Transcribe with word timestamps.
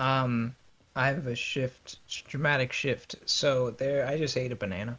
Um, 0.00 0.56
I 0.96 1.08
have 1.08 1.26
a 1.26 1.36
shift, 1.36 1.98
dramatic 2.26 2.72
shift. 2.72 3.16
So 3.26 3.70
there, 3.72 4.06
I 4.06 4.16
just 4.16 4.36
ate 4.36 4.50
a 4.50 4.56
banana. 4.56 4.98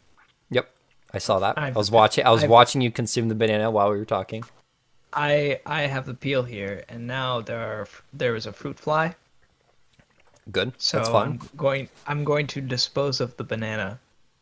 Yep, 0.50 0.70
I 1.12 1.18
saw 1.18 1.40
that. 1.40 1.58
i 1.58 1.66
I've- 1.66 1.76
was 1.76 1.90
watching. 1.90 2.24
I 2.24 2.30
was 2.30 2.44
I've- 2.44 2.50
watching 2.52 2.80
you 2.80 2.90
consume 2.90 3.28
the 3.28 3.34
banana 3.34 3.70
while 3.70 3.90
we 3.90 3.98
were 3.98 4.04
talking. 4.04 4.44
I 5.12 5.60
I 5.66 5.82
have 5.82 6.06
the 6.06 6.14
peel 6.14 6.42
here, 6.44 6.84
and 6.88 7.06
now 7.06 7.42
there 7.42 7.60
are 7.60 7.88
there 8.14 8.34
is 8.36 8.46
a 8.46 8.52
fruit 8.52 8.78
fly. 8.78 9.14
Good. 10.50 10.72
So 10.78 10.98
That's 10.98 11.10
fun. 11.10 11.26
I'm 11.28 11.50
going 11.56 11.88
I'm 12.06 12.24
going 12.24 12.46
to 12.48 12.60
dispose 12.60 13.20
of 13.20 13.36
the 13.36 13.44
banana, 13.44 13.98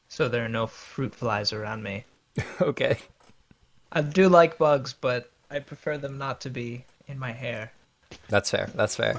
so 0.08 0.28
there 0.28 0.44
are 0.44 0.48
no 0.60 0.66
fruit 0.66 1.14
flies 1.14 1.52
around 1.52 1.82
me. 1.82 2.04
okay. 2.60 2.98
I 3.92 4.02
do 4.02 4.28
like 4.28 4.58
bugs, 4.58 4.92
but 4.92 5.30
I 5.50 5.58
prefer 5.58 5.98
them 5.98 6.18
not 6.18 6.40
to 6.42 6.50
be 6.50 6.84
in 7.08 7.18
my 7.18 7.32
hair. 7.32 7.72
That's 8.28 8.50
fair. 8.50 8.70
That's 8.74 8.94
fair. 8.94 9.16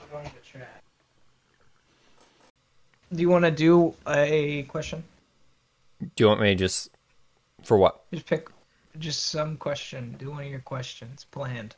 I'm 0.00 0.22
going 0.22 0.24
to 0.24 0.50
try. 0.50 0.62
Do 3.14 3.22
you 3.22 3.28
want 3.28 3.44
to 3.44 3.50
do 3.50 3.94
a 4.06 4.64
question? 4.64 5.02
Do 6.00 6.24
you 6.24 6.28
want 6.28 6.40
me 6.40 6.48
to 6.48 6.54
just 6.54 6.90
for 7.62 7.76
what? 7.76 8.04
Just 8.12 8.26
pick 8.26 8.48
just 8.98 9.26
some 9.26 9.56
question. 9.56 10.16
Do 10.18 10.30
one 10.30 10.44
of 10.44 10.50
your 10.50 10.60
questions 10.60 11.24
planned. 11.30 11.76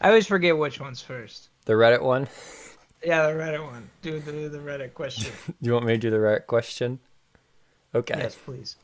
I 0.00 0.08
always 0.08 0.26
forget 0.26 0.56
which 0.56 0.80
one's 0.80 1.00
first. 1.00 1.48
The 1.64 1.72
Reddit 1.74 2.02
one? 2.02 2.28
Yeah, 3.04 3.26
the 3.26 3.32
Reddit 3.34 3.64
one. 3.64 3.88
Do 4.02 4.20
the 4.20 4.48
the 4.48 4.58
Reddit 4.58 4.94
question. 4.94 5.32
Do 5.46 5.54
you 5.60 5.72
want 5.72 5.86
me 5.86 5.92
to 5.92 5.98
do 5.98 6.10
the 6.10 6.16
Reddit 6.16 6.46
question? 6.46 6.98
Okay. 7.94 8.18
yes, 8.18 8.34
please. 8.34 8.76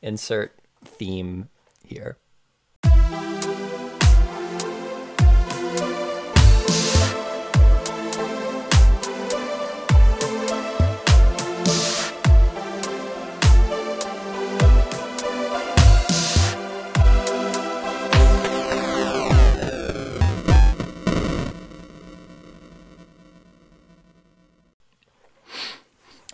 Insert 0.00 0.54
theme 0.84 1.48
here. 1.84 2.16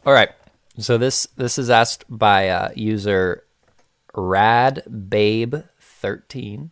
All 0.08 0.14
right. 0.14 0.30
So 0.78 0.96
this 0.96 1.26
this 1.36 1.58
is 1.58 1.68
asked 1.68 2.06
by 2.08 2.48
uh, 2.48 2.70
user 2.74 3.44
radbabe13 4.14 6.70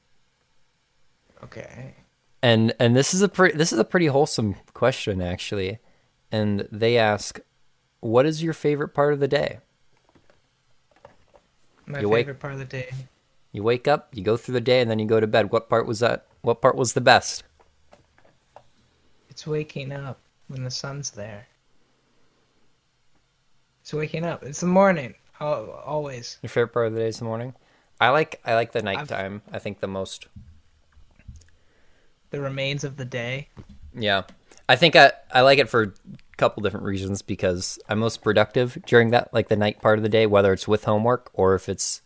Okay. 1.45 1.95
and 2.43 2.73
and 2.81 2.97
this 2.97 3.13
is 3.13 3.21
a 3.21 3.29
pretty 3.29 3.59
this 3.59 3.75
is 3.75 3.79
a 3.79 3.85
pretty 3.85 4.07
wholesome 4.07 4.55
question 4.73 5.21
actually 5.21 5.81
and 6.33 6.67
they 6.73 6.97
ask 6.97 7.39
what 8.01 8.25
is 8.25 8.43
your 8.43 8.55
favorite 8.55 8.95
part 8.95 9.13
of 9.13 9.21
the 9.21 9.29
day 9.29 9.59
My 11.85 12.01
You 12.01 12.09
wake- 12.09 12.25
favorite 12.25 12.41
part 12.41 12.55
of 12.55 12.59
the 12.59 12.65
day. 12.65 12.89
you 13.53 13.63
wake 13.63 13.87
up 13.87 14.09
you 14.15 14.23
go 14.25 14.39
through 14.39 14.55
the 14.55 14.63
day 14.63 14.81
and 14.81 14.91
then 14.91 14.99
you 14.99 15.05
go 15.07 15.21
to 15.21 15.27
bed 15.27 15.53
what 15.53 15.69
part 15.69 15.87
was 15.87 15.99
that 16.01 16.25
what 16.41 16.63
part 16.63 16.75
was 16.75 16.95
the 16.95 17.03
best 17.03 17.45
It's 19.29 19.47
waking 19.47 19.93
up 19.93 20.21
when 20.49 20.65
the 20.65 20.71
sun's 20.71 21.11
there. 21.11 21.47
It's 23.87 23.93
waking 23.93 24.25
up. 24.25 24.43
It's 24.43 24.59
the 24.59 24.67
morning. 24.67 25.15
Always. 25.41 26.41
your 26.43 26.49
favorite 26.49 26.73
part 26.73 26.89
of 26.89 26.95
the 26.95 26.99
day 26.99 27.07
is 27.07 27.21
the 27.21 27.25
morning 27.25 27.55
i 28.01 28.09
like 28.09 28.41
i 28.45 28.55
like 28.55 28.73
the 28.73 28.83
nighttime 28.83 29.43
i 29.53 29.61
think 29.61 29.79
the 29.79 29.87
most 29.87 30.27
The 32.31 32.41
remains 32.41 32.83
of 32.83 32.97
the 32.97 33.05
day. 33.05 33.49
Yeah. 33.95 34.23
I 34.69 34.75
think 34.75 34.97
I, 34.97 35.13
I 35.33 35.43
like 35.43 35.59
it 35.59 35.69
for 35.69 35.83
a 35.83 35.93
couple 36.37 36.65
different 36.65 36.85
reasons 36.85 37.23
because 37.23 37.79
I'm 37.89 38.01
most 38.01 38.23
productive 38.23 38.77
during 38.87 39.11
that 39.11 39.33
like 39.33 39.47
the 39.49 39.57
night 39.57 39.81
part 39.81 39.99
of 39.99 40.03
the 40.03 40.09
day, 40.09 40.27
whether 40.27 40.53
it's 40.53 40.67
with 40.67 40.85
homework 40.85 41.31
or 41.35 41.55
if 41.55 41.69
it's 41.69 42.03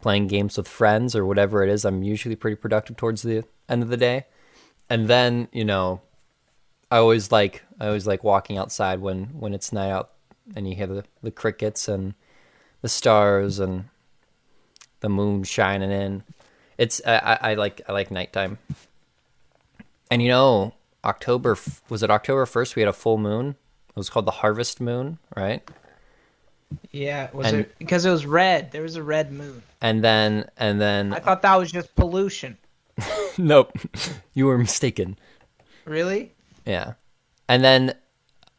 playing 0.00 0.28
games 0.28 0.56
with 0.56 0.68
friends 0.68 1.16
or 1.16 1.26
whatever 1.26 1.64
it 1.64 1.68
is, 1.68 1.84
I'm 1.84 2.04
usually 2.04 2.36
pretty 2.36 2.54
productive 2.56 2.96
towards 2.96 3.22
the 3.22 3.42
end 3.68 3.82
of 3.82 3.88
the 3.88 3.96
day. 3.96 4.26
And 4.88 5.08
then, 5.08 5.48
you 5.52 5.64
know, 5.64 6.02
I 6.90 6.98
always 6.98 7.32
like 7.32 7.64
I 7.80 7.86
always 7.86 8.06
like 8.06 8.22
walking 8.22 8.56
outside 8.58 9.00
when 9.00 9.24
when 9.40 9.54
it's 9.54 9.72
night 9.72 9.90
out 9.90 10.10
and 10.54 10.68
you 10.68 10.74
hear 10.74 10.86
the, 10.86 11.04
the 11.22 11.30
crickets 11.30 11.88
and 11.88 12.14
the 12.82 12.88
stars 12.88 13.58
and 13.58 13.84
the 15.00 15.08
moon 15.08 15.44
shining 15.44 15.90
in. 15.90 16.22
It's 16.78 17.00
I, 17.06 17.16
I, 17.16 17.50
I 17.50 17.54
like 17.54 17.80
I 17.88 17.92
like 17.92 18.10
nighttime. 18.10 18.58
And 20.10 20.22
you 20.22 20.28
know, 20.28 20.74
October 21.04 21.56
was 21.88 22.02
it 22.02 22.10
October 22.10 22.46
first? 22.46 22.76
We 22.76 22.82
had 22.82 22.88
a 22.88 22.92
full 22.92 23.18
moon. 23.18 23.56
It 23.90 23.96
was 23.96 24.10
called 24.10 24.26
the 24.26 24.32
harvest 24.32 24.80
moon, 24.80 25.18
right? 25.36 25.62
Yeah, 26.90 27.28
was 27.32 27.46
And- 27.46 27.60
it 27.60 27.74
because 27.78 28.04
it 28.04 28.10
was 28.10 28.26
red? 28.26 28.72
There 28.72 28.82
was 28.82 28.96
a 28.96 29.02
red 29.02 29.30
moon. 29.32 29.62
And 29.80 30.02
then 30.02 30.48
and 30.56 30.80
then 30.80 31.12
I 31.12 31.20
thought 31.20 31.42
that 31.42 31.56
was 31.56 31.70
just 31.70 31.94
pollution. 31.94 32.58
nope, 33.38 33.72
you 34.34 34.46
were 34.46 34.58
mistaken. 34.58 35.16
Really? 35.84 36.32
Yeah, 36.64 36.94
and 37.48 37.62
then 37.62 37.94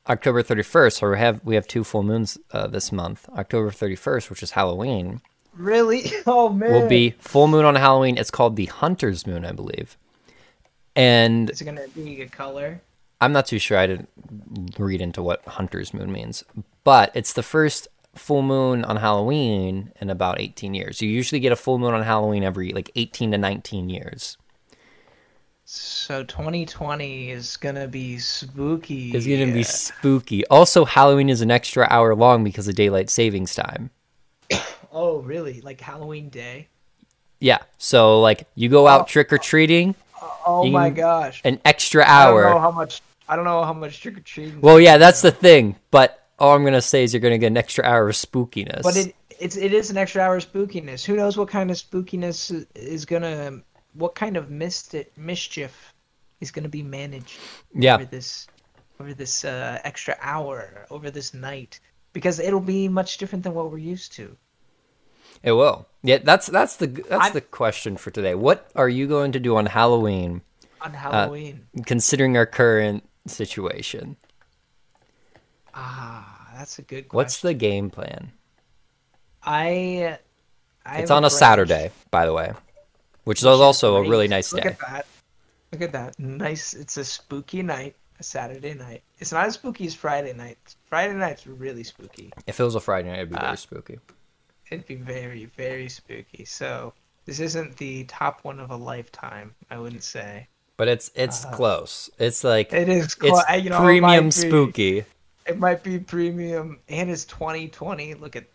October 0.07 0.41
thirty 0.43 0.63
first. 0.63 0.97
So 0.97 1.09
we 1.09 1.17
have 1.17 1.43
we 1.43 1.55
have 1.55 1.67
two 1.67 1.83
full 1.83 2.03
moons 2.03 2.37
uh, 2.51 2.67
this 2.67 2.91
month. 2.91 3.27
October 3.37 3.71
thirty 3.71 3.95
first, 3.95 4.29
which 4.29 4.43
is 4.43 4.51
Halloween, 4.51 5.21
Really? 5.53 6.11
Oh 6.27 6.49
man. 6.49 6.71
will 6.71 6.87
be 6.87 7.11
full 7.19 7.47
moon 7.47 7.65
on 7.65 7.75
Halloween. 7.75 8.17
It's 8.17 8.31
called 8.31 8.55
the 8.55 8.65
Hunter's 8.65 9.25
Moon, 9.25 9.45
I 9.45 9.51
believe. 9.51 9.97
And 10.95 11.49
Is 11.49 11.61
it 11.61 11.65
gonna 11.65 11.87
be 11.93 12.21
a 12.21 12.27
color? 12.27 12.81
I'm 13.21 13.31
not 13.31 13.45
too 13.47 13.59
sure. 13.59 13.77
I 13.77 13.87
didn't 13.87 14.09
read 14.77 15.01
into 15.01 15.23
what 15.23 15.41
Hunter's 15.45 15.93
Moon 15.93 16.11
means, 16.11 16.43
but 16.83 17.11
it's 17.15 17.33
the 17.33 17.43
first 17.43 17.87
full 18.13 18.41
moon 18.41 18.85
on 18.85 18.97
Halloween 18.97 19.91
in 19.99 20.09
about 20.09 20.39
18 20.39 20.73
years. 20.73 21.01
You 21.01 21.09
usually 21.09 21.39
get 21.39 21.51
a 21.51 21.55
full 21.57 21.77
moon 21.79 21.93
on 21.93 22.03
Halloween 22.03 22.43
every 22.43 22.71
like 22.71 22.91
18 22.95 23.31
to 23.31 23.37
19 23.37 23.89
years. 23.89 24.37
So 25.67 26.23
2020 26.23 27.31
is 27.31 27.57
gonna 27.57 27.87
be 27.87 28.19
spooky. 28.19 29.09
It's 29.11 29.25
gonna 29.25 29.51
be 29.51 29.63
spooky. 29.63 30.45
Also, 30.45 30.85
Halloween 30.85 31.27
is 31.27 31.41
an 31.41 31.49
extra 31.49 31.87
hour 31.89 32.13
long 32.13 32.43
because 32.43 32.67
of 32.67 32.75
daylight 32.75 33.09
savings 33.09 33.55
time. 33.55 33.89
Oh 34.97 35.19
really? 35.19 35.59
Like 35.59 35.81
Halloween 35.81 36.29
day? 36.29 36.69
Yeah, 37.41 37.57
so 37.77 38.21
like 38.21 38.47
you 38.55 38.69
go 38.69 38.87
out 38.87 39.01
oh. 39.01 39.03
trick 39.05 39.33
or 39.33 39.37
treating, 39.37 39.93
oh, 40.21 40.39
oh 40.45 40.63
You 40.63 40.71
my 40.71 40.89
gosh. 40.89 41.41
an 41.43 41.59
extra 41.65 42.01
hour. 42.03 42.45
I 42.45 42.49
don't 42.49 42.55
know 42.55 42.61
how 42.61 42.71
much. 42.71 43.01
I 43.27 43.35
don't 43.35 43.43
know 43.43 43.63
how 43.65 43.73
much 43.73 43.99
trick 43.99 44.17
or 44.17 44.21
treating. 44.21 44.61
Well, 44.61 44.79
yeah, 44.79 44.97
that's 44.97 45.21
the 45.21 45.31
thing. 45.31 45.75
But 45.91 46.25
all 46.39 46.55
I'm 46.55 46.63
gonna 46.63 46.79
say 46.79 47.03
is 47.03 47.13
you're 47.13 47.19
gonna 47.19 47.37
get 47.37 47.47
an 47.47 47.57
extra 47.57 47.83
hour 47.83 48.07
of 48.07 48.15
spookiness. 48.15 48.83
But 48.83 48.95
it 48.95 49.15
it's 49.37 49.57
it 49.57 49.73
is 49.73 49.89
an 49.89 49.97
extra 49.97 50.21
hour 50.21 50.37
of 50.37 50.49
spookiness. 50.49 51.03
Who 51.03 51.17
knows 51.17 51.35
what 51.35 51.49
kind 51.49 51.69
of 51.71 51.75
spookiness 51.75 52.65
is 52.73 53.03
gonna 53.03 53.63
what 53.97 54.15
kind 54.15 54.37
of 54.37 54.49
mist 54.49 54.95
mischief 55.17 55.93
is 56.41 56.51
gonna 56.51 56.69
be 56.69 56.83
managed 56.83 57.39
yeah, 57.73 57.95
over 57.95 58.05
this 58.05 58.47
over 58.99 59.13
this 59.13 59.43
uh, 59.45 59.79
extra 59.83 60.15
hour 60.21 60.85
over 60.89 61.11
this 61.11 61.33
night 61.33 61.79
because 62.13 62.39
it'll 62.39 62.59
be 62.61 62.87
much 62.87 63.17
different 63.17 63.43
than 63.43 63.53
what 63.53 63.71
we're 63.71 63.77
used 63.77 64.13
to. 64.13 64.35
It 65.43 65.51
will. 65.51 65.85
Yeah, 66.01 66.19
that's 66.19 66.47
that's 66.47 66.77
the 66.77 66.87
that's 66.87 67.25
I'm- 67.25 67.33
the 67.33 67.41
question 67.41 67.97
for 67.97 68.11
today. 68.11 68.35
What 68.35 68.69
are 68.75 68.89
you 68.89 69.07
going 69.07 69.31
to 69.33 69.39
do 69.39 69.57
on 69.57 69.65
Halloween, 69.65 70.41
On 70.81 70.93
Halloween, 70.93 71.67
considering 71.85 72.37
our 72.37 72.45
current 72.45 73.03
situation? 73.27 74.17
ah, 75.73 76.53
that's 76.57 76.79
a 76.79 76.81
good 76.81 77.07
question. 77.09 77.17
What's 77.17 77.41
the 77.41 77.53
game 77.53 77.89
plan? 77.89 78.31
I? 79.43 80.17
I 80.85 80.99
It's 80.99 81.11
on 81.11 81.25
a. 81.25 81.29
Saturday, 81.29 81.91
by 82.11 82.25
the 82.25 82.33
way, 82.33 82.53
which 83.25 83.39
is 83.39 83.45
also 83.45 83.97
a 83.97 84.01
really 84.09 84.27
nice 84.27 84.53
Look 84.53 84.63
day. 84.63 84.69
at 84.69 84.79
that. 84.79 85.05
Look 85.71 85.81
at 85.81 85.91
that. 85.91 86.17
Nice. 86.19 86.73
It's 86.73 86.95
a 86.97 87.03
spooky 87.05 87.61
night. 87.61 87.95
A 88.17 88.23
Saturday 88.23 88.73
night. 88.73 89.03
It's 89.19 89.33
not 89.33 89.45
as 89.45 89.55
spooky 89.55 89.85
as 89.87 89.93
Friday 89.93 90.31
night. 90.31 90.57
Friday 90.87 91.13
night's 91.15 91.45
really 91.45 91.83
spooky. 91.83 92.31
If 92.47 92.61
it 92.61 92.63
was 92.63 92.75
a 92.75 92.79
Friday 92.79 93.09
night, 93.09 93.17
it'd 93.17 93.29
be 93.31 93.35
Ah. 93.35 93.41
very 93.41 93.57
spooky. 93.57 93.99
It'd 94.71 94.87
be 94.87 94.95
very, 94.95 95.45
very 95.57 95.89
spooky. 95.89 96.45
So 96.45 96.93
this 97.25 97.41
isn't 97.41 97.75
the 97.75 98.05
top 98.05 98.45
one 98.45 98.61
of 98.61 98.71
a 98.71 98.75
lifetime. 98.77 99.53
I 99.69 99.79
wouldn't 99.79 100.03
say. 100.05 100.47
But 100.77 100.87
it's 100.87 101.11
it's 101.13 101.43
close. 101.43 102.09
It's 102.17 102.43
like 102.45 102.71
Uh, 102.73 102.77
It 102.77 102.87
is. 102.89 103.05
it's 103.05 103.17
you 103.21 103.69
know, 103.69 103.81
it 103.81 103.83
premium 103.83 104.25
be- 104.25 104.31
spooky. 104.31 105.05
It 105.45 105.59
might 105.59 105.83
be 105.83 105.99
premium, 105.99 106.79
and 106.87 107.09
it's 107.09 107.25
2020. 107.25 108.13
Look 108.13 108.37
at, 108.37 108.45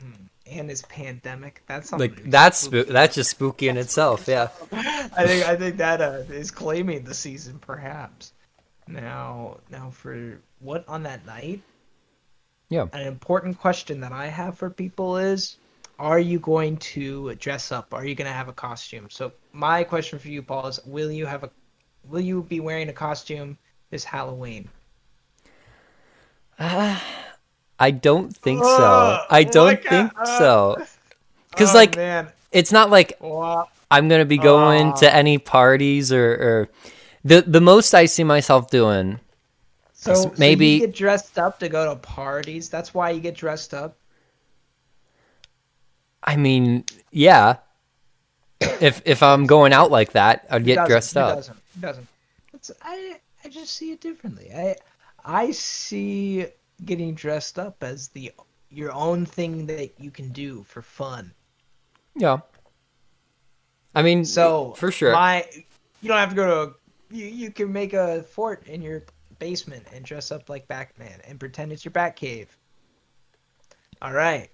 hmm, 0.00 0.10
and 0.50 0.70
it's 0.70 0.82
pandemic. 0.88 1.62
That's 1.66 1.88
something. 1.88 2.10
Like 2.10 2.30
that's 2.30 2.68
spoo- 2.68 2.88
that's 2.88 3.14
just 3.14 3.30
spooky 3.30 3.68
in 3.68 3.76
itself. 3.76 4.26
Yeah. 4.28 4.48
I 4.72 5.26
think 5.26 5.48
I 5.48 5.56
think 5.56 5.76
that 5.78 6.00
uh, 6.00 6.22
is 6.30 6.50
claiming 6.50 7.04
the 7.04 7.14
season, 7.14 7.58
perhaps. 7.58 8.32
Now, 8.86 9.58
now 9.70 9.90
for 9.90 10.40
what 10.60 10.84
on 10.88 11.04
that 11.04 11.24
night? 11.26 11.62
Yeah. 12.68 12.86
An 12.92 13.06
important 13.06 13.58
question 13.58 14.00
that 14.00 14.12
I 14.12 14.26
have 14.26 14.58
for 14.58 14.70
people 14.70 15.16
is: 15.16 15.56
Are 15.98 16.20
you 16.20 16.38
going 16.38 16.76
to 16.78 17.34
dress 17.36 17.72
up? 17.72 17.94
Are 17.94 18.04
you 18.04 18.14
going 18.14 18.28
to 18.28 18.34
have 18.34 18.48
a 18.48 18.52
costume? 18.52 19.08
So 19.10 19.32
my 19.52 19.84
question 19.84 20.18
for 20.18 20.28
you, 20.28 20.42
Paul, 20.42 20.66
is: 20.68 20.80
Will 20.84 21.10
you 21.10 21.26
have 21.26 21.44
a 21.44 21.50
will 22.08 22.20
you 22.20 22.42
be 22.42 22.60
wearing 22.60 22.88
a 22.88 22.92
costume 22.92 23.58
this 23.90 24.04
Halloween? 24.04 24.68
I 27.80 27.90
don't 27.90 28.36
think 28.36 28.62
so. 28.62 29.24
I 29.30 29.42
don't 29.44 29.82
think 29.82 30.12
so. 30.26 30.76
Because 31.50 31.74
Oh, 31.74 31.78
like 31.78 31.96
man, 31.96 32.28
it's 32.52 32.70
not 32.70 32.90
like 32.90 33.18
I'm 33.90 34.06
gonna 34.08 34.24
be 34.24 34.38
going 34.38 34.94
to 34.98 35.12
any 35.12 35.38
parties 35.38 36.12
or, 36.12 36.30
or 36.30 36.68
the 37.24 37.42
the 37.42 37.60
most 37.60 37.92
I 37.92 38.04
see 38.04 38.22
myself 38.22 38.70
doing. 38.70 39.18
So, 39.94 40.14
so 40.14 40.34
maybe- 40.38 40.66
you 40.68 40.80
get 40.86 40.94
dressed 40.94 41.40
up 41.40 41.58
to 41.58 41.68
go 41.68 41.92
to 41.92 41.96
parties. 41.96 42.68
That's 42.68 42.94
why 42.94 43.10
you 43.10 43.20
get 43.20 43.34
dressed 43.34 43.74
up. 43.74 43.96
I 46.22 46.36
mean, 46.36 46.84
yeah. 47.10 47.56
If 48.60 49.02
if 49.06 49.22
I'm 49.22 49.46
going 49.46 49.72
out 49.72 49.90
like 49.90 50.12
that, 50.12 50.46
I'd 50.50 50.64
get 50.64 50.86
dressed 50.86 51.16
up. 51.16 51.36
Doesn't. 51.36 51.58
He 51.74 51.80
doesn't. 51.80 52.06
It's, 52.54 52.70
I 52.80 53.16
I 53.44 53.48
just 53.48 53.74
see 53.74 53.90
it 53.90 54.00
differently. 54.00 54.52
I 54.54 54.76
I 55.24 55.50
see 55.50 56.46
getting 56.84 57.14
dressed 57.14 57.58
up 57.58 57.82
as 57.82 58.08
the 58.08 58.32
your 58.70 58.92
own 58.92 59.26
thing 59.26 59.66
that 59.66 59.98
you 59.98 60.10
can 60.10 60.30
do 60.30 60.62
for 60.64 60.82
fun. 60.82 61.32
Yeah. 62.14 62.38
I 63.94 64.02
mean, 64.02 64.24
So 64.24 64.72
for 64.72 64.90
sure. 64.92 65.12
my 65.12 65.46
you 66.00 66.08
don't 66.08 66.18
have 66.18 66.30
to 66.30 66.36
go 66.36 66.46
to 66.46 66.70
a, 66.70 67.14
you 67.14 67.26
you 67.26 67.50
can 67.50 67.72
make 67.72 67.92
a 67.92 68.22
fort 68.22 68.66
in 68.66 68.80
your 68.82 69.02
basement 69.38 69.84
and 69.92 70.04
dress 70.04 70.30
up 70.30 70.48
like 70.48 70.68
Batman 70.68 71.20
and 71.26 71.40
pretend 71.40 71.72
it's 71.72 71.84
your 71.84 71.92
Batcave. 71.92 72.46
All 74.02 74.12
right. 74.12 74.48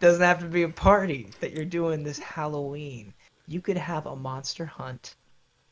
Doesn't 0.00 0.22
have 0.22 0.38
to 0.40 0.46
be 0.46 0.62
a 0.62 0.68
party 0.68 1.30
that 1.40 1.52
you're 1.52 1.64
doing 1.64 2.02
this 2.02 2.18
Halloween. 2.18 3.12
You 3.46 3.60
could 3.60 3.76
have 3.76 4.06
a 4.06 4.16
monster 4.16 4.64
hunt 4.64 5.16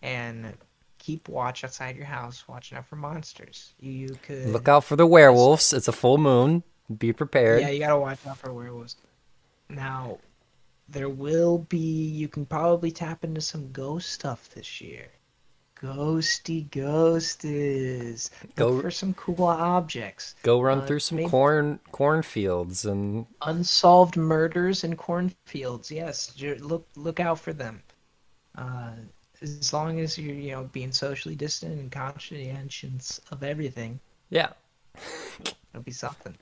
and 0.02 0.52
keep 1.02 1.28
watch 1.28 1.64
outside 1.64 1.96
your 1.96 2.06
house 2.06 2.46
watching 2.48 2.78
out 2.78 2.86
for 2.86 2.96
monsters. 2.96 3.74
You, 3.80 3.90
you 3.92 4.08
could 4.22 4.46
Look 4.48 4.68
out 4.68 4.84
for 4.84 4.94
the 4.96 5.06
werewolves. 5.06 5.72
It's 5.72 5.88
a 5.88 5.92
full 5.92 6.18
moon. 6.18 6.62
Be 6.98 7.12
prepared. 7.12 7.60
yeah, 7.62 7.70
you 7.70 7.78
gotta 7.80 7.98
watch 7.98 8.18
out 8.26 8.38
for 8.38 8.52
werewolves. 8.52 8.96
Now, 9.68 10.18
there 10.88 11.08
will 11.08 11.58
be. 11.58 11.78
You 11.78 12.28
can 12.28 12.44
probably 12.46 12.90
tap 12.90 13.24
into 13.24 13.40
some 13.40 13.72
ghost 13.72 14.10
stuff 14.10 14.48
this 14.54 14.80
year. 14.80 15.08
Ghosty 15.80 16.68
ghosties. 16.70 18.30
Go- 18.56 18.70
Look 18.70 18.82
for 18.82 18.90
some 18.90 19.14
cool 19.14 19.44
objects. 19.44 20.34
Go 20.42 20.60
run 20.60 20.80
Uh, 20.80 20.86
through 20.86 21.00
some 21.00 21.28
corn 21.28 21.80
cornfields 21.90 22.84
and 22.84 23.26
Unsolved 23.42 24.16
murders 24.16 24.84
in 24.84 24.94
cornfields. 24.96 25.90
Yes, 25.90 26.34
look 26.60 26.86
look 26.96 27.18
out 27.20 27.38
for 27.40 27.52
them. 27.52 27.82
Uh, 28.56 28.92
as 29.42 29.72
long 29.72 30.00
as 30.00 30.16
you're 30.16 30.34
you 30.34 30.52
know 30.52 30.64
being 30.72 30.92
socially 30.92 31.34
distant 31.34 31.78
and 31.78 31.90
conscientious 31.90 33.20
of 33.30 33.42
everything, 33.42 33.98
yeah. 34.30 34.50
it'll 35.40 35.82
be 35.82 35.90
something. 35.90 36.34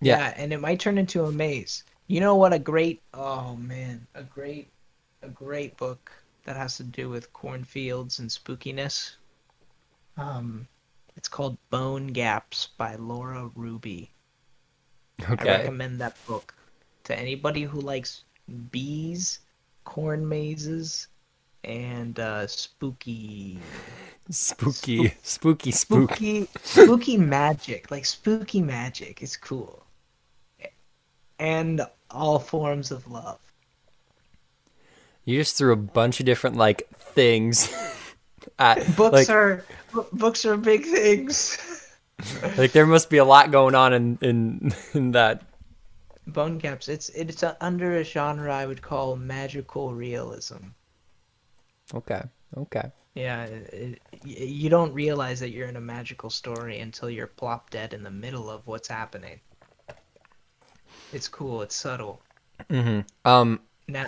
Yeah. 0.00 0.18
Yeah, 0.18 0.34
and 0.36 0.52
it 0.52 0.60
might 0.60 0.80
turn 0.80 0.98
into 0.98 1.24
a 1.24 1.32
maze. 1.32 1.84
You 2.08 2.20
know 2.20 2.34
what? 2.34 2.52
A 2.52 2.58
great, 2.58 3.00
oh 3.14 3.56
man, 3.56 4.06
a 4.14 4.22
great, 4.22 4.68
a 5.22 5.28
great 5.28 5.76
book 5.76 6.10
that 6.44 6.56
has 6.56 6.76
to 6.78 6.82
do 6.82 7.08
with 7.08 7.32
cornfields 7.32 8.18
and 8.18 8.28
spookiness. 8.28 9.16
Um, 10.16 10.66
it's 11.16 11.28
called 11.28 11.56
Bone 11.70 12.08
Gaps 12.08 12.68
by 12.76 12.96
Laura 12.96 13.50
Ruby. 13.54 14.10
Okay. 15.30 15.48
I 15.48 15.58
recommend 15.58 16.00
that 16.00 16.16
book 16.26 16.54
to 17.04 17.18
anybody 17.18 17.62
who 17.62 17.80
likes 17.80 18.24
bees, 18.70 19.40
corn 19.84 20.28
mazes, 20.28 21.08
and 21.64 22.18
uh, 22.18 22.46
spooky, 22.46 23.58
Spooky, 24.30 25.14
spooky, 25.22 25.70
spook. 25.72 26.16
spooky, 26.16 26.48
spooky 26.62 27.16
magic. 27.16 27.90
Like 27.90 28.04
spooky 28.06 28.62
magic 28.62 29.22
is 29.22 29.36
cool, 29.36 29.84
and 31.38 31.82
all 32.10 32.38
forms 32.38 32.90
of 32.90 33.10
love. 33.10 33.38
You 35.24 35.38
just 35.38 35.56
threw 35.56 35.72
a 35.72 35.76
bunch 35.76 36.20
of 36.20 36.26
different 36.26 36.56
like 36.56 36.88
things. 36.98 37.68
at, 38.58 38.96
Books 38.96 39.12
like, 39.12 39.30
are 39.30 39.64
b- 39.94 40.00
books 40.12 40.44
are 40.44 40.56
big 40.56 40.84
things. 40.84 41.58
like 42.56 42.72
there 42.72 42.86
must 42.86 43.10
be 43.10 43.18
a 43.18 43.24
lot 43.24 43.50
going 43.50 43.74
on 43.74 43.92
in 43.92 44.18
in, 44.20 44.72
in 44.94 45.10
that. 45.12 45.42
Bone 46.26 46.58
Gaps. 46.58 46.88
It's 46.88 47.08
it's 47.10 47.42
uh 47.42 47.54
under 47.60 47.96
a 47.96 48.04
genre 48.04 48.54
I 48.54 48.66
would 48.66 48.82
call 48.82 49.16
magical 49.16 49.92
realism. 49.94 50.56
Okay. 51.94 52.22
Okay. 52.56 52.90
Yeah, 53.14 53.44
it, 53.44 54.00
you 54.24 54.70
don't 54.70 54.92
realize 54.94 55.38
that 55.40 55.50
you're 55.50 55.68
in 55.68 55.76
a 55.76 55.80
magical 55.80 56.30
story 56.30 56.80
until 56.80 57.10
you're 57.10 57.26
plop 57.26 57.68
dead 57.68 57.92
in 57.92 58.02
the 58.02 58.10
middle 58.10 58.48
of 58.48 58.66
what's 58.66 58.88
happening. 58.88 59.38
It's 61.12 61.28
cool. 61.28 61.60
It's 61.60 61.74
subtle. 61.74 62.22
Mm-hmm. 62.70 63.00
Um. 63.28 63.60
Now, 63.86 64.06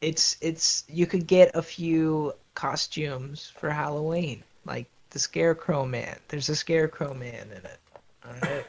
it's 0.00 0.36
it's 0.40 0.84
you 0.88 1.06
could 1.06 1.26
get 1.26 1.50
a 1.54 1.62
few 1.62 2.32
costumes 2.54 3.52
for 3.56 3.70
Halloween, 3.70 4.44
like 4.64 4.86
the 5.10 5.18
Scarecrow 5.18 5.84
Man. 5.84 6.16
There's 6.28 6.48
a 6.48 6.56
Scarecrow 6.56 7.12
Man 7.12 7.48
in 7.50 7.64
it. 7.64 7.80
All 8.24 8.34
right. 8.42 8.66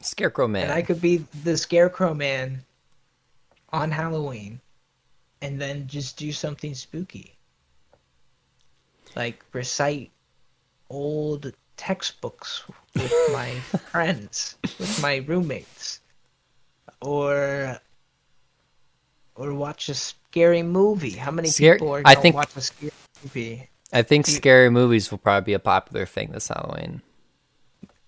Scarecrow 0.00 0.46
Man. 0.46 0.64
And 0.64 0.72
I 0.72 0.82
could 0.82 1.00
be 1.00 1.24
the 1.42 1.56
Scarecrow 1.56 2.14
Man 2.14 2.62
on 3.72 3.90
Halloween 3.90 4.60
and 5.46 5.60
then 5.60 5.86
just 5.86 6.16
do 6.16 6.32
something 6.32 6.74
spooky. 6.74 7.36
Like 9.14 9.44
recite 9.52 10.10
old 10.90 11.52
textbooks 11.76 12.64
with 12.94 13.12
my 13.32 13.50
friends, 13.92 14.56
with 14.62 15.00
my 15.00 15.16
roommates. 15.18 16.00
Or 17.00 17.78
or 19.36 19.54
watch 19.54 19.88
a 19.88 19.94
scary 19.94 20.62
movie. 20.64 21.10
How 21.12 21.30
many 21.30 21.48
Scare- 21.48 21.74
people 21.76 21.94
are 21.94 22.02
I 22.04 22.14
going 22.14 22.22
think- 22.22 22.34
to 22.34 22.36
watch 22.38 22.56
a 22.56 22.60
scary 22.60 22.92
movie? 23.22 23.68
I 23.92 24.02
think 24.02 24.26
scary 24.26 24.68
movies 24.68 25.12
will 25.12 25.18
probably 25.18 25.44
be 25.44 25.52
a 25.52 25.60
popular 25.60 26.06
thing 26.06 26.32
this 26.32 26.48
Halloween. 26.48 27.02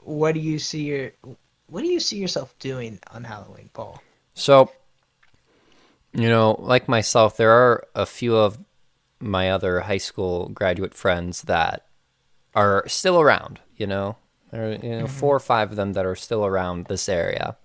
What 0.01 0.35
do 0.35 0.41
you 0.41 0.59
see 0.59 0.83
your 0.83 1.13
what 1.69 1.83
do 1.83 1.87
you 1.87 2.01
see 2.01 2.17
yourself 2.19 2.53
doing 2.59 2.99
on 3.13 3.23
Halloween, 3.23 3.71
Paul? 3.73 4.03
So, 4.35 4.73
you 6.19 6.29
know, 6.29 6.57
like 6.59 6.89
myself, 6.89 7.37
there 7.37 7.53
are 7.53 7.87
a 7.95 8.05
few 8.05 8.37
of 8.37 8.59
my 9.21 9.51
other 9.51 9.81
high 9.81 9.99
school 9.99 10.49
graduate 10.49 10.95
friends 10.95 11.43
that 11.43 11.87
are 12.55 12.85
still 12.89 13.21
around. 13.21 13.61
You 13.77 13.87
know, 13.87 14.17
there 14.51 14.69
are 14.69 14.73
you 14.73 14.79
know 14.91 15.05
mm-hmm. 15.05 15.07
four 15.07 15.37
or 15.37 15.41
five 15.41 15.71
of 15.71 15.77
them 15.77 15.93
that 15.93 16.05
are 16.05 16.17
still 16.17 16.45
around 16.45 16.87
this 16.87 17.09
area. 17.09 17.57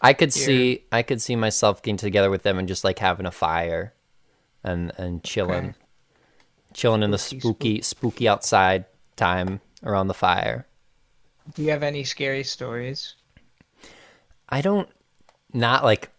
I 0.00 0.14
could 0.14 0.32
see, 0.32 0.84
I 0.90 1.02
could 1.02 1.22
see 1.22 1.36
myself 1.36 1.82
getting 1.82 1.96
together 1.96 2.28
with 2.28 2.42
them 2.42 2.58
and 2.58 2.66
just 2.66 2.82
like 2.82 2.98
having 2.98 3.26
a 3.26 3.30
fire, 3.30 3.94
and 4.64 4.92
and 4.96 5.22
chilling, 5.22 5.70
Okay. 5.70 5.76
chilling 6.74 7.02
in 7.02 7.10
the 7.10 7.18
spooky, 7.18 7.82
spooky 7.82 8.28
outside 8.28 8.84
time 9.16 9.60
around 9.84 10.08
the 10.08 10.14
fire. 10.14 10.66
Do 11.54 11.62
you 11.62 11.70
have 11.70 11.82
any 11.82 12.04
scary 12.04 12.44
stories? 12.44 13.14
I 14.48 14.60
don't 14.60 14.88
not 15.52 15.84
like 15.84 16.10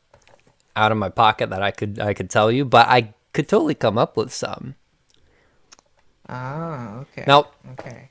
out 0.75 0.91
of 0.91 0.97
my 0.97 1.09
pocket 1.09 1.49
that 1.49 1.61
I 1.61 1.71
could 1.71 1.99
I 1.99 2.13
could 2.13 2.29
tell 2.29 2.51
you, 2.51 2.65
but 2.65 2.87
I 2.87 3.13
could 3.33 3.47
totally 3.47 3.75
come 3.75 3.97
up 3.97 4.17
with 4.17 4.33
some. 4.33 4.75
Ah, 6.29 6.99
okay. 7.01 7.23
Now 7.27 7.47
Okay. 7.73 8.09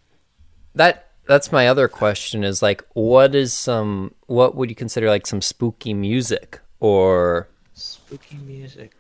that 0.75 1.09
that's 1.27 1.53
my 1.53 1.69
other 1.69 1.89
question 1.89 2.45
is 2.45 2.63
like 2.63 2.85
what 2.95 3.35
is 3.35 3.53
some 3.53 4.15
what 4.27 4.55
would 4.55 4.69
you 4.71 4.77
consider 4.77 5.09
like 5.09 5.27
some 5.27 5.41
spooky 5.41 5.95
music 5.95 6.61
or 6.81 7.49
Spooky 7.75 8.37
music. 8.37 8.93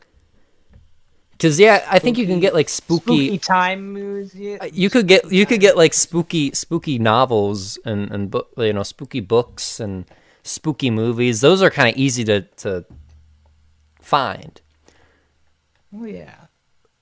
cuz 1.38 1.58
yeah, 1.60 1.84
I 1.90 1.98
think 1.98 2.16
you 2.18 2.26
can 2.26 2.40
get 2.40 2.54
like 2.54 2.68
Spooky, 2.68 3.26
spooky, 3.26 3.38
time 3.38 3.92
music. 3.92 4.62
uh, 4.62 4.68
you 4.72 4.88
could 4.88 5.06
get 5.06 5.30
you 5.30 5.44
could 5.46 5.60
get 5.60 5.76
like 5.76 5.92
spooky 5.92 6.52
spooky 6.52 6.98
novels 6.98 7.78
and 7.84 8.10
and 8.10 8.34
you 8.56 8.72
know 8.72 8.82
spooky 8.82 9.20
books 9.20 9.78
and 9.80 10.04
spooky 10.42 10.90
movies. 10.90 11.40
Those 11.40 11.62
are 11.62 11.70
kind 11.70 11.88
of 11.90 11.96
easy 11.96 12.24
to 12.24 12.42
to 12.64 12.84
find. 14.16 14.60
Oh 15.96 16.04
yeah. 16.04 16.34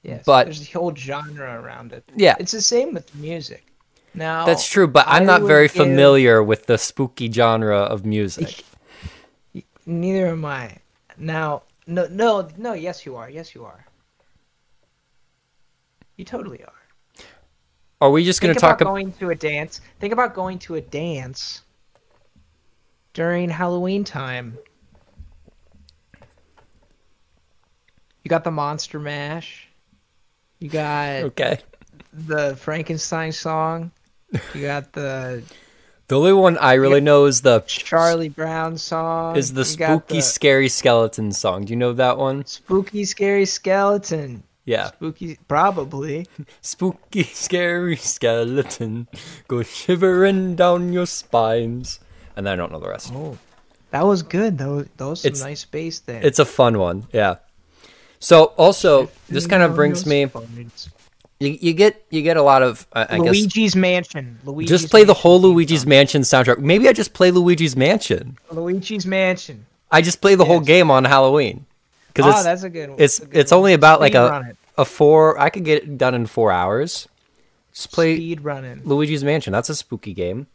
Yes. 0.03 0.23
But- 0.25 0.45
there's 0.45 0.63
a 0.69 0.73
whole 0.79 0.95
genre 0.95 1.61
around 1.61 1.93
it. 1.93 2.05
Yeah. 2.15 2.37
It's 2.39 2.53
the 2.53 2.63
same 2.63 2.95
with 2.95 3.13
music. 3.15 3.63
Now 4.15 4.45
That's 4.47 4.67
true, 4.69 4.89
but 4.89 5.05
I'm 5.07 5.23
I 5.23 5.27
not 5.33 5.43
very 5.43 5.67
give- 5.69 5.83
familiar 5.85 6.43
with 6.43 6.67
the 6.67 6.79
spooky 6.79 7.31
genre 7.31 7.79
of 7.95 8.05
music. 8.05 8.65
Neither 9.87 10.27
am 10.29 10.45
I. 10.45 10.77
Now, 11.17 11.63
no, 11.87 12.07
no, 12.11 12.49
no. 12.57 12.73
Yes, 12.75 13.05
you 13.07 13.17
are. 13.17 13.29
Yes, 13.31 13.55
you 13.55 13.65
are. 13.65 13.85
You 16.17 16.25
totally 16.25 16.63
are. 16.65 16.73
Are 18.01 18.11
we 18.11 18.25
just 18.25 18.41
going 18.41 18.55
to 18.55 18.61
talk 18.61 18.81
about 18.81 18.91
going 18.91 19.13
to 19.13 19.31
a 19.31 19.35
dance. 19.35 19.81
Think 20.01 20.13
about 20.13 20.35
going 20.35 20.59
to 20.61 20.75
a 20.77 20.81
dance 20.81 21.63
during 23.15 23.49
Halloween 23.51 24.05
time. 24.05 24.57
You 28.25 28.29
got 28.29 28.45
the 28.45 28.51
Monster 28.51 28.99
Mash. 29.01 29.69
You 30.59 30.69
got 30.69 31.23
Okay. 31.25 31.59
the 32.13 32.55
Frankenstein 32.57 33.33
song. 33.33 33.91
You 34.55 34.63
got 34.63 34.93
the 34.93 35.43
The 36.09 36.17
only 36.19 36.33
one 36.33 36.59
I 36.59 36.75
really 36.75 37.01
know 37.01 37.25
is 37.27 37.43
the 37.43 37.61
Charlie 37.67 38.29
Brown 38.29 38.77
song. 38.79 39.37
is 39.37 39.53
the 39.55 39.61
You 39.61 39.65
spooky 39.65 40.15
the 40.17 40.21
scary 40.23 40.69
skeleton 40.69 41.33
song. 41.33 41.65
Do 41.65 41.73
you 41.73 41.77
know 41.77 41.93
that 41.95 42.19
one? 42.19 42.45
spooky 42.47 43.05
scary 43.05 43.47
skeleton. 43.47 44.43
Yeah. 44.67 44.89
Spooky, 44.89 45.39
probably. 45.49 46.27
Spooky 46.61 47.23
scary 47.25 47.97
skeleton 47.97 49.09
go 49.49 49.63
shivering 49.63 50.55
down 50.57 50.93
your 50.93 51.07
spines. 51.07 52.01
And 52.37 52.49
I 52.49 52.55
don't 52.57 52.71
know 52.71 52.79
the 52.81 52.89
rest. 52.89 53.11
Oh, 53.15 53.39
that 53.91 54.05
was 54.05 54.23
good. 54.23 54.59
Those 54.59 54.87
those 54.97 55.23
some 55.23 55.29
It's- 55.31 55.43
nice 55.43 55.65
bass 55.65 56.01
there. 56.01 56.21
It's 56.23 56.39
a 56.39 56.45
fun 56.45 56.79
one. 56.79 57.07
Yeah. 57.13 57.37
So 58.21 58.45
also 58.57 59.11
this 59.29 59.47
kind 59.47 59.63
of 59.63 59.75
brings 59.75 60.07
me 60.07 60.29
you, 61.41 61.57
you 61.61 61.73
get 61.73 62.05
you 62.11 62.23
get 62.23 62.37
a 62.37 62.43
lot 62.43 62.63
of 62.63 62.87
I, 62.93 63.03
I 63.03 63.19
guess 63.19 63.35
Luigi's 63.35 63.75
Mansion. 63.75 64.39
Luigi's 64.45 64.69
just 64.69 64.91
play 64.91 65.05
the 65.05 65.15
whole 65.15 65.41
Luigi's. 65.41 65.87
Mansion 65.87 66.23
soundtrack. 66.23 66.59
Maybe 66.59 66.87
I 66.89 66.93
just 66.93 67.15
play 67.15 67.31
Luigi's 67.31 67.75
Mansion. 67.77 68.37
Luigi's 68.51 69.07
Mansion. 69.07 69.65
I 69.91 70.03
just 70.03 70.21
play 70.21 70.35
the 70.35 70.45
whole 70.45 70.61
game 70.61 70.91
on 70.91 71.05
Halloween 71.05 71.65
because 72.09 72.27
Oh, 72.27 72.29
ah, 72.29 72.35
it's 72.37 72.45
that's 72.45 72.63
a 72.63 72.71
good 72.71 72.91
one. 72.91 73.01
it's 73.01 73.19
good 73.19 73.37
it's 73.37 73.51
one. 73.53 73.59
only 73.59 73.73
about 73.73 74.01
like 74.01 74.15
a 74.15 74.55
a 74.77 74.85
four. 74.85 75.41
I 75.41 75.49
could 75.49 75.65
get 75.65 75.83
it 75.83 75.99
done 75.99 76.15
in 76.15 76.27
four 76.27 76.53
hours. 76.53 77.09
Just 77.73 77.91
play 77.91 78.17
speed 78.17 78.43
running. 78.45 78.83
Luigi's 78.85 79.25
Mansion. 79.25 79.53
That's 79.53 79.71
a 79.71 79.75
spooky 79.75 80.13
game. 80.13 80.47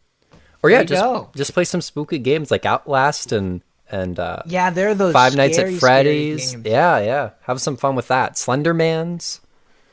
Or 0.61 0.69
yeah, 0.69 0.83
just 0.83 1.03
go. 1.03 1.29
just 1.35 1.53
play 1.53 1.63
some 1.63 1.81
spooky 1.81 2.19
games 2.19 2.51
like 2.51 2.65
Outlast 2.65 3.31
and 3.31 3.61
and 3.91 4.19
uh, 4.19 4.41
Yeah, 4.45 4.69
they're 4.69 4.95
those 4.95 5.13
Five 5.13 5.35
Nights 5.35 5.57
scary, 5.57 5.75
at 5.75 5.79
Freddy's. 5.79 6.55
Yeah, 6.65 6.99
yeah. 6.99 7.29
Have 7.43 7.61
some 7.61 7.77
fun 7.77 7.95
with 7.95 8.07
that. 8.07 8.33
Slenderman's. 8.33 9.41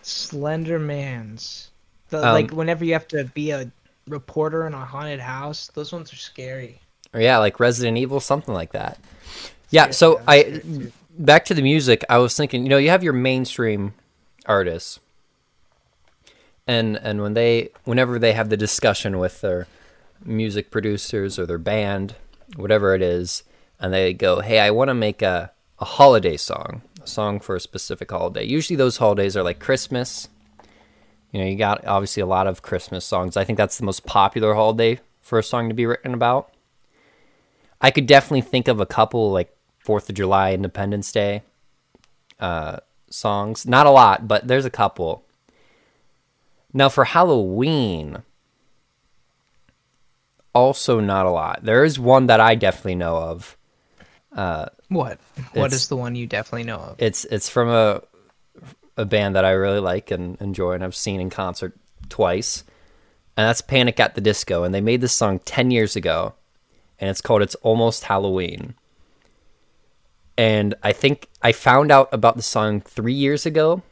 Slender 0.02 0.78
Man's. 0.78 1.70
The, 2.08 2.18
Um, 2.18 2.34
like 2.34 2.50
whenever 2.50 2.84
you 2.84 2.92
have 2.92 3.08
to 3.08 3.25
be 3.25 3.50
a 3.50 3.70
reporter 4.08 4.66
in 4.66 4.75
a 4.75 4.84
haunted 4.84 5.20
house, 5.20 5.68
those 5.75 5.92
ones 5.92 6.12
are 6.12 6.16
scary. 6.16 6.80
Or 7.14 7.20
yeah, 7.20 7.38
like 7.38 7.61
Resident 7.61 7.99
Evil, 7.99 8.20
something 8.20 8.54
like 8.54 8.72
that. 8.72 8.99
Yeah. 9.70 9.90
So 9.90 10.20
I 10.26 10.61
back 11.18 11.44
to 11.46 11.54
the 11.54 11.62
music. 11.62 12.04
I 12.08 12.18
was 12.18 12.37
thinking, 12.37 12.64
you 12.64 12.68
know, 12.68 12.78
you 12.78 12.90
have 12.90 13.04
your 13.04 13.12
mainstream 13.12 13.94
artists, 14.46 14.99
and 16.66 16.96
and 16.96 17.20
when 17.22 17.34
they 17.34 17.70
whenever 17.84 18.18
they 18.18 18.32
have 18.32 18.49
the 18.49 18.56
discussion 18.56 19.18
with 19.18 19.40
their 19.40 19.66
music 20.25 20.70
producers 20.70 21.38
or 21.38 21.46
their 21.46 21.58
band, 21.58 22.16
whatever 22.56 22.94
it 22.94 23.02
is, 23.02 23.42
and 23.82 23.92
they 23.92 24.14
go, 24.14 24.40
"Hey, 24.40 24.60
I 24.60 24.70
want 24.70 24.88
to 24.88 24.94
make 24.94 25.20
a 25.20 25.52
a 25.78 25.84
holiday 25.84 26.36
song, 26.36 26.82
a 27.02 27.06
song 27.06 27.40
for 27.40 27.56
a 27.56 27.60
specific 27.60 28.10
holiday." 28.10 28.44
Usually, 28.44 28.76
those 28.76 28.96
holidays 28.96 29.36
are 29.36 29.42
like 29.42 29.58
Christmas. 29.58 30.28
You 31.32 31.40
know, 31.40 31.46
you 31.46 31.56
got 31.56 31.86
obviously 31.86 32.22
a 32.22 32.26
lot 32.26 32.46
of 32.46 32.62
Christmas 32.62 33.04
songs. 33.04 33.36
I 33.36 33.44
think 33.44 33.58
that's 33.58 33.78
the 33.78 33.84
most 33.84 34.06
popular 34.06 34.54
holiday 34.54 35.00
for 35.20 35.38
a 35.38 35.42
song 35.42 35.68
to 35.68 35.74
be 35.74 35.86
written 35.86 36.14
about. 36.14 36.54
I 37.80 37.90
could 37.90 38.06
definitely 38.06 38.42
think 38.42 38.68
of 38.68 38.80
a 38.80 38.86
couple 38.86 39.32
like 39.32 39.54
Fourth 39.78 40.08
of 40.08 40.14
July, 40.14 40.52
Independence 40.52 41.10
Day 41.10 41.42
uh, 42.38 42.78
songs. 43.10 43.66
Not 43.66 43.86
a 43.86 43.90
lot, 43.90 44.28
but 44.28 44.46
there's 44.46 44.64
a 44.64 44.70
couple. 44.70 45.24
Now 46.72 46.88
for 46.88 47.04
Halloween, 47.04 48.22
also 50.54 51.00
not 51.00 51.26
a 51.26 51.30
lot. 51.30 51.64
There 51.64 51.84
is 51.84 51.98
one 51.98 52.26
that 52.26 52.40
I 52.40 52.54
definitely 52.54 52.94
know 52.94 53.16
of. 53.16 53.56
What? 54.34 54.78
What 54.88 55.18
It's- 55.54 55.72
is 55.74 55.88
the 55.88 55.96
one 55.96 56.14
you 56.16 56.26
definitely 56.26 56.64
know 56.64 56.78
of? 56.78 56.94
It's 56.98 57.24
it's 57.26 57.48
from 57.48 57.68
a 57.68 58.02
a 58.96 59.04
band 59.04 59.36
that 59.36 59.44
I 59.44 59.50
really 59.52 59.80
like 59.80 60.10
and 60.10 60.40
enjoy, 60.40 60.72
and 60.72 60.84
I've 60.84 60.94
seen 60.96 61.20
in 61.20 61.30
concert 61.30 61.74
twice, 62.08 62.62
and 63.36 63.46
that's 63.48 63.60
Panic 63.62 63.98
at 64.00 64.14
the 64.14 64.20
Disco. 64.20 64.64
And 64.64 64.74
they 64.74 64.80
made 64.82 65.00
this 65.00 65.12
song 65.14 65.38
ten 65.40 65.70
years 65.70 65.96
ago, 65.96 66.34
and 66.98 67.08
it's 67.10 67.20
called 67.22 67.42
"It's 67.42 67.54
Almost 67.56 68.04
Halloween." 68.04 68.74
And 70.38 70.74
I 70.82 70.92
think 70.92 71.28
I 71.42 71.52
found 71.52 71.90
out 71.92 72.08
about 72.12 72.36
the 72.36 72.42
song 72.42 72.80
three 72.80 73.12
years 73.14 73.44
ago, 73.46 73.82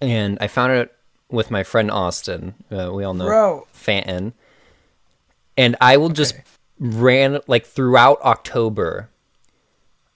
and 0.00 0.38
I 0.40 0.46
found 0.48 0.72
it 0.72 0.92
with 1.30 1.50
my 1.50 1.62
friend 1.64 1.90
Austin. 1.90 2.54
Uh, 2.70 2.90
we 2.92 3.04
all 3.04 3.14
know 3.14 3.26
Bro. 3.26 3.66
Fanton, 3.72 4.32
and 5.56 5.76
I 5.80 5.96
will 5.96 6.08
just 6.10 6.34
Okay. 6.34 6.44
Ran 6.78 7.40
like 7.46 7.66
throughout 7.66 8.20
October. 8.22 9.10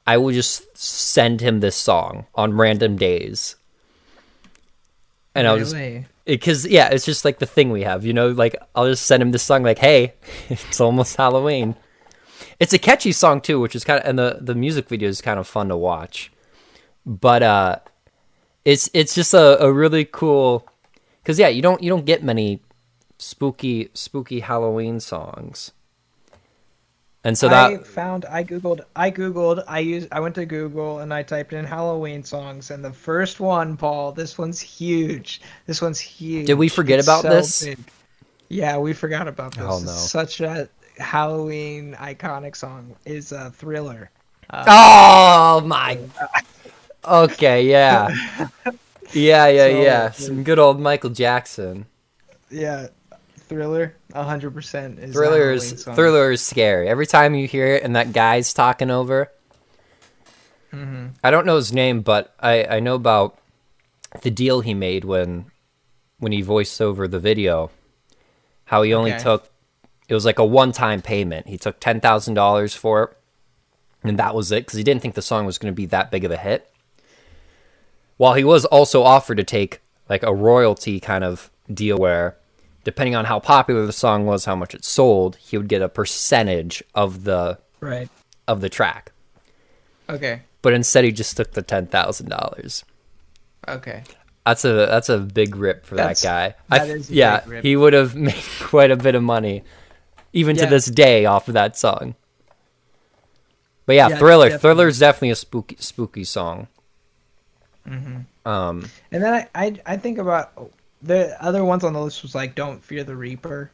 I 0.06 0.16
will 0.16 0.32
just 0.32 0.76
send 0.76 1.40
him 1.40 1.60
this 1.60 1.76
song 1.76 2.26
on 2.34 2.56
random 2.56 2.96
days, 2.96 3.56
and 5.34 5.46
I'll 5.46 5.58
just 5.58 5.74
Really? 5.74 6.06
because 6.24 6.66
yeah, 6.66 6.88
it's 6.88 7.04
just 7.04 7.24
like 7.24 7.38
the 7.38 7.46
thing 7.46 7.70
we 7.70 7.82
have, 7.82 8.04
you 8.04 8.12
know. 8.12 8.28
Like 8.28 8.56
I'll 8.74 8.86
just 8.88 9.06
send 9.06 9.22
him 9.22 9.30
this 9.30 9.42
song, 9.42 9.62
like, 9.62 9.78
"Hey, 9.78 10.14
it's 10.48 10.80
almost 10.80 11.16
Halloween." 11.16 11.76
It's 12.58 12.72
a 12.72 12.78
catchy 12.78 13.12
song 13.12 13.40
too, 13.40 13.60
which 13.60 13.74
is 13.76 13.84
kind 13.84 14.00
of, 14.00 14.06
and 14.08 14.18
the 14.18 14.38
the 14.40 14.54
music 14.54 14.88
video 14.88 15.08
is 15.08 15.20
kind 15.20 15.38
of 15.38 15.46
fun 15.46 15.68
to 15.68 15.76
watch. 15.76 16.32
But 17.06 17.42
uh, 17.42 17.76
it's 18.64 18.90
it's 18.92 19.14
just 19.14 19.32
a, 19.32 19.62
a 19.62 19.72
really 19.72 20.04
cool, 20.04 20.66
because 21.22 21.38
yeah, 21.38 21.48
you 21.48 21.62
don't 21.62 21.82
you 21.82 21.88
don't 21.90 22.04
get 22.04 22.22
many 22.24 22.60
spooky 23.18 23.90
spooky 23.94 24.40
Halloween 24.40 24.98
songs, 25.00 25.72
and 27.24 27.36
so 27.36 27.48
that 27.48 27.70
I 27.70 27.76
found 27.78 28.24
I 28.24 28.44
googled 28.44 28.80
I 28.96 29.10
googled 29.10 29.62
I 29.68 29.80
used 29.80 30.08
I 30.12 30.20
went 30.20 30.34
to 30.36 30.46
Google 30.46 31.00
and 31.00 31.12
I 31.12 31.22
typed 31.22 31.52
in 31.52 31.64
Halloween 31.64 32.24
songs 32.24 32.70
and 32.70 32.84
the 32.84 32.92
first 32.92 33.40
one, 33.40 33.76
Paul, 33.76 34.12
this 34.12 34.38
one's 34.38 34.60
huge. 34.60 35.40
This 35.66 35.82
one's 35.82 36.00
huge. 36.00 36.46
Did 36.46 36.54
we 36.54 36.68
forget 36.68 36.98
It's 36.98 37.08
about 37.08 37.22
so 37.22 37.28
this? 37.28 37.64
big. 37.64 37.78
Yeah, 38.48 38.78
we 38.78 38.92
forgot 38.92 39.28
about 39.28 39.54
this. 39.54 39.62
Oh, 39.64 39.78
no. 39.78 39.92
Such 39.92 40.40
a 40.40 40.68
Halloween 40.98 41.94
iconic 41.94 42.56
song 42.56 42.96
is 43.04 43.32
a 43.32 43.50
thriller. 43.50 44.10
Uh, 44.50 44.64
oh 44.68 45.66
my. 45.66 45.98
Okay, 47.04 47.64
yeah. 47.64 48.08
Yeah, 49.12 49.48
yeah, 49.48 49.68
So, 49.68 49.82
yeah. 49.82 50.10
Some 50.12 50.44
good 50.44 50.58
old 50.58 50.78
Michael 50.80 51.10
Jackson. 51.10 51.86
Yeah, 52.50 52.88
thriller, 53.36 53.94
hundred 54.14 54.52
percent 54.54 54.98
is 54.98 55.12
Thriller 55.12 55.50
is. 55.52 55.84
Thriller 55.84 56.32
is 56.32 56.42
scary. 56.42 56.88
Every 56.88 57.06
time 57.06 57.34
you 57.34 57.46
hear 57.46 57.66
it 57.74 57.82
and 57.82 57.96
that 57.96 58.12
guy's 58.12 58.52
talking 58.54 58.90
over. 58.90 59.30
Mm-hmm. 60.72 61.06
I 61.22 61.30
don't 61.30 61.46
know 61.46 61.56
his 61.56 61.72
name, 61.72 62.02
but 62.02 62.34
I 62.40 62.64
I 62.64 62.80
know 62.80 62.94
about 62.94 63.38
the 64.22 64.30
deal 64.30 64.60
he 64.60 64.74
made 64.74 65.04
when 65.04 65.46
when 66.18 66.32
he 66.32 66.42
voiced 66.42 66.80
over 66.80 67.08
the 67.08 67.18
video. 67.18 67.70
How 68.66 68.82
he 68.82 68.94
only 68.94 69.12
Okay. 69.12 69.22
took 69.22 69.50
it 70.08 70.14
was 70.14 70.24
like 70.24 70.38
a 70.38 70.44
one-time 70.44 71.02
payment. 71.02 71.46
He 71.46 71.56
took 71.56 71.78
$10,000 71.80 72.76
for 72.76 73.02
it. 73.04 73.16
And 74.02 74.18
that 74.18 74.34
was 74.34 74.50
it 74.50 74.66
cuz 74.66 74.76
he 74.76 74.82
didn't 74.82 75.02
think 75.02 75.14
the 75.14 75.22
song 75.22 75.46
was 75.46 75.56
going 75.58 75.72
to 75.72 75.76
be 75.76 75.86
that 75.86 76.10
big 76.10 76.24
of 76.24 76.30
a 76.32 76.36
hit. 76.36 76.68
While 78.16 78.34
he 78.34 78.44
was 78.44 78.64
also 78.64 79.02
offered 79.02 79.36
to 79.36 79.44
take 79.44 79.80
like 80.08 80.22
a 80.22 80.34
royalty 80.34 80.98
kind 81.00 81.22
of 81.24 81.50
deal 81.72 81.96
where 81.96 82.36
depending 82.84 83.14
on 83.14 83.24
how 83.26 83.38
popular 83.40 83.86
the 83.86 83.92
song 83.92 84.26
was, 84.26 84.44
how 84.44 84.56
much 84.56 84.74
it 84.74 84.84
sold, 84.84 85.36
he 85.36 85.56
would 85.58 85.68
get 85.68 85.82
a 85.82 85.88
percentage 85.88 86.82
of 86.94 87.24
the 87.24 87.58
Right. 87.80 88.08
of 88.48 88.60
the 88.60 88.68
track. 88.68 89.12
Okay. 90.08 90.42
But 90.62 90.72
instead 90.74 91.04
he 91.04 91.12
just 91.12 91.36
took 91.36 91.52
the 91.52 91.62
$10,000. 91.62 92.84
Okay. 93.68 94.02
That's 94.46 94.64
a 94.64 94.72
that's 94.86 95.08
a 95.08 95.18
big 95.18 95.54
rip 95.54 95.84
for 95.86 95.94
That's- 95.96 96.22
that 96.22 96.54
guy. 96.70 96.78
that 96.78 96.90
I 96.90 97.00
yeah, 97.08 97.60
he 97.60 97.76
would 97.76 97.92
have 97.92 98.14
made 98.28 98.42
quite 98.60 98.90
a 98.90 98.96
bit 98.96 99.14
of 99.14 99.22
money, 99.22 99.62
even 100.32 100.56
to 100.56 100.66
this 100.66 100.86
day, 100.86 101.26
off 101.26 101.46
of 101.48 101.54
that 101.54 101.76
song. 101.76 102.14
But 103.86 103.94
yeah, 103.96 104.08
Yeah, 104.08 104.16
Thriller. 104.18 104.46
definitely. 104.48 104.60
Thriller 104.62 104.88
is 104.88 104.98
definitely 104.98 105.30
a 105.30 105.36
spooky 105.36 105.76
spooky 105.78 106.24
song. 106.24 106.68
Mm-hmm. 107.88 108.48
Um, 108.48 108.86
And 109.12 109.22
then 109.22 109.34
I, 109.34 109.48
I 109.54 109.74
I 109.86 109.96
think 109.96 110.18
about 110.18 110.70
the 111.02 111.36
other 111.42 111.64
ones 111.64 111.84
on 111.84 111.92
the 111.92 112.00
list 112.00 112.22
was 112.22 112.34
like 112.34 112.54
Don't 112.54 112.82
Fear 112.82 113.04
the 113.04 113.16
Reaper, 113.16 113.70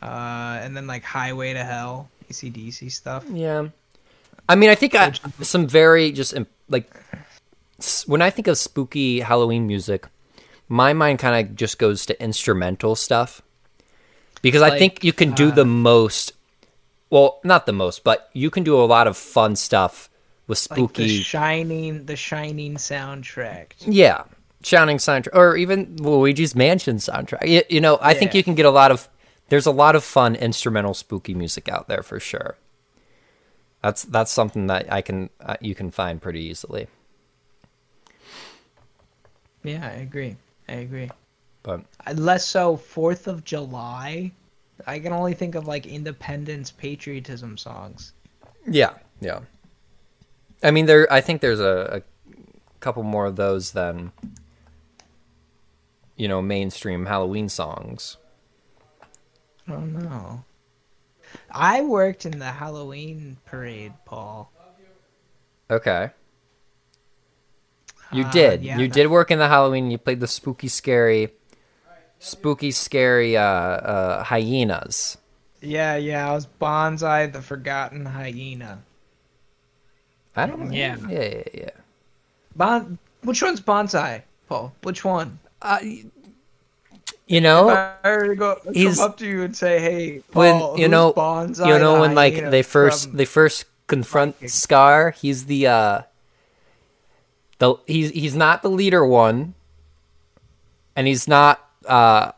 uh, 0.00 0.58
and 0.62 0.76
then 0.76 0.86
like 0.86 1.02
Highway 1.04 1.52
to 1.54 1.64
Hell, 1.64 2.08
ACDC 2.30 2.90
stuff. 2.92 3.24
yeah, 3.30 3.68
I 4.48 4.54
mean, 4.54 4.70
I 4.70 4.74
think 4.74 4.94
I, 4.94 5.12
some 5.40 5.66
very 5.66 6.12
just 6.12 6.34
like 6.68 6.90
when 8.06 8.22
I 8.22 8.30
think 8.30 8.46
of 8.46 8.58
spooky 8.58 9.20
Halloween 9.20 9.66
music, 9.66 10.06
my 10.68 10.92
mind 10.92 11.18
kind 11.18 11.46
of 11.48 11.56
just 11.56 11.78
goes 11.78 12.06
to 12.06 12.22
instrumental 12.22 12.94
stuff 12.96 13.42
because 14.40 14.62
I 14.62 14.78
think 14.78 15.04
you 15.04 15.12
can 15.12 15.32
do 15.32 15.48
uh, 15.48 15.54
the 15.54 15.64
most. 15.64 16.32
Well, 17.10 17.40
not 17.44 17.66
the 17.66 17.72
most, 17.74 18.04
but 18.04 18.30
you 18.32 18.48
can 18.50 18.62
do 18.64 18.80
a 18.80 18.86
lot 18.86 19.06
of 19.06 19.18
fun 19.18 19.54
stuff 19.56 20.08
with 20.46 20.58
Like 20.70 20.76
the 20.78 20.82
spooky. 20.86 21.18
Shining, 21.22 22.06
the 22.06 22.16
Shining 22.16 22.76
soundtrack. 22.76 23.72
yeah, 23.80 24.24
Shining 24.62 24.98
soundtrack, 24.98 25.34
or 25.34 25.56
even 25.56 25.96
Luigi's 25.96 26.54
Mansion 26.54 26.96
soundtrack. 26.96 27.48
You, 27.48 27.62
you 27.68 27.80
know, 27.80 27.98
I 28.00 28.14
think 28.14 28.34
you 28.34 28.42
can 28.44 28.54
get 28.54 28.66
a 28.66 28.70
lot 28.70 28.90
of. 28.90 29.08
There's 29.48 29.66
a 29.66 29.72
lot 29.72 29.96
of 29.96 30.04
fun 30.04 30.34
instrumental 30.34 30.94
spooky 30.94 31.34
music 31.34 31.68
out 31.68 31.88
there 31.88 32.02
for 32.02 32.20
sure. 32.20 32.56
That's 33.82 34.04
that's 34.04 34.30
something 34.30 34.68
that 34.68 34.90
I 34.92 35.02
can 35.02 35.30
uh, 35.40 35.56
you 35.60 35.74
can 35.74 35.90
find 35.90 36.22
pretty 36.22 36.40
easily. 36.40 36.86
Yeah, 39.64 39.86
I 39.86 40.00
agree. 40.00 40.36
I 40.68 40.72
agree. 40.74 41.10
But 41.62 41.82
Uh, 42.06 42.12
Less 42.16 42.46
so 42.46 42.76
Fourth 42.76 43.26
of 43.26 43.44
July. 43.44 44.32
I 44.86 44.98
can 44.98 45.12
only 45.12 45.34
think 45.34 45.54
of 45.54 45.66
like 45.68 45.86
independence 45.86 46.70
patriotism 46.70 47.56
songs. 47.56 48.12
yeah, 48.66 48.94
yeah. 49.20 49.40
I 50.62 50.70
mean, 50.70 50.86
there. 50.86 51.12
I 51.12 51.20
think 51.20 51.40
there's 51.40 51.60
a, 51.60 52.02
a 52.02 52.02
couple 52.80 53.02
more 53.02 53.26
of 53.26 53.36
those 53.36 53.72
than 53.72 54.12
you 56.22 56.28
know 56.28 56.40
mainstream 56.40 57.06
Halloween 57.06 57.48
songs. 57.48 58.16
Oh 59.68 59.80
no. 59.80 60.44
I 61.50 61.82
worked 61.82 62.26
in 62.26 62.38
the 62.38 62.52
Halloween 62.62 63.38
parade, 63.44 63.94
Paul. 64.04 64.52
Okay. 65.68 66.10
You 68.12 68.24
Uh, 68.24 68.30
did. 68.30 68.62
yeah, 68.62 68.78
you 68.78 68.86
that- 68.86 68.94
did 68.94 69.06
work 69.08 69.30
in 69.30 69.38
the 69.38 69.48
Halloween. 69.48 69.90
You 69.90 69.98
played 69.98 70.20
the 70.20 70.28
spooky, 70.28 70.68
scary, 70.68 71.32
spooky, 72.18 72.70
scary 72.70 73.36
uh, 73.36 73.42
uh, 73.42 74.22
hyenas. 74.24 75.16
Yeah, 75.60 75.96
yeah, 75.96 76.30
I 76.30 76.34
was 76.34 76.46
Banzai 76.46 77.26
the 77.26 77.40
Forgotten 77.42 78.04
Hyena. 78.06 78.82
I 80.36 80.46
don't 80.46 80.60
know. 80.68 80.70
Yeah. 80.72 80.96
yeah, 81.08 81.24
yeah, 81.24 81.42
yeah. 81.54 81.70
Bon 82.54 82.98
which 83.22 83.42
one's 83.42 83.60
Banzai, 83.60 84.24
Paul? 84.48 84.72
Which 84.82 85.04
one? 85.04 85.38
Uh, 85.62 85.78
you 87.26 87.40
know, 87.40 87.70
if 87.70 87.78
I 88.04 88.10
were 88.10 88.28
to 88.28 88.34
go 88.34 88.56
come 88.62 88.74
he's- 88.74 88.98
up 88.98 89.16
to 89.18 89.26
you 89.26 89.42
and 89.44 89.56
say, 89.56 89.78
"Hey, 89.78 90.22
when 90.32 90.76
you 90.76 90.88
know, 90.88 91.12
Banzai 91.12 91.68
you 91.68 91.78
know 91.78 92.00
when 92.00 92.14
like 92.14 92.34
they 92.50 92.62
first 92.62 93.16
they 93.16 93.24
first 93.24 93.64
confront 93.86 94.34
Viking? 94.36 94.48
Scar. 94.48 95.10
He's 95.12 95.46
the 95.46 95.66
uh, 95.68 96.02
the 97.58 97.76
he's 97.86 98.10
he's 98.10 98.34
not 98.36 98.62
the 98.62 98.68
leader 98.70 99.06
one, 99.06 99.54
and 100.96 101.06
he's 101.06 101.26
not 101.28 101.64
uh, 101.86 102.32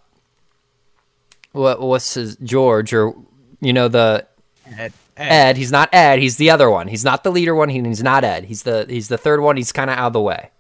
what 1.53 1.81
what's 1.81 2.15
his 2.15 2.37
George 2.37 2.93
or 2.93 3.15
you 3.61 3.73
know 3.73 3.89
the 3.89 4.27
Ed, 4.67 4.93
Ed. 5.17 5.29
Ed. 5.49 5.57
He's 5.57 5.73
not 5.73 5.89
Ed. 5.93 6.19
He's 6.19 6.37
the 6.37 6.51
other 6.51 6.71
one. 6.71 6.89
He's 6.89 7.05
not 7.05 7.25
the 7.25 7.33
leader 7.33 7.55
one. 7.55 7.69
he- 7.69 7.81
He's 7.83 8.03
not 8.03 8.23
Ed. 8.23 8.45
He's 8.45 8.63
the 8.63 8.87
he's 8.89 9.09
the 9.09 9.19
third 9.19 9.41
one. 9.41 9.57
He's 9.57 9.73
kind 9.73 9.91
of 9.91 9.97
out 9.99 10.09
of 10.09 10.13
the 10.13 10.21
way. 10.21 10.51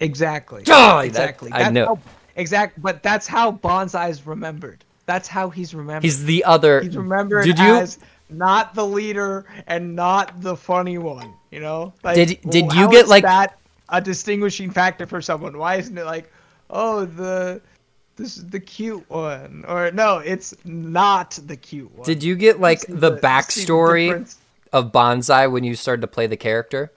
Exactly. 0.00 0.62
Oh, 0.68 0.98
that- 0.98 1.06
exactly. 1.06 1.52
I 1.52 1.58
That's 1.58 1.72
knew. 1.72 1.84
how- 1.86 1.98
exact. 2.36 2.80
But 2.82 3.02
that's 3.02 3.26
how 3.26 3.52
Banzai's 3.52 4.26
remembered. 4.26 4.84
That's 5.06 5.28
how 5.28 5.50
he's 5.50 5.74
remembered. 5.74 6.04
He's 6.04 6.24
the 6.24 6.44
other. 6.44 6.80
He's 6.82 6.96
remembered 6.96 7.44
Did 7.44 7.58
you 7.58 7.76
as 7.76 7.98
not 8.28 8.74
the 8.74 8.84
leader 8.84 9.46
and 9.68 9.94
not 9.94 10.40
the 10.40 10.56
funny 10.56 10.98
one. 10.98 11.32
You 11.50 11.60
know? 11.60 11.92
Like, 12.02 12.16
Did- 12.16 12.40
did 12.50 12.72
you 12.72 12.90
get, 12.90 13.08
like- 13.08 13.22
that 13.22 13.58
a 13.88 14.00
distinguishing 14.00 14.70
factor 14.70 15.06
for 15.06 15.22
someone? 15.22 15.56
Why 15.56 15.76
isn't 15.76 15.96
it 15.96 16.04
like, 16.04 16.30
oh, 16.70 17.04
the 17.04 17.60
this 18.16 18.38
is 18.38 18.46
the 18.46 18.60
cute 18.60 19.08
one, 19.10 19.64
or 19.68 19.90
no, 19.92 20.18
it's 20.18 20.54
not 20.64 21.38
the 21.46 21.56
cute 21.56 21.94
one. 21.94 22.06
did 22.06 22.22
you 22.22 22.34
get 22.34 22.58
like 22.58 22.80
See 22.80 22.94
the 22.94 23.18
backstory 23.18 24.34
of 24.72 24.90
Banzai 24.90 25.46
when 25.46 25.64
you 25.64 25.74
started 25.74 26.00
to 26.00 26.06
play 26.06 26.26
the 26.26 26.36
character? 26.36 26.90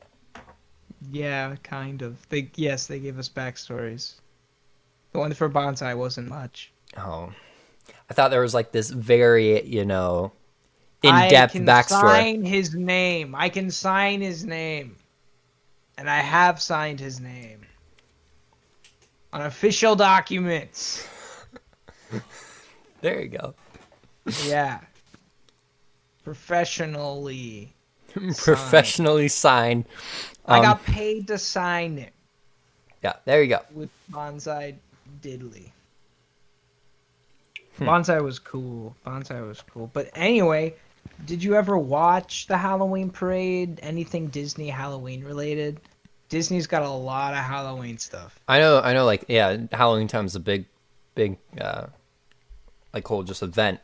Yeah, 1.11 1.55
kind 1.63 2.01
of. 2.01 2.27
They 2.29 2.49
yes, 2.55 2.87
they 2.87 2.99
gave 2.99 3.17
us 3.17 3.29
backstories. 3.29 4.15
The 5.11 5.19
one 5.19 5.33
for 5.33 5.49
Banzai 5.49 5.93
wasn't 5.93 6.29
much. 6.29 6.71
Oh, 6.97 7.31
I 8.09 8.13
thought 8.13 8.31
there 8.31 8.41
was 8.41 8.53
like 8.53 8.71
this 8.71 8.89
very, 8.89 9.65
you 9.65 9.85
know, 9.85 10.31
in-depth 11.03 11.55
backstory. 11.55 11.69
I 11.69 11.83
can 11.83 11.87
sign 11.87 12.43
his 12.45 12.75
name. 12.75 13.35
I 13.35 13.49
can 13.49 13.71
sign 13.71 14.21
his 14.21 14.45
name, 14.45 14.95
and 15.97 16.09
I 16.09 16.19
have 16.19 16.61
signed 16.61 16.99
his 16.99 17.19
name 17.19 17.65
on 19.33 19.43
official 19.43 19.95
documents. 19.95 21.07
There 23.01 23.21
you 23.21 23.29
go. 23.29 23.55
Yeah, 24.43 24.79
professionally. 26.23 27.73
Professionally 28.37 29.27
signed. 29.27 29.85
I 30.38 30.38
Um, 30.57 30.61
got 30.63 30.83
paid 30.83 31.27
to 31.27 31.37
sign 31.37 31.97
it 31.97 32.13
Yeah, 33.03 33.13
there 33.25 33.41
you 33.43 33.49
go. 33.49 33.59
with 33.73 33.89
Banzai 34.09 34.75
Diddley. 35.21 35.71
Hmm. 37.77 37.85
Banzai 37.85 38.19
was 38.19 38.39
cool. 38.39 38.95
Banzai 39.05 39.41
was 39.41 39.61
cool. 39.61 39.89
But 39.93 40.09
anyway, 40.15 40.75
did 41.25 41.43
you 41.43 41.55
ever 41.55 41.77
watch 41.77 42.47
the 42.47 42.57
Halloween 42.57 43.09
parade? 43.09 43.79
Anything 43.81 44.27
Disney 44.27 44.69
Halloween 44.69 45.23
related? 45.23 45.79
Disney's 46.29 46.67
got 46.67 46.83
a 46.83 46.89
lot 46.89 47.33
of 47.33 47.39
Halloween 47.39 47.97
stuff. 47.97 48.39
I 48.47 48.59
know, 48.59 48.81
I 48.81 48.93
know. 48.93 49.05
Like, 49.05 49.25
yeah, 49.27 49.57
Halloween 49.71 50.07
time's 50.07 50.35
a 50.35 50.39
big, 50.39 50.65
big, 51.15 51.37
uh, 51.59 51.87
like 52.93 53.07
whole 53.07 53.23
just 53.23 53.41
event 53.41 53.79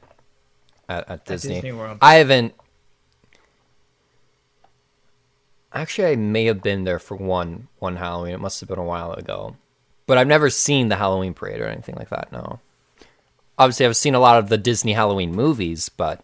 at, 0.89 1.09
at 1.09 1.25
Disney. 1.25 1.55
Disney 1.55 1.71
World. 1.71 1.97
I 2.01 2.15
haven't. 2.15 2.53
Actually, 5.75 6.07
I 6.07 6.15
may 6.15 6.45
have 6.45 6.63
been 6.63 6.85
there 6.85 6.99
for 6.99 7.15
one 7.17 7.67
one 7.79 7.97
Halloween. 7.97 8.33
It 8.33 8.39
must 8.39 8.59
have 8.61 8.69
been 8.69 8.79
a 8.79 8.83
while 8.83 9.11
ago, 9.13 9.55
but 10.07 10.17
I've 10.17 10.25
never 10.27 10.49
seen 10.49 10.87
the 10.87 10.95
Halloween 10.95 11.33
parade 11.33 11.59
or 11.59 11.67
anything 11.67 11.95
like 11.95 12.09
that. 12.09 12.31
No. 12.31 12.59
Obviously, 13.59 13.85
I've 13.85 13.97
seen 13.97 14.15
a 14.15 14.19
lot 14.19 14.37
of 14.39 14.49
the 14.49 14.57
Disney 14.57 14.93
Halloween 14.93 15.31
movies, 15.33 15.89
but 15.89 16.23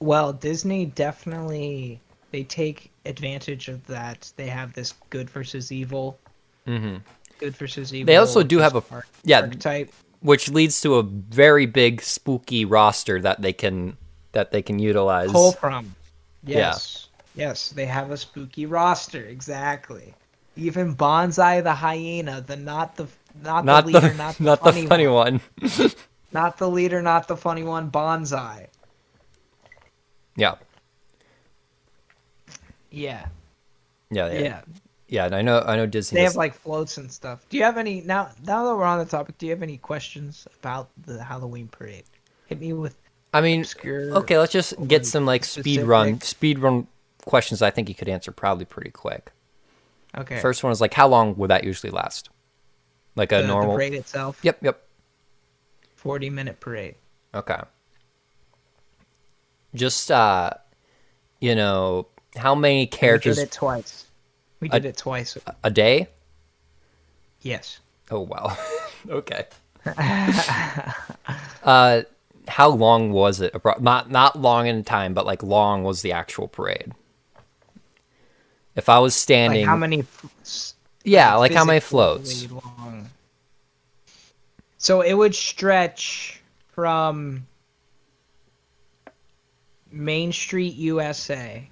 Well, 0.00 0.32
Disney 0.32 0.86
definitely 0.86 2.00
they 2.30 2.44
take 2.44 2.90
advantage 3.06 3.68
of 3.68 3.86
that. 3.88 4.32
They 4.36 4.46
have 4.46 4.72
this 4.72 4.94
good 5.10 5.28
versus 5.28 5.70
evil. 5.72 6.18
Mm-hmm. 6.66 6.96
Good 7.38 7.56
versus 7.56 7.92
evil. 7.92 8.06
They 8.06 8.16
also 8.16 8.42
do 8.42 8.58
have 8.58 8.74
a- 8.76 8.82
arch- 8.90 9.06
yeah. 9.24 9.40
archetype. 9.40 9.92
which 10.20 10.48
leads 10.50 10.80
to 10.82 10.96
a 10.96 11.02
very 11.02 11.66
big 11.66 12.02
spooky 12.02 12.64
roster 12.64 13.20
that 13.20 13.42
they 13.42 13.52
can 13.52 13.96
that 14.32 14.50
they 14.52 14.62
can 14.62 14.78
utilize. 14.78 15.30
Pull 15.32 15.52
from. 15.52 15.94
Yeah. 16.44 16.74
Yes. 17.34 17.70
They 17.70 17.86
have 17.86 18.10
a 18.10 18.16
spooky 18.16 18.66
roster. 18.66 19.22
Exactly. 19.24 20.14
Even 20.56 20.94
Banzai 20.94 21.60
the 21.60 21.72
hyena, 21.74 22.40
the 22.40 22.56
not 22.56 22.96
the 22.96 23.06
not, 23.42 23.64
not 23.64 23.86
the 23.86 23.92
leader, 23.92 24.08
the 24.08 24.14
not 24.14 24.34
the 24.38 24.44
not 24.44 24.62
the 24.64 24.72
funny, 24.72 24.86
funny 24.86 25.06
one. 25.06 25.40
one. 25.60 25.90
not 26.32 26.58
the 26.58 26.68
leader, 26.68 27.00
not 27.00 27.28
the 27.28 27.36
funny 27.36 27.62
one. 27.62 27.88
Banzai. 27.88 28.68
Yeah. 30.36 30.56
Yeah, 32.90 33.26
Yeah, 34.10 34.32
yeah. 34.32 34.40
yeah, 34.40 34.60
yeah. 35.08 35.26
and 35.26 35.34
I 35.34 35.42
know, 35.42 35.60
I 35.60 35.76
know 35.76 35.86
Disney. 35.86 36.16
They 36.16 36.24
does- 36.24 36.32
have 36.32 36.36
like 36.38 36.54
floats 36.54 36.96
and 36.98 37.10
stuff. 37.10 37.46
Do 37.48 37.56
you 37.56 37.62
have 37.62 37.78
any 37.78 38.00
now? 38.00 38.30
Now 38.44 38.64
that 38.64 38.74
we're 38.76 38.84
on 38.84 38.98
the 38.98 39.04
topic, 39.04 39.38
do 39.38 39.46
you 39.46 39.52
have 39.52 39.62
any 39.62 39.76
questions 39.78 40.48
about 40.58 40.88
the 41.06 41.22
Halloween 41.22 41.68
parade? 41.68 42.04
Hit 42.46 42.60
me 42.60 42.72
with 42.72 42.96
I 43.32 43.40
mean, 43.40 43.60
obscure. 43.60 44.10
okay, 44.18 44.38
let's 44.38 44.52
just 44.52 44.74
get 44.88 45.06
some 45.06 45.24
like 45.24 45.44
speed 45.44 45.82
run, 45.82 46.20
speed 46.20 46.58
run 46.58 46.88
questions. 47.24 47.62
I 47.62 47.70
think 47.70 47.88
you 47.88 47.94
could 47.94 48.08
answer 48.08 48.32
probably 48.32 48.64
pretty 48.64 48.90
quick. 48.90 49.32
Okay. 50.16 50.40
First 50.40 50.62
one 50.64 50.72
is 50.72 50.80
like, 50.80 50.94
how 50.94 51.08
long 51.08 51.36
would 51.36 51.50
that 51.50 51.64
usually 51.64 51.90
last? 51.90 52.30
Like 53.16 53.32
a 53.32 53.36
the, 53.36 53.42
the 53.42 53.48
normal. 53.48 53.74
parade 53.74 53.94
itself. 53.94 54.38
Yep, 54.42 54.58
yep. 54.62 54.82
Forty 55.96 56.30
minute 56.30 56.60
parade. 56.60 56.94
Okay. 57.34 57.58
Just 59.74 60.10
uh, 60.10 60.50
you 61.40 61.54
know, 61.54 62.08
how 62.36 62.54
many 62.54 62.86
characters? 62.86 63.36
We 63.36 63.36
characters 63.36 63.36
did 63.36 63.42
it 63.42 63.52
twice. 63.52 64.06
We 64.60 64.70
I- 64.70 64.78
did 64.78 64.84
it 64.88 64.96
twice. 64.96 65.38
a 65.62 65.70
day? 65.70 66.08
Yes. 67.42 67.80
Oh 68.10 68.20
wow. 68.20 68.56
okay. 69.08 69.46
Uh, 71.62 72.02
how 72.48 72.70
long 72.70 73.12
was 73.12 73.42
it? 73.42 73.54
Not 73.80 74.10
not 74.10 74.40
long 74.40 74.66
in 74.66 74.82
time, 74.82 75.12
but 75.12 75.26
like 75.26 75.42
long 75.42 75.84
was 75.84 76.00
the 76.00 76.12
actual 76.12 76.48
parade. 76.48 76.92
If 78.76 78.88
I 78.88 78.98
was 78.98 79.14
Like 79.14 79.20
standing, 79.20 79.66
how 79.66 79.76
many? 79.76 80.04
yeah, 81.04 81.34
like 81.34 81.52
how 81.52 81.64
many 81.64 81.80
floats? 81.80 82.48
long? 82.50 83.10
So 84.78 85.02
it 85.02 85.12
would 85.14 85.34
stretch 85.34 86.40
from 86.68 87.46
Main 89.90 90.32
Street, 90.32 90.74
USA, 90.76 91.68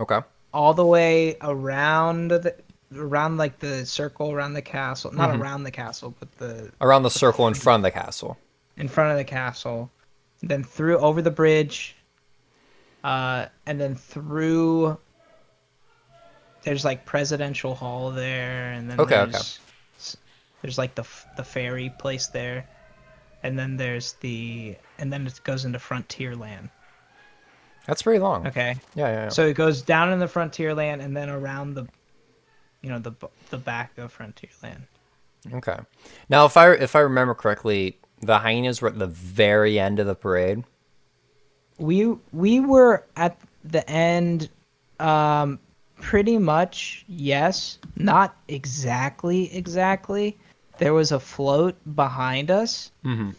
Okay. 0.00 0.20
all 0.52 0.74
the 0.74 0.84
way 0.86 1.36
around 1.40 2.28
the 2.28 2.54
around 2.96 3.36
like 3.38 3.58
the 3.58 3.84
circle 3.84 4.30
around 4.30 4.52
the 4.54 4.62
castle, 4.62 5.10
not 5.12 5.30
Mhm. 5.30 5.40
around 5.40 5.64
the 5.64 5.70
castle, 5.70 6.14
but 6.20 6.30
the 6.38 6.70
Around 6.80 7.02
the 7.02 7.10
circle 7.10 7.48
in 7.48 7.54
front 7.54 7.80
of 7.80 7.82
the 7.82 7.90
castle. 7.90 8.38
in 8.76 8.88
front 8.88 9.10
of 9.10 9.16
the 9.16 9.24
castle, 9.24 9.90
then 10.42 10.62
through 10.64 10.98
over 10.98 11.20
the 11.22 11.30
bridge, 11.30 11.96
uh, 13.04 13.46
and 13.66 13.80
then 13.80 13.94
through. 13.94 14.96
There's 16.64 16.84
like 16.84 17.04
presidential 17.04 17.74
hall 17.74 18.10
there, 18.10 18.72
and 18.72 18.90
then 18.90 18.98
Okay, 19.00 19.18
okay. 19.20 19.30
there's, 19.32 19.58
s- 19.98 20.16
there's 20.62 20.78
like 20.78 20.94
the 20.94 21.04
the 21.36 21.44
ferry 21.44 21.92
place 21.98 22.26
there, 22.28 22.66
and 23.42 23.58
then 23.58 23.76
there's 23.76 24.14
the 24.14 24.76
and 24.98 25.12
then 25.12 25.26
it 25.26 25.40
goes 25.44 25.64
into 25.64 25.78
Frontierland. 25.78 26.70
That's 27.86 28.02
pretty 28.02 28.18
long. 28.20 28.46
Okay, 28.46 28.76
Yeah, 28.94 29.08
yeah, 29.08 29.12
yeah. 29.24 29.28
so 29.28 29.46
it 29.46 29.54
goes 29.54 29.82
down 29.82 30.10
in 30.10 30.18
the 30.18 30.26
Frontierland 30.26 31.04
and 31.04 31.14
then 31.14 31.28
around 31.28 31.74
the 31.74 31.86
you 32.80 32.88
know 32.88 32.98
the 32.98 33.12
the 33.50 33.58
back 33.58 33.96
of 33.98 34.16
Frontierland. 34.16 34.82
Okay. 35.52 35.76
Now, 36.30 36.46
if 36.46 36.56
I 36.56 36.72
if 36.72 36.96
I 36.96 37.00
remember 37.00 37.34
correctly, 37.34 37.98
the 38.22 38.38
hyenas 38.38 38.80
were 38.80 38.88
at 38.88 38.98
the 38.98 39.06
very 39.06 39.78
end 39.78 40.00
of 40.00 40.06
the 40.06 40.14
parade. 40.14 40.64
We 41.76 42.06
we 42.32 42.60
were 42.60 43.04
at 43.16 43.38
the 43.64 43.88
end, 43.90 44.48
um, 45.00 45.58
pretty 46.04 46.36
much 46.36 47.02
yes, 47.08 47.78
not 47.96 48.36
exactly 48.46 49.54
exactly. 49.56 50.36
There 50.76 50.92
was 50.92 51.12
a 51.12 51.18
float 51.18 51.76
behind 51.96 52.50
us. 52.50 52.90
Mm-hmm. 53.04 53.30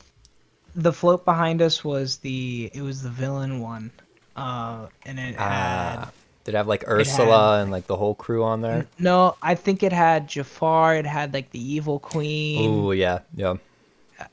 The 0.76 0.92
float 0.92 1.26
behind 1.26 1.62
us 1.62 1.84
was 1.84 2.18
the 2.18 2.72
it 2.74 2.82
was 2.82 3.04
the 3.04 3.10
villain 3.10 3.62
one, 3.62 3.92
uh, 4.36 4.88
and 5.06 5.20
it 5.20 5.36
had. 5.36 5.98
Ah, 5.98 6.12
did 6.44 6.56
it 6.56 6.58
have 6.58 6.68
like 6.68 6.88
Ursula 6.88 7.62
and 7.62 7.72
like 7.72 7.86
the 7.86 7.96
whole 7.96 8.16
crew 8.16 8.44
on 8.44 8.62
there? 8.62 8.88
No, 8.98 9.36
I 9.44 9.54
think 9.54 9.84
it 9.84 9.94
had 9.94 10.28
Jafar. 10.28 10.96
It 10.96 11.06
had 11.06 11.34
like 11.34 11.52
the 11.52 11.62
evil 11.62 12.00
queen, 12.00 12.70
Ooh, 12.70 12.94
yeah, 12.94 13.20
yeah. 13.36 13.58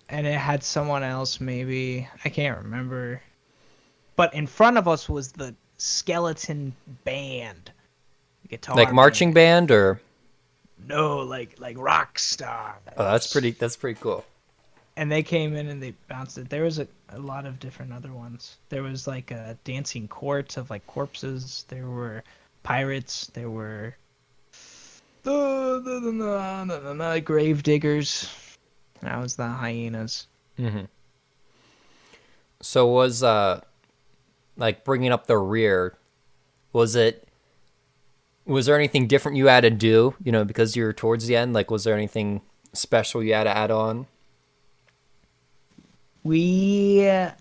and 0.08 0.26
it 0.26 0.38
had 0.38 0.64
someone 0.64 1.02
else. 1.02 1.38
Maybe 1.38 2.08
I 2.24 2.30
can't 2.30 2.64
remember. 2.64 3.20
But 4.16 4.32
in 4.32 4.46
front 4.46 4.78
of 4.78 4.88
us 4.88 5.06
was 5.08 5.32
the 5.32 5.54
skeleton 5.76 6.74
band, 7.04 7.70
guitar. 8.52 8.76
Like 8.76 8.92
marching 8.92 9.32
band 9.32 9.70
or. 9.70 10.00
No, 10.86 11.18
like 11.20 11.58
like 11.58 11.78
rock 11.78 12.18
star. 12.18 12.78
oh, 12.96 13.04
that's 13.04 13.32
pretty. 13.32 13.52
That's 13.52 13.76
pretty 13.76 13.98
cool. 14.00 14.24
And 14.96 15.10
they 15.10 15.22
came 15.22 15.56
in 15.56 15.68
and 15.68 15.82
they 15.82 15.94
bounced 16.08 16.36
it. 16.36 16.50
There 16.50 16.64
was 16.64 16.78
a, 16.78 16.86
a 17.08 17.18
lot 17.18 17.46
of 17.46 17.58
different 17.58 17.92
other 17.92 18.12
ones. 18.12 18.58
There 18.68 18.82
was 18.82 19.06
like 19.06 19.30
a 19.30 19.56
dancing 19.64 20.06
court 20.06 20.56
of 20.58 20.68
like 20.68 20.86
corpses. 20.86 21.64
There 21.68 21.86
were 21.86 22.22
pirates. 22.62 23.28
There 23.32 23.48
were 23.48 23.96
the, 25.22 25.80
the, 25.82 26.00
the, 26.00 26.10
the, 26.10 26.70
the, 26.80 26.80
the, 26.80 26.94
the 26.94 27.20
grave 27.20 27.62
diggers. 27.62 28.28
That 29.00 29.18
was 29.18 29.36
the 29.36 29.48
hyenas. 29.48 30.26
Mm-hmm. 30.58 30.84
So 32.60 32.86
was 32.86 33.22
uh, 33.22 33.62
like 34.56 34.84
bringing 34.84 35.10
up 35.10 35.26
the 35.26 35.38
rear, 35.38 35.96
was 36.72 36.96
it? 36.96 37.26
Was 38.52 38.66
there 38.66 38.76
anything 38.76 39.06
different 39.06 39.36
you 39.38 39.46
had 39.46 39.62
to 39.62 39.70
do? 39.70 40.14
You 40.22 40.30
know, 40.32 40.44
because 40.44 40.76
you 40.76 40.84
were 40.84 40.92
towards 40.92 41.26
the 41.26 41.36
end. 41.36 41.54
Like, 41.54 41.70
was 41.70 41.84
there 41.84 41.94
anything 41.96 42.42
special 42.72 43.22
you 43.22 43.34
had 43.34 43.44
to 43.44 43.56
add 43.56 43.70
on? 43.70 44.06
We 46.24 47.08
uh, 47.08 47.32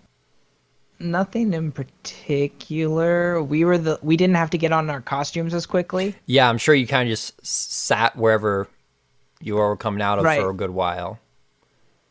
nothing 0.98 1.52
in 1.52 1.70
particular. 1.70 3.42
We 3.42 3.64
were 3.64 3.78
the 3.78 3.98
we 4.02 4.16
didn't 4.16 4.36
have 4.36 4.50
to 4.50 4.58
get 4.58 4.72
on 4.72 4.90
our 4.90 5.00
costumes 5.00 5.54
as 5.54 5.66
quickly. 5.66 6.14
Yeah, 6.26 6.48
I'm 6.48 6.58
sure 6.58 6.74
you 6.74 6.86
kind 6.86 7.08
of 7.08 7.12
just 7.12 7.44
sat 7.46 8.16
wherever 8.16 8.68
you 9.40 9.56
were 9.56 9.76
coming 9.76 10.02
out 10.02 10.18
of 10.18 10.24
Right. 10.24 10.40
for 10.40 10.50
a 10.50 10.54
good 10.54 10.70
while. 10.70 11.18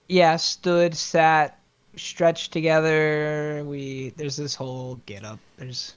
Yeah, 0.08 0.36
stood, 0.36 0.96
sat, 0.96 1.60
stretched 1.96 2.54
together. 2.54 3.64
We 3.66 4.14
there's 4.16 4.38
this 4.38 4.56
whole 4.56 4.96
get 5.06 5.26
up. 5.26 5.40
There's 5.58 5.96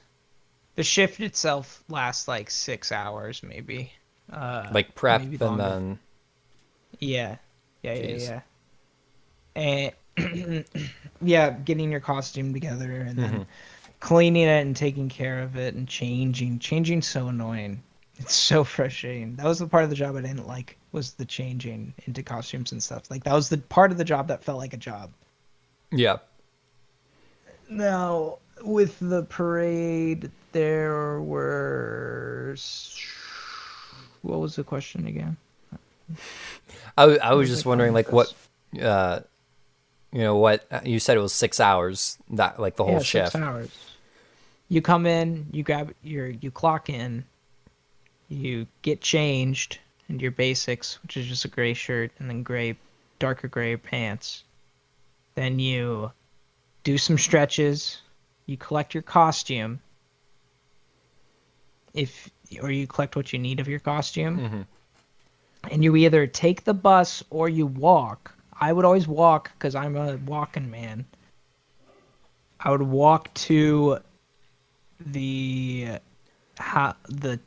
the 0.77 0.83
shift 0.83 1.21
itself 1.21 1.83
lasts 1.89 2.27
like 2.29 2.51
six 2.51 2.93
hours 2.93 3.43
maybe. 3.43 3.93
Uh, 4.33 4.69
Like 4.73 4.95
prep 4.95 5.21
and 5.23 5.61
then 5.61 5.99
Yeah, 6.99 7.37
yeah, 7.83 7.95
Jeez. 7.95 8.21
yeah, 8.29 8.41
yeah. 9.57 9.93
And 10.17 10.65
yeah, 11.23 11.51
getting 11.51 11.91
your 11.91 12.01
costume 12.01 12.53
together 12.53 12.91
and 13.03 13.19
then 13.19 13.33
Mhm. 13.41 13.47
cleaning 14.01 14.43
it 14.45 14.63
and 14.67 14.77
taking 14.77 15.09
care 15.09 15.41
of 15.43 15.57
it 15.57 15.75
and 15.75 15.87
changing. 15.89 16.59
Changing 16.59 17.03
so 17.03 17.29
annoying. 17.29 17.83
It's 18.17 18.35
so 18.35 18.63
frustrating. 18.65 19.35
That 19.37 19.47
was 19.47 19.59
the 19.59 19.67
part 19.67 19.85
of 19.85 19.91
the 19.91 19.97
job 19.97 20.15
I 20.17 20.21
didn't 20.21 20.47
like 20.47 20.79
was 20.93 21.15
the 21.15 21.25
changing 21.25 21.93
into 22.07 22.23
costumes 22.23 22.71
and 22.73 22.83
stuff. 22.83 23.11
Like 23.11 23.25
that 23.25 23.35
was 23.35 23.49
the 23.49 23.59
part 23.59 23.91
of 23.91 23.99
the 23.99 24.05
job 24.05 24.29
that 24.29 24.45
felt 24.45 24.59
like 24.59 24.73
a 24.73 24.77
job. 24.79 25.13
yeah. 25.91 26.19
Now, 27.69 28.39
with 28.63 28.99
the 29.01 29.23
parade, 29.25 30.31
there 30.53 31.21
were. 31.21 32.57
What 34.23 34.41
was 34.41 34.57
the 34.57 34.65
question 34.65 35.07
again? 35.07 35.37
I, 36.97 37.07
was 37.07 37.19
was 37.21 37.49
just 37.49 37.67
wondering, 37.67 37.93
like, 37.93 38.13
what, 38.13 38.33
uh, 38.81 39.21
you 40.13 40.21
know, 40.21 40.37
what 40.37 40.67
you 40.85 40.99
said 41.01 41.17
it 41.17 41.21
was 41.21 41.33
six 41.33 41.61
hours 41.61 42.19
that 42.31 42.61
like 42.61 42.77
the 42.77 42.85
whole 42.85 42.95
yeah, 42.95 43.01
shift. 43.01 43.33
Six 43.33 43.45
hours. 43.45 43.71
You 44.69 44.81
come 44.81 45.07
in, 45.07 45.47
you 45.53 45.63
grab 45.63 45.93
your, 46.03 46.29
you 46.29 46.51
clock 46.51 46.89
in, 46.89 47.25
you 48.29 48.67
get 48.83 49.01
changed 49.01 49.79
into 50.09 50.23
your 50.23 50.31
basics, 50.31 51.03
which 51.03 51.17
is 51.17 51.27
just 51.27 51.45
a 51.45 51.49
gray 51.49 51.75
shirt 51.75 52.11
and 52.19 52.29
then 52.29 52.43
gray, 52.43 52.77
darker 53.19 53.49
gray 53.49 53.77
pants. 53.77 54.45
Then 55.35 55.59
you 55.59 56.13
do 56.85 56.97
some 56.97 57.19
stretches. 57.19 57.99
You 58.47 58.57
collect 58.57 58.95
your 58.95 59.03
costume. 59.03 59.81
If 61.93 62.31
or 62.63 62.71
you 62.71 62.87
collect 62.87 63.17
what 63.17 63.33
you 63.33 63.39
need 63.39 63.61
of 63.61 63.69
your 63.69 63.81
costume. 63.81 64.39
Mhm. 64.39 64.67
And 65.71 65.83
you 65.83 65.97
either 65.97 66.27
take 66.27 66.65
the 66.65 66.75
bus 66.75 67.25
or 67.31 67.49
you 67.49 67.67
walk. 67.67 68.35
I 68.61 68.73
would 68.73 68.85
always 68.85 69.09
walk 69.09 69.53
because 69.55 69.75
I'm 69.75 69.97
a 69.97 70.17
walking 70.17 70.71
man. 70.71 71.07
I 72.61 72.71
would 72.71 72.83
walk 72.83 73.33
to 73.35 73.99
the 75.01 75.99
how 76.59 76.95
the 77.09 77.41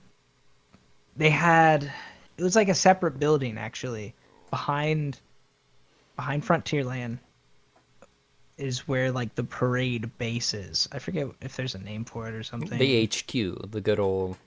they 1.16 1.30
had 1.30 1.92
it 2.38 2.44
was 2.44 2.56
like 2.56 2.70
a 2.70 2.76
separate 2.76 3.20
building 3.20 3.58
actually 3.58 4.14
behind 4.50 5.20
behind 6.16 6.44
Frontierland 6.44 7.20
is 8.58 8.88
where 8.88 9.12
like 9.12 9.36
the 9.36 9.44
parade 9.44 10.10
base 10.18 10.54
is. 10.54 10.88
I 10.92 11.00
forget 11.00 11.28
if 11.42 11.56
there's 11.56 11.76
a 11.76 11.80
name 11.80 12.06
for 12.06 12.28
it 12.28 12.34
or 12.34 12.44
something. 12.44 12.78
The 12.80 13.06
HQ, 13.06 13.72
the 13.72 13.82
good 13.82 14.00
old 14.00 14.38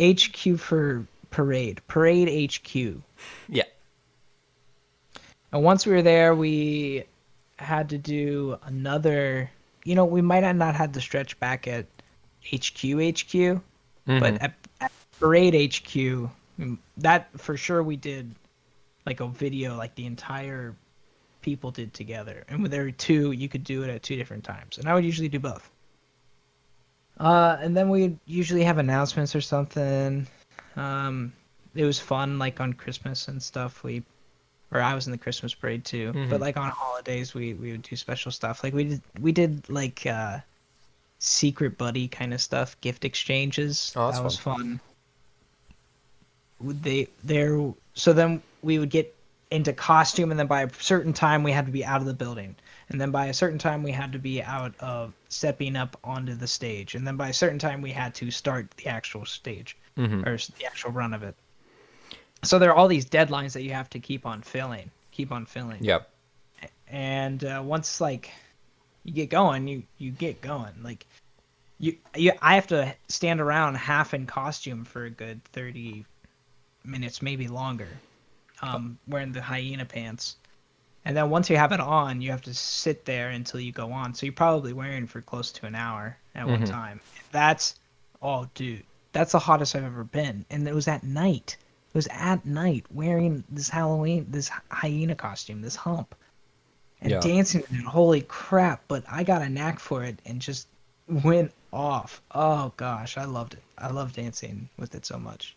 HQ 0.00 0.58
for 0.58 1.06
parade. 1.30 1.80
Parade 1.88 2.50
HQ. 2.52 3.00
yeah. 3.48 3.64
And 5.52 5.62
once 5.62 5.86
we 5.86 5.92
were 5.92 6.02
there, 6.02 6.34
we 6.34 7.04
had 7.56 7.90
to 7.90 7.98
do 7.98 8.58
another. 8.64 9.50
You 9.84 9.94
know, 9.94 10.04
we 10.04 10.20
might 10.20 10.42
have 10.42 10.56
not 10.56 10.74
had 10.74 10.94
to 10.94 11.00
stretch 11.00 11.38
back 11.38 11.66
at 11.68 11.86
HQ 12.52 12.80
HQ, 12.82 13.60
Mhm. 14.06 14.20
but 14.20 14.42
at, 14.42 14.54
at 14.80 14.92
Parade 15.20 15.54
HQ, 15.74 16.30
that 16.98 17.28
for 17.38 17.56
sure 17.56 17.82
we 17.82 17.96
did 17.96 18.34
like 19.06 19.20
a 19.20 19.28
video, 19.28 19.76
like 19.76 19.94
the 19.94 20.06
entire 20.06 20.74
people 21.46 21.70
did 21.70 21.94
together. 21.94 22.42
And 22.48 22.60
when 22.60 22.72
there 22.72 22.82
were 22.82 22.90
two, 22.90 23.30
you 23.30 23.48
could 23.48 23.62
do 23.62 23.84
it 23.84 23.88
at 23.88 24.02
two 24.02 24.16
different 24.16 24.42
times. 24.42 24.78
And 24.78 24.88
I 24.88 24.94
would 24.94 25.04
usually 25.04 25.28
do 25.28 25.38
both. 25.38 25.70
Uh, 27.20 27.56
and 27.60 27.74
then 27.74 27.88
we'd 27.88 28.18
usually 28.26 28.64
have 28.64 28.78
announcements 28.78 29.34
or 29.34 29.40
something. 29.40 30.26
Um, 30.74 31.32
it 31.76 31.84
was 31.84 32.00
fun, 32.00 32.40
like 32.40 32.60
on 32.60 32.72
Christmas 32.72 33.28
and 33.28 33.40
stuff. 33.40 33.84
We, 33.84 34.02
or 34.72 34.80
I 34.80 34.92
was 34.92 35.06
in 35.06 35.12
the 35.12 35.18
Christmas 35.18 35.54
parade 35.54 35.84
too. 35.84 36.12
But 36.28 36.38
Mhm. 36.38 36.40
like 36.40 36.56
on 36.56 36.68
holidays, 36.68 37.32
we 37.32 37.54
we 37.54 37.70
would 37.70 37.82
do 37.82 37.94
special 37.94 38.32
stuff. 38.32 38.64
Like 38.64 38.74
we 38.74 38.84
did 38.84 39.02
we 39.20 39.30
did 39.30 39.70
like 39.70 40.04
uh, 40.04 40.40
secret 41.20 41.78
buddy 41.78 42.08
kind 42.08 42.34
of 42.34 42.40
stuff, 42.40 42.78
gift 42.80 43.04
exchanges. 43.04 43.92
Oh, 43.94 44.10
that 44.10 44.24
was 44.24 44.36
fun. 44.36 44.80
Would 46.58 46.82
they 46.82 47.06
there? 47.22 47.72
So 47.94 48.12
then 48.12 48.42
we 48.62 48.80
would 48.80 48.90
get 48.90 49.15
into 49.50 49.72
costume, 49.72 50.30
and 50.30 50.38
then 50.38 50.46
by 50.46 50.62
a 50.62 50.70
certain 50.80 51.12
time 51.12 51.42
we 51.42 51.52
had 51.52 51.66
to 51.66 51.72
be 51.72 51.84
out 51.84 52.00
of 52.00 52.06
the 52.06 52.14
building, 52.14 52.56
and 52.88 53.00
then 53.00 53.10
by 53.10 53.26
a 53.26 53.34
certain 53.34 53.58
time 53.58 53.82
we 53.82 53.92
had 53.92 54.12
to 54.12 54.18
be 54.18 54.42
out 54.42 54.74
of 54.80 55.12
stepping 55.28 55.76
up 55.76 55.96
onto 56.02 56.34
the 56.34 56.46
stage, 56.46 56.94
and 56.94 57.06
then 57.06 57.16
by 57.16 57.28
a 57.28 57.32
certain 57.34 57.58
time 57.58 57.80
we 57.80 57.92
had 57.92 58.14
to 58.16 58.30
start 58.30 58.70
the 58.72 58.86
actual 58.86 59.24
stage 59.24 59.76
Mhm. 59.96 60.26
or 60.26 60.36
the 60.58 60.66
actual 60.66 60.90
run 60.90 61.14
of 61.14 61.22
it. 61.22 61.36
So 62.42 62.58
there 62.58 62.70
are 62.70 62.74
all 62.76 62.88
these 62.88 63.06
deadlines 63.06 63.52
that 63.52 63.62
you 63.62 63.72
have 63.72 63.90
to 63.90 64.00
keep 64.00 64.26
on 64.26 64.42
filling, 64.42 64.90
keep 65.10 65.32
on 65.32 65.46
filling 65.46 65.82
Yep. 65.82 66.08
and 66.88 67.44
uh, 67.44 67.62
once 67.64 68.00
like 68.00 68.30
you 69.04 69.12
get 69.12 69.30
going 69.30 69.66
you 69.68 69.82
you 69.98 70.10
get 70.10 70.40
going 70.40 70.72
like 70.82 71.06
you 71.78 71.96
you 72.14 72.32
i 72.42 72.54
have 72.54 72.66
to 72.66 72.94
stand 73.08 73.40
around 73.40 73.74
half 73.76 74.14
in 74.14 74.26
costume 74.26 74.84
for 74.84 75.04
a 75.04 75.10
good 75.10 75.42
30 75.44 76.04
minutes 76.84 77.22
maybe 77.22 77.48
longer 77.48 77.88
um 78.62 78.98
wearing 79.08 79.32
the 79.32 79.40
hyena 79.42 79.84
pants 79.84 80.36
and 81.04 81.16
then 81.16 81.30
once 81.30 81.48
you 81.50 81.56
have 81.56 81.72
it 81.72 81.80
on 81.80 82.20
you 82.20 82.30
have 82.30 82.42
to 82.42 82.54
sit 82.54 83.04
there 83.04 83.28
until 83.30 83.60
you 83.60 83.72
go 83.72 83.92
on 83.92 84.14
so 84.14 84.26
you're 84.26 84.32
probably 84.32 84.72
wearing 84.72 85.06
for 85.06 85.20
close 85.20 85.52
to 85.52 85.66
an 85.66 85.74
hour 85.74 86.16
at 86.34 86.46
one 86.46 86.62
Mhm. 86.62 86.70
time 86.70 87.00
that's 87.32 87.74
oh 88.22 88.48
dude 88.54 88.84
that's 89.12 89.32
the 89.32 89.38
hottest 89.38 89.74
i've 89.76 89.84
ever 89.84 90.04
been 90.04 90.44
and 90.50 90.66
it 90.66 90.74
was 90.74 90.88
at 90.88 91.02
night 91.04 91.56
it 91.88 91.94
was 91.94 92.08
at 92.10 92.44
night 92.46 92.84
wearing 92.90 93.44
this 93.50 93.68
halloween 93.68 94.26
this 94.30 94.50
hyena 94.70 95.14
costume 95.14 95.60
this 95.62 95.76
hump 95.76 96.14
and 97.00 97.10
Yeah. 97.10 97.20
dancing 97.20 97.62
in 97.70 97.76
it. 97.76 97.84
Holy 97.84 98.22
crap! 98.22 98.82
But 98.88 99.04
I 99.06 99.22
got 99.22 99.42
a 99.42 99.48
knack 99.50 99.78
for 99.78 100.02
it 100.02 100.18
and 100.24 100.40
just 100.40 100.66
went 101.06 101.52
off. 101.72 102.22
Oh 102.30 102.72
gosh, 102.78 103.18
I 103.18 103.24
loved 103.26 103.52
it. 103.54 103.62
I 103.76 103.90
love 103.90 104.14
dancing 104.14 104.70
with 104.78 104.94
it 104.94 105.04
so 105.04 105.18
much. 105.18 105.54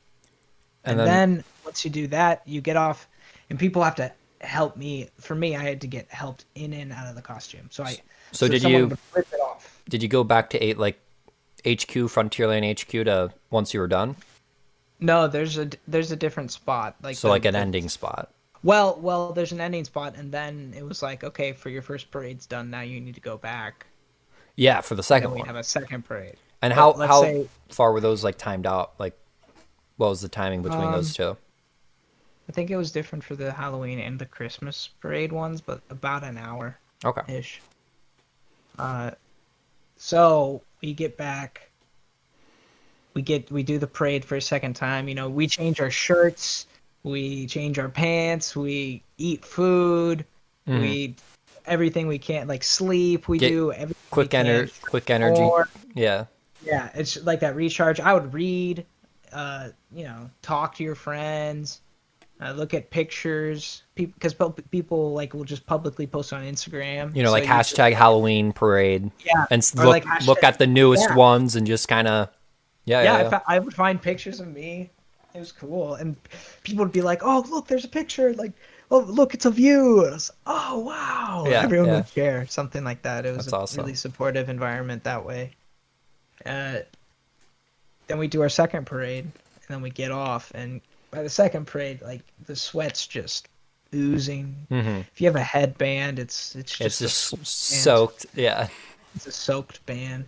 And, 0.85 0.99
And 0.99 1.07
then, 1.09 1.43
once 1.65 1.83
you 1.83 1.91
do 1.91 2.07
that, 2.07 2.41
you 2.45 2.61
get 2.61 2.77
off, 2.77 3.07
and 3.49 3.59
people 3.59 3.83
have 3.83 3.95
to 3.95 4.11
help 4.41 4.77
me. 4.77 5.09
For 5.19 5.35
me, 5.35 5.55
I 5.55 5.61
had 5.63 5.81
to 5.81 5.87
get 5.87 6.09
helped 6.09 6.45
in 6.55 6.73
and 6.73 6.91
out 6.93 7.07
of 7.07 7.15
the 7.15 7.21
costume. 7.21 7.67
So 7.71 7.83
I. 7.83 7.97
So 8.31 8.47
did 8.47 8.63
you 8.63 8.87
rip 9.15 9.27
it 9.33 9.39
off? 9.41 9.81
did 9.89 10.03
you 10.03 10.09
go 10.09 10.23
back 10.23 10.51
to 10.51 10.59
eight 10.63 10.77
like 10.77 10.99
HQ 11.65 11.89
Frontierland 12.07 12.79
HQ 12.79 12.89
to 13.05 13.31
once 13.49 13.73
you 13.73 13.79
were 13.79 13.87
done? 13.87 14.15
No, 14.99 15.27
there's 15.27 15.57
a 15.57 15.69
there's 15.87 16.11
a 16.11 16.15
different 16.15 16.51
spot. 16.51 16.95
Like 17.01 17.15
So 17.17 17.27
the- 17.27 17.31
like 17.31 17.45
an 17.45 17.53
the- 17.53 17.59
ending 17.59 17.89
spot. 17.89 18.29
Well, 18.61 18.99
well, 19.01 19.31
there's 19.31 19.53
an 19.53 19.61
ending 19.61 19.85
spot, 19.85 20.15
and 20.17 20.33
then 20.33 20.73
it 20.77 20.83
was 20.83 21.01
like, 21.01 21.23
okay, 21.23 21.53
for 21.53 21.69
your 21.69 21.81
first 21.81 22.11
parade's 22.11 22.45
done. 22.45 22.69
Now 22.69 22.81
you 22.81 22.99
need 22.99 23.15
to 23.15 23.21
go 23.21 23.37
back. 23.37 23.85
Yeah, 24.57 24.81
for 24.81 24.95
the 24.95 25.03
second 25.03 25.29
Then 25.29 25.35
we 25.35 25.39
one. 25.39 25.47
have 25.47 25.55
a 25.55 25.63
second 25.63 26.03
parade. 26.03 26.35
And 26.61 26.71
but 26.71 26.75
how 26.75 26.93
how 27.07 27.21
say- 27.21 27.47
far 27.69 27.93
were 27.93 28.01
those 28.01 28.23
like 28.23 28.37
timed 28.37 28.67
out? 28.67 28.93
Like, 28.99 29.17
what 29.99 30.09
was 30.09 30.21
the 30.21 30.29
timing 30.29 30.61
between 30.61 30.91
those 30.93 31.13
two? 31.13 31.35
I 32.47 32.51
think 32.53 32.71
it 32.71 32.77
was 32.77 32.89
different 32.89 33.21
for 33.21 33.35
the 33.35 33.51
Halloween 33.51 33.99
and 33.99 34.17
the 34.17 34.25
Christmas 34.25 34.87
parade 35.01 35.31
ones, 35.33 35.59
but 35.59 35.81
about 35.89 36.23
an 36.23 36.37
hour 36.37 36.77
Okay. 37.03 37.21
ish. 37.37 37.61
Uh, 38.79 39.11
so 39.97 40.61
we 40.81 40.93
get 40.93 41.17
back. 41.17 41.69
We 43.13 43.21
get 43.21 43.51
we 43.51 43.61
do 43.61 43.77
the 43.77 43.87
parade 43.87 44.23
for 44.23 44.37
a 44.37 44.41
second 44.41 44.75
time. 44.75 45.09
You 45.09 45.15
know, 45.15 45.29
we 45.29 45.47
change 45.47 45.81
our 45.81 45.91
shirts, 45.91 46.65
we 47.03 47.45
change 47.45 47.77
our 47.77 47.89
pants, 47.89 48.55
we 48.55 49.03
eat 49.17 49.43
food, 49.43 50.25
Mhm. 50.65 50.81
we 50.81 51.15
everything 51.65 52.07
we 52.07 52.19
can't 52.19 52.47
like 52.47 52.63
sleep. 52.63 53.27
We 53.27 53.37
Get 53.37 53.49
do 53.49 53.73
everything. 53.73 53.95
Quick 54.11 54.33
energy. 54.33 54.71
quick 54.81 55.09
energy. 55.09 55.41
Or- 55.41 55.67
Yeah. 55.93 56.25
yeah, 56.63 56.89
it's 56.95 57.21
like 57.23 57.41
that 57.41 57.55
recharge. 57.57 57.99
I 57.99 58.13
would 58.13 58.33
read, 58.33 58.85
uh, 59.33 59.69
you 59.91 60.03
know, 60.03 60.29
talk 60.41 60.75
to 60.75 60.83
your 60.83 60.95
friends, 60.95 61.81
uh, 62.41 62.51
look 62.53 62.73
at 62.73 62.89
pictures, 62.89 63.83
because 63.95 64.35
people 64.71 65.13
like 65.13 65.33
will 65.33 65.43
just 65.43 65.65
publicly 65.65 66.07
post 66.07 66.31
on 66.33 66.43
Instagram. 66.43 67.15
You 67.15 67.23
know, 67.23 67.29
so 67.29 67.33
like 67.33 67.43
just- 67.45 67.75
hashtag 67.75 67.93
Halloween 67.93 68.51
parade. 68.53 69.11
Yeah, 69.25 69.45
And 69.51 69.63
look 69.75 69.85
like 70.05 70.25
look 70.25 70.43
at 70.43 70.57
the 70.59 70.67
newest 70.67 71.09
yeah. 71.09 71.15
ones 71.15 71.55
and 71.55 71.67
just 71.67 71.87
kind 71.87 72.07
of 72.07 72.29
yeah, 72.85 73.03
yeah, 73.03 73.19
yeah, 73.19 73.27
I, 73.27 73.29
fa- 73.29 73.43
I 73.47 73.59
would 73.59 73.73
find 73.73 74.01
pictures 74.01 74.39
of 74.39 74.47
me. 74.47 74.89
It 75.35 75.39
was 75.39 75.51
cool, 75.51 75.93
and 75.93 76.15
people 76.63 76.83
would 76.83 76.91
be 76.91 77.03
like, 77.03 77.21
"Oh, 77.23 77.45
look, 77.51 77.67
there's 77.67 77.85
a 77.85 77.89
picture." 77.89 78.33
Like, 78.33 78.53
"Oh, 78.89 78.99
look, 79.01 79.35
it's 79.35 79.45
of 79.45 79.59
you." 79.59 79.99
And 79.99 80.09
I 80.09 80.13
was, 80.13 80.31
oh, 80.47 80.79
wow! 80.79 81.45
Yeah, 81.47 81.61
Everyone 81.61 81.89
yeah. 81.89 81.95
would 81.97 82.07
share 82.07 82.47
something 82.47 82.83
like 82.83 83.03
that. 83.03 83.27
It 83.27 83.37
was 83.37 83.45
That's 83.45 83.53
a 83.53 83.57
awesome. 83.57 83.81
really 83.83 83.93
supportive 83.93 84.49
environment 84.49 85.03
that 85.03 85.23
way. 85.23 85.51
Uh, 86.47 86.77
then 88.09 88.17
we 88.17 88.27
do 88.27 88.41
our 88.41 88.49
second 88.49 88.85
parade, 88.85 89.23
and 89.23 89.69
then 89.69 89.81
we 89.81 89.91
get 89.91 90.11
off. 90.11 90.51
And 90.53 90.81
by 91.11 91.23
the 91.23 91.29
second 91.29 91.67
parade, 91.67 92.01
like 92.01 92.21
the 92.47 92.55
sweat's 92.55 93.07
just 93.07 93.47
oozing. 93.93 94.55
Mhm. 94.69 95.05
If 95.13 95.21
you 95.21 95.27
have 95.27 95.35
a 95.35 95.43
headband, 95.43 96.19
it's 96.19 96.55
it's 96.55 96.75
just 96.75 97.01
It's 97.01 97.29
just 97.29 97.45
soaked. 97.83 98.25
Yeah. 98.35 98.67
It's 99.15 99.27
a 99.27 99.31
soaked 99.31 99.85
band. 99.85 100.25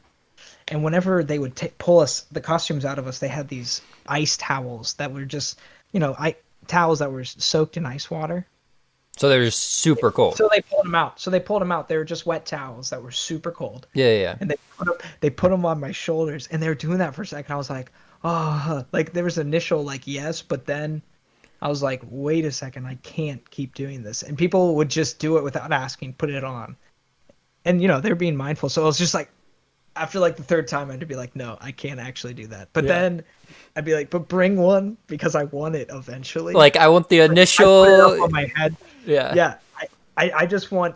And 0.67 0.83
whenever 0.83 1.23
they 1.23 1.39
would 1.39 1.55
ta 1.55 1.67
pull 1.79 1.99
us 1.99 2.21
the 2.31 2.39
costumes 2.39 2.85
out 2.85 2.99
of 2.99 3.07
us, 3.07 3.19
they 3.19 3.27
had 3.27 3.47
these 3.49 3.81
ice 4.07 4.37
towels 4.37 4.93
that 4.93 5.11
were 5.11 5.25
just, 5.25 5.59
you 5.91 5.99
know, 5.99 6.15
I 6.17 6.35
towels 6.67 6.99
that 6.99 7.11
were 7.11 7.25
soaked 7.25 7.77
in 7.77 7.85
ice 7.85 8.09
water. 8.09 8.45
So 9.17 9.29
they're 9.29 9.43
just 9.43 9.59
super 9.73 10.09
cold. 10.11 10.37
So 10.37 10.49
they 10.51 10.61
pulled 10.61 10.85
them 10.85 10.95
out. 10.95 11.19
So 11.19 11.29
they 11.29 11.39
pulled 11.39 11.61
them 11.61 11.71
out. 11.71 11.87
They 11.87 11.97
were 11.97 12.05
just 12.05 12.25
wet 12.25 12.45
towels 12.45 12.89
that 12.89 13.01
were 13.03 13.11
super 13.11 13.51
cold. 13.51 13.87
yeah, 13.93 14.05
yeah, 14.07 14.19
yeah. 14.21 14.35
And 14.39 14.49
they 14.49 14.55
put 14.77 14.85
them, 14.85 14.95
they 15.19 15.29
put 15.29 15.51
them 15.51 15.65
on 15.65 15.79
my 15.79 15.91
shoulders, 15.91 16.47
and 16.47 16.61
they 16.63 16.67
were 16.67 16.75
doing 16.75 16.97
that 16.99 17.13
for 17.13 17.21
a 17.21 17.27
second. 17.27 17.53
I 17.53 17.57
was 17.57 17.69
like, 17.69 17.91
oh, 18.23 18.85
like 18.93 19.13
there 19.13 19.23
was 19.23 19.37
initial 19.37 19.83
like 19.83 20.07
yes, 20.07 20.41
but 20.41 20.65
then 20.65 21.01
I 21.61 21.67
was 21.67 21.83
like, 21.83 22.01
wait 22.09 22.45
a 22.45 22.51
second, 22.51 22.85
I 22.87 22.95
can't 23.03 23.47
keep 23.51 23.75
doing 23.75 24.01
this. 24.01 24.23
And 24.23 24.37
people 24.37 24.75
would 24.75 24.89
just 24.89 25.19
do 25.19 25.37
it 25.37 25.43
without 25.43 25.71
asking, 25.71 26.13
put 26.13 26.29
it 26.31 26.43
on, 26.43 26.75
and 27.65 27.81
you 27.81 27.87
know 27.87 27.99
they're 28.01 28.15
being 28.15 28.35
mindful. 28.35 28.69
So 28.69 28.81
I 28.81 28.85
was 28.85 28.97
just 28.97 29.13
like, 29.13 29.29
after 29.95 30.19
like 30.19 30.37
the 30.37 30.43
third 30.43 30.67
time, 30.67 30.89
I'd 30.89 31.05
be 31.07 31.15
like, 31.15 31.35
no, 31.35 31.57
I 31.61 31.71
can't 31.73 31.99
actually 31.99 32.33
do 32.33 32.47
that. 32.47 32.69
But 32.73 32.85
Yeah. 32.85 32.93
then 32.99 33.23
I'd 33.75 33.85
be 33.85 33.93
like, 33.93 34.09
but 34.09 34.27
bring 34.29 34.55
one 34.55 34.97
because 35.07 35.35
I 35.35 35.43
want 35.43 35.75
it 35.75 35.89
eventually. 35.91 36.53
Like 36.53 36.77
I 36.77 36.87
want 36.87 37.09
the 37.09 37.21
I 37.21 37.27
put 37.27 37.31
it 37.31 37.33
initial. 37.33 37.83
up 37.83 38.21
on 38.21 38.31
my 38.31 38.49
head. 38.55 38.75
Yeah. 39.05 39.33
Yeah, 39.33 39.55
I, 39.77 39.87
I, 40.17 40.31
I 40.39 40.45
just 40.45 40.71
want. 40.71 40.95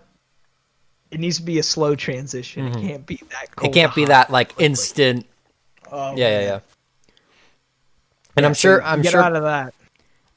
It 1.12 1.20
needs 1.20 1.38
to 1.38 1.44
be 1.44 1.60
a 1.60 1.63
slow 1.63 1.96
transition. 1.96 2.72
Mhm. 2.74 2.76
It 2.78 2.88
can't 2.88 3.06
be 3.06 3.22
that. 3.30 3.63
It 3.63 3.74
can't 3.74 3.96
be 3.96 4.06
that 4.06 4.30
like 4.32 4.50
quickly. 4.50 4.65
instant. 4.65 5.26
Oh, 5.91 6.15
Yeah, 6.15 6.30
yeah, 6.30 6.39
yeah. 6.41 6.60
And 8.36 8.44
Yeah, 8.44 8.48
I'm 8.48 8.54
sure. 8.54 8.84
I'm 8.84 9.02
get 9.02 9.12
sure. 9.12 9.22
out 9.22 9.36
of 9.36 9.44
that. 9.44 9.74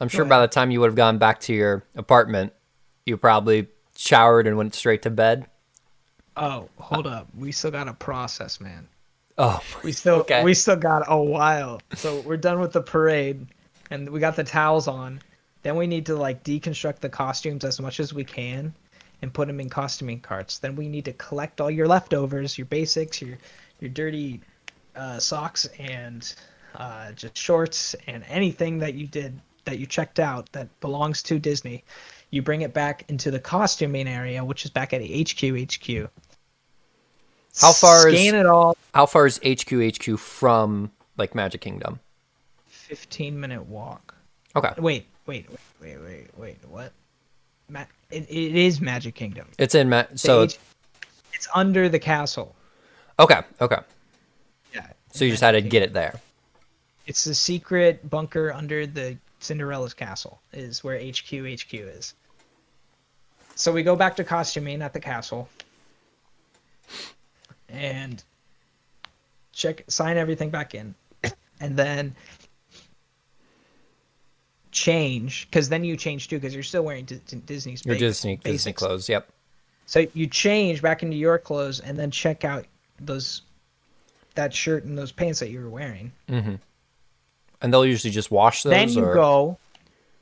I'm 0.01 0.09
sure 0.09 0.25
by 0.25 0.41
the 0.41 0.47
time 0.49 0.71
you 0.71 0.79
would 0.81 0.87
have 0.89 0.95
gone 0.97 1.19
back 1.19 1.41
to 1.41 1.53
your 1.53 1.83
apartment, 1.97 2.53
you 3.07 3.17
probably 3.17 3.67
showered 3.97 4.47
and 4.47 4.57
went 4.57 4.75
straight 4.75 5.03
to 5.03 5.11
bed. 5.11 5.47
Oh, 6.37 6.69
hold 6.77 7.09
up. 7.09 7.27
We 7.37 7.51
still 7.51 7.73
got 7.73 7.89
a 7.89 7.95
process, 7.95 8.61
man. 8.61 8.87
Oh, 9.39 9.61
We 9.83 9.91
still 9.91 10.17
Okay. 10.17 10.45
we 10.45 10.55
still 10.55 10.77
got 10.77 11.03
a 11.09 11.17
while. 11.21 11.81
So 11.97 12.21
we're 12.21 12.37
done 12.37 12.61
with 12.61 12.73
the 12.73 12.83
parade 12.83 13.47
and 13.91 14.09
we 14.11 14.21
got 14.21 14.37
the 14.37 14.45
towels 14.45 14.87
on. 14.87 15.21
Then 15.63 15.77
we 15.77 15.87
need 15.87 16.07
to 16.07 16.15
like 16.17 16.45
deconstruct 16.45 17.01
the 17.01 17.09
costumes 17.09 17.65
as 17.65 17.81
much 17.81 18.01
as 18.01 18.15
we 18.15 18.25
can 18.25 18.73
and 19.23 19.33
put 19.33 19.49
them 19.49 19.61
in 19.61 19.69
costuming 19.69 20.21
carts. 20.21 20.59
Then 20.59 20.77
we 20.77 20.89
need 20.89 21.05
to 21.07 21.13
collect 21.15 21.61
all 21.61 21.71
your 21.71 21.89
leftovers, 21.89 22.57
your 22.57 22.67
basics, 22.67 23.21
your 23.21 23.39
your 23.81 23.91
dirty 23.91 24.41
uh, 24.97 25.19
socks 25.19 25.69
and 25.79 26.35
uh, 26.75 27.13
just 27.13 27.37
shorts 27.37 27.95
and 28.07 28.25
anything 28.29 28.79
that 28.79 28.95
you 28.95 29.07
did 29.07 29.39
that 29.65 29.79
you 29.79 29.87
checked 29.87 30.19
out 30.19 30.51
that 30.53 30.69
belongs 30.81 31.23
to 31.25 31.39
Disney. 31.39 31.85
You 32.31 32.43
bring 32.43 32.63
it 32.63 32.73
back 32.75 33.05
into 33.09 33.31
the 33.31 33.39
costuming 33.41 34.07
area, 34.09 34.45
which 34.45 34.65
is 34.65 34.71
back 34.71 34.93
at 34.93 35.01
HQ 35.03 35.41
HQ. 35.43 36.11
How 37.61 37.73
far 37.73 38.09
is- 38.09 38.19
Scan 38.21 38.35
it 38.35 38.47
all. 38.47 38.77
how 38.95 39.07
far 39.07 39.27
is 39.27 39.39
HQ 39.45 39.73
HQ 39.73 40.19
from 40.19 40.91
like 41.17 41.35
Magic 41.35 41.61
Kingdom? 41.61 42.01
15 42.67 43.39
minute 43.39 43.67
walk. 43.67 44.15
Okay, 44.57 44.73
Wait, 44.79 45.07
wait, 45.29 45.47
wait, 45.49 45.59
wait, 45.81 46.01
wait, 46.03 46.29
wait. 46.37 46.57
What? 46.69 46.93
Ma- 47.69 47.85
it, 48.11 48.29
it 48.29 48.57
is 48.57 48.81
Magic 48.81 49.15
Kingdom. 49.15 49.47
it's 49.59 49.75
in 49.75 49.89
Ma- 49.89 50.05
so. 50.17 50.45
H- 50.45 50.59
it's 51.33 51.47
under 51.55 51.89
the 51.89 51.99
castle. 52.01 52.57
Okay, 53.21 53.43
okay. 53.61 53.79
Yeah. 54.75 54.87
So 55.13 55.25
you 55.25 55.31
just 55.31 55.43
had 55.43 55.53
to 55.53 55.61
get 55.61 55.83
it 55.83 55.93
there. 55.93 56.19
It's 57.07 57.25
the 57.25 57.35
secret 57.35 58.09
bunker 58.11 58.53
under 58.53 58.87
the 58.87 59.17
Cinderella's 59.39 59.95
castle. 59.95 60.41
Is 60.53 60.83
where 60.83 60.99
HQ 60.99 61.29
HQ 61.31 61.75
is. 61.75 62.15
So 63.55 63.71
we 63.73 63.83
go 63.83 63.95
back 63.95 64.17
to 64.17 64.25
costuming 64.25 64.83
at 64.83 64.93
the 64.93 65.01
castle. 65.01 65.49
And 67.69 68.23
check 69.53 69.85
sign 69.89 70.17
everything 70.17 70.51
back 70.51 70.75
in. 70.75 70.95
And 71.61 71.77
then 71.77 72.15
change 74.71 75.47
because 75.51 75.69
then 75.69 75.85
you 75.85 75.97
change 75.97 76.29
too 76.29 76.37
because 76.37 76.55
you're 76.55 76.63
still 76.63 76.83
wearing 76.83 77.05
Di- 77.05 77.21
Disney's 77.47 77.85
Your 77.85 77.97
Disney 77.97 78.37
Disney 78.37 78.73
clothes. 78.73 79.09
Yep. 79.09 79.29
So 79.87 80.07
you 80.13 80.27
change 80.27 80.83
back 80.83 81.03
into 81.03 81.17
your 81.17 81.39
clothes 81.39 81.81
and 81.81 81.99
then 81.99 82.11
check 82.11 82.45
out 82.45 82.67
those 83.01 83.43
that 84.35 84.55
shirt 84.55 84.85
and 84.85 84.97
those 84.97 85.13
pants 85.13 85.41
that 85.41 85.51
you 85.51 85.61
were 85.61 85.71
wearing. 85.71 86.13
Mm-hmm. 86.29 86.55
And 87.61 87.73
they'll 87.73 87.87
usually 87.87 88.13
just 88.13 88.31
wash 88.31 88.63
those. 88.63 88.71
then 88.71 88.89
you 88.91 89.05
or... 89.05 89.15
go. 89.15 89.59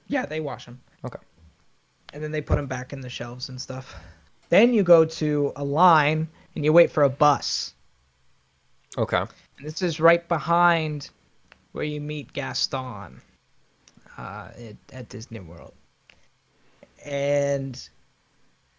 Yeah, 0.09 0.25
they 0.25 0.41
wash 0.41 0.65
them. 0.65 0.81
Okay. 1.05 1.19
And 2.15 2.23
then 2.23 2.31
they 2.31 2.41
put 2.41 2.57
them 2.57 2.67
back 2.67 2.93
in 2.93 3.01
the 3.01 3.11
shelves 3.11 3.49
and 3.49 3.61
stuff. 3.61 3.95
Then 4.49 4.73
you 4.73 4.83
go 4.83 5.05
to 5.05 5.53
a 5.57 5.65
line 5.65 6.29
and 6.55 6.65
you 6.65 6.73
wait 6.73 6.91
for 6.91 7.03
a 7.03 7.11
bus. 7.11 7.75
Okay. 8.97 9.19
And 9.19 9.67
this 9.67 9.83
is 9.83 10.01
right 10.01 10.27
behind 10.29 11.11
where 11.73 11.85
you 11.85 12.01
meet 12.01 12.33
Gaston 12.33 13.21
uh, 14.17 14.49
at, 14.59 14.77
at 14.93 15.09
Disney 15.09 15.41
World. 15.41 15.75
And 17.05 17.81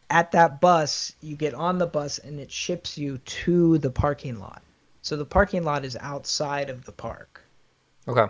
at 0.10 0.32
that 0.32 0.62
bus, 0.62 1.14
you 1.22 1.36
get 1.36 1.54
on 1.54 1.78
the 1.78 1.86
bus 1.86 2.18
and 2.18 2.40
it 2.40 2.52
ships 2.52 2.98
you 2.98 3.18
to 3.20 3.78
the 3.78 3.90
parking 3.90 4.40
lot. 4.40 4.62
So 5.02 5.16
the 5.16 5.26
parking 5.26 5.64
lot 5.64 5.86
is 5.86 5.98
outside 6.00 6.70
of 6.70 6.86
the 6.86 6.92
park. 6.92 7.42
Okay. 8.08 8.26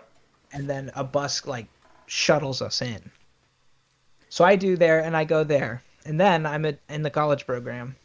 And 0.54 0.70
then 0.70 0.92
a 0.96 1.04
bus 1.04 1.46
like 1.46 1.68
shuttles 2.06 2.62
us 2.62 2.82
in. 2.82 3.12
So 4.30 4.44
I 4.44 4.56
do 4.56 4.76
there 4.76 5.00
and 5.00 5.16
I 5.16 5.24
go 5.24 5.44
there. 5.44 5.82
And 6.06 6.20
then 6.20 6.46
I'm 6.46 6.66
at, 6.66 6.80
in 6.90 7.02
the 7.02 7.10
college 7.10 7.46
program. 7.46 7.96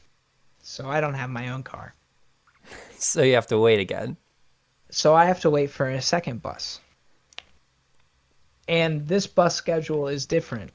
So 0.63 0.89
I 0.89 1.01
don't 1.01 1.15
have 1.15 1.31
my 1.31 1.51
own 1.51 1.63
car. 1.63 1.95
So 2.99 3.23
you 3.23 3.35
have 3.35 3.49
to 3.49 3.59
wait 3.59 3.81
again. 3.81 4.17
So 4.91 5.13
I 5.13 5.25
have 5.25 5.41
to 5.41 5.51
wait 5.51 5.71
for 5.71 5.89
a 5.89 6.01
second 6.01 6.41
bus. 6.41 6.79
And 8.69 9.07
this 9.09 9.27
bus 9.27 9.55
schedule 9.55 10.09
is 10.09 10.25
different 10.27 10.71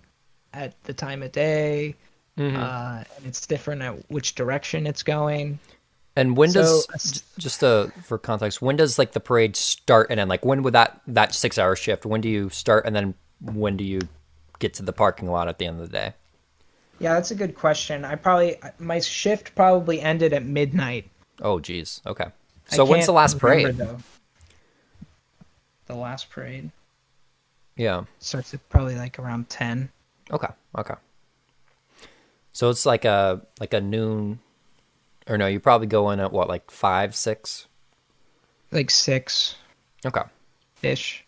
at 0.53 0.81
the 0.83 0.93
time 0.93 1.23
of 1.23 1.31
day, 1.31 1.95
Mhm. 2.37 2.55
uh, 2.57 3.03
and 3.17 3.25
it's 3.25 3.45
different 3.47 3.81
at 3.81 4.09
which 4.11 4.35
direction 4.35 4.85
it's 4.87 5.03
going. 5.03 5.59
And 6.15 6.35
when 6.35 6.51
does 6.51 6.85
So- 6.85 7.11
j- 7.13 7.21
just 7.37 7.63
uh, 7.63 7.87
for 8.03 8.17
context, 8.17 8.61
when 8.61 8.75
does 8.75 8.97
like 8.97 9.11
the 9.13 9.19
parade 9.19 9.55
start 9.55 10.07
and 10.09 10.19
end? 10.19 10.29
Like 10.29 10.43
when 10.43 10.63
would 10.63 10.73
that 10.73 10.99
that 11.07 11.33
six 11.35 11.57
hour 11.57 11.75
shift? 11.75 12.05
When 12.05 12.21
do 12.21 12.27
you 12.29 12.49
start 12.49 12.85
and 12.85 12.95
then 12.95 13.13
when 13.39 13.77
do 13.77 13.83
you 13.83 14.01
get 14.59 14.73
to 14.75 14.83
the 14.83 14.93
parking 14.93 15.29
lot 15.29 15.47
at 15.47 15.59
the 15.59 15.65
end 15.67 15.79
of 15.79 15.89
the 15.89 15.93
day? 15.95 16.13
Yeah, 16.99 17.13
that's 17.13 17.29
a 17.29 17.35
good 17.35 17.53
question. 17.55 18.03
I 18.03 18.15
probably 18.15 18.57
my 18.79 18.99
shift 18.99 19.53
probably 19.53 20.01
ended 20.01 20.33
at 20.33 20.43
midnight. 20.43 21.07
Oh, 21.41 21.59
geez. 21.59 22.01
Okay. 22.07 22.25
So 22.69 22.83
when's 22.83 23.05
the 23.05 23.11
last 23.13 23.37
parade? 23.37 23.77
though. 23.77 23.99
The 25.85 25.95
last 25.95 26.29
parade 26.31 26.71
Yeah. 27.77 28.03
starts 28.19 28.53
at 28.53 28.67
probably 28.69 28.95
like 28.95 29.19
around 29.19 29.49
ten. 29.49 29.89
Okay. 30.31 30.47
Okay. 30.77 30.95
So 32.51 32.69
it's 32.69 32.85
like 32.85 33.05
a 33.05 33.41
like 33.59 33.73
a 33.73 33.79
noon, 33.81 34.39
or 35.27 35.37
no? 35.37 35.47
You 35.47 35.59
probably 35.59 35.87
go 35.87 36.09
in 36.11 36.19
at 36.19 36.31
what 36.31 36.49
like 36.49 36.69
five, 36.71 37.15
six. 37.15 37.67
like 38.71 38.89
six 38.89 39.55
Okay. 40.05 40.23
ish. 40.81 41.23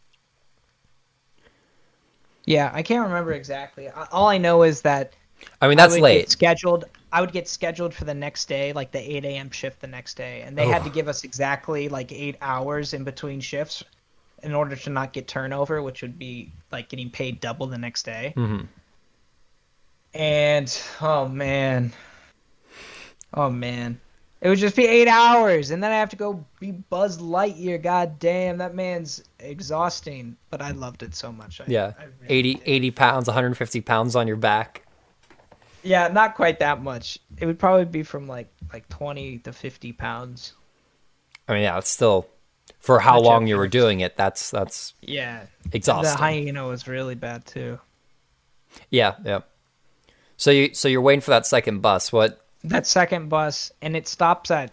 Yeah, 2.45 2.71
I 2.73 2.81
can't 2.81 3.05
remember 3.07 3.33
exactly. 3.33 3.89
All 4.11 4.27
I 4.27 4.37
know 4.39 4.63
is 4.63 4.81
that 4.81 5.13
I 5.61 5.67
mean 5.67 5.77
that's 5.77 5.95
I 5.95 5.99
late. 5.99 6.29
Scheduled. 6.31 6.85
I 7.11 7.21
would 7.21 7.31
get 7.31 7.47
scheduled 7.47 7.93
for 7.93 8.05
the 8.05 8.13
next 8.13 8.47
day, 8.47 8.73
like 8.73 8.91
the 8.91 8.99
8 8.99 9.25
a.m. 9.25 9.49
shift 9.51 9.81
the 9.81 9.87
next 9.87 10.15
day, 10.15 10.41
and 10.41 10.57
they 10.57 10.67
had 10.67 10.83
to 10.83 10.89
give 10.91 11.07
us 11.07 11.23
exactly 11.23 11.89
like 11.89 12.11
eight 12.11 12.37
hours 12.41 12.93
in 12.93 13.03
between 13.03 13.39
shifts 13.39 13.83
in 14.43 14.53
order 14.53 14.75
to 14.75 14.89
not 14.89 15.13
get 15.13 15.27
turnover, 15.27 15.81
which 15.81 16.01
would 16.01 16.17
be 16.17 16.51
like 16.71 16.89
getting 16.89 17.09
paid 17.09 17.39
double 17.39 17.67
the 17.67 17.77
next 17.77 18.03
day. 18.03 18.33
Mhm. 18.35 18.67
And 20.13 20.81
oh 21.01 21.27
man, 21.27 21.93
oh 23.33 23.49
man, 23.49 23.99
it 24.41 24.49
would 24.49 24.57
just 24.57 24.75
be 24.75 24.87
eight 24.87 25.07
hours, 25.07 25.69
and 25.69 25.83
then 25.83 25.91
I 25.91 25.95
have 25.97 26.09
to 26.09 26.15
go 26.15 26.43
be 26.59 26.71
Buzz 26.71 27.19
Lightyear. 27.19 27.81
God 27.81 28.17
damn, 28.19 28.57
that 28.57 28.73
man's 28.73 29.23
exhausting. 29.39 30.35
But 30.49 30.61
I 30.61 30.71
loved 30.71 31.03
it 31.03 31.13
so 31.13 31.31
much. 31.31 31.61
I, 31.61 31.65
Yeah. 31.67 31.93
I 31.99 32.05
really 32.21 32.33
80, 32.33 32.53
did. 32.55 32.63
80 32.65 32.91
pounds, 32.91 33.27
150 33.27 33.81
pounds 33.81 34.15
on 34.15 34.27
your 34.27 34.37
back. 34.37 34.83
Yeah, 35.83 36.07
not 36.07 36.35
quite 36.35 36.59
that 36.59 36.81
much. 36.81 37.19
It 37.37 37.45
would 37.45 37.59
probably 37.59 37.85
be 37.85 38.03
from 38.03 38.27
like 38.27 38.51
like 38.73 38.89
twenty 38.89 39.37
to 39.39 39.53
fifty 39.53 39.93
pounds. 39.93 40.53
I 41.47 41.53
mean, 41.53 41.61
yeah, 41.63 41.77
it's 41.77 41.89
still 41.89 42.27
for 42.79 42.99
how 42.99 43.19
long 43.19 43.47
you 43.47 43.57
were 43.57 43.67
doing 43.67 43.99
it. 43.99 44.17
That's 44.17 44.49
that's 44.49 44.93
Yeah, 45.01 45.45
exhausting. 45.71 46.13
the 46.13 46.17
hyena 46.17 46.67
was 46.67 46.87
really 46.87 47.15
bad 47.15 47.45
too. 47.45 47.79
yeah, 48.89 49.15
yeah. 49.23 49.41
So 50.37 50.51
you 50.51 50.73
so 50.73 50.87
you're 50.87 51.01
waiting 51.01 51.21
for 51.21 51.31
that 51.31 51.45
second 51.45 51.81
bus. 51.81 52.11
What? 52.13 52.45
That 52.63 52.87
second 52.87 53.29
bus, 53.29 53.71
and 53.81 53.95
it 53.95 54.07
stops 54.07 54.51
at 54.51 54.71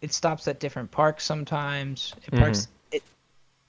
it 0.00 0.12
stops 0.12 0.48
at 0.48 0.60
different 0.60 0.90
parks 0.90 1.24
sometimes. 1.24 2.14
It 2.16 2.30
mm-hmm. 2.30 2.38
parks 2.38 2.68
it 2.90 3.02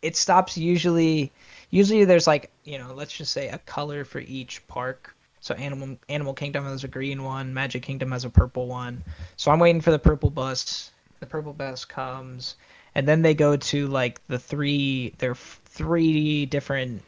it 0.02 0.15
stops 0.15 0.58
usually 0.58 1.32
usually 1.69 2.06
there's 2.06 2.28
like 2.28 2.52
you 2.63 2.78
know 2.78 2.93
let's 2.93 3.15
just 3.15 3.34
say 3.34 3.50
a 3.50 3.58
color 3.60 4.06
for 4.06 4.19
each 4.19 4.65
park. 4.67 5.15
So 5.41 5.54
Animal 5.56 5.98
Animal 6.10 6.34
Kingdom 6.34 6.63
has 6.63 6.84
a 6.84 6.88
green 6.88 7.24
one, 7.24 7.54
Magic 7.54 7.84
Kingdom 7.84 8.12
has 8.12 8.26
a 8.26 8.30
purple 8.30 8.67
one. 8.67 9.04
So 9.36 9.52
I'm 9.52 9.60
waiting 9.60 9.82
for 9.82 9.91
the 9.91 10.00
purple 10.00 10.30
bus. 10.30 10.91
The 11.19 11.26
purple 11.26 11.54
bus 11.54 11.86
comes, 11.86 12.56
and 12.95 13.08
then 13.08 13.21
they 13.21 13.34
go 13.34 13.58
to 13.58 13.88
like 13.88 14.25
the 14.27 14.39
three. 14.39 15.13
There 15.17 15.31
are 15.31 15.36
three 15.36 16.45
different 16.45 17.03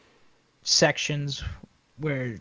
sections 0.63 1.43
where 1.97 2.37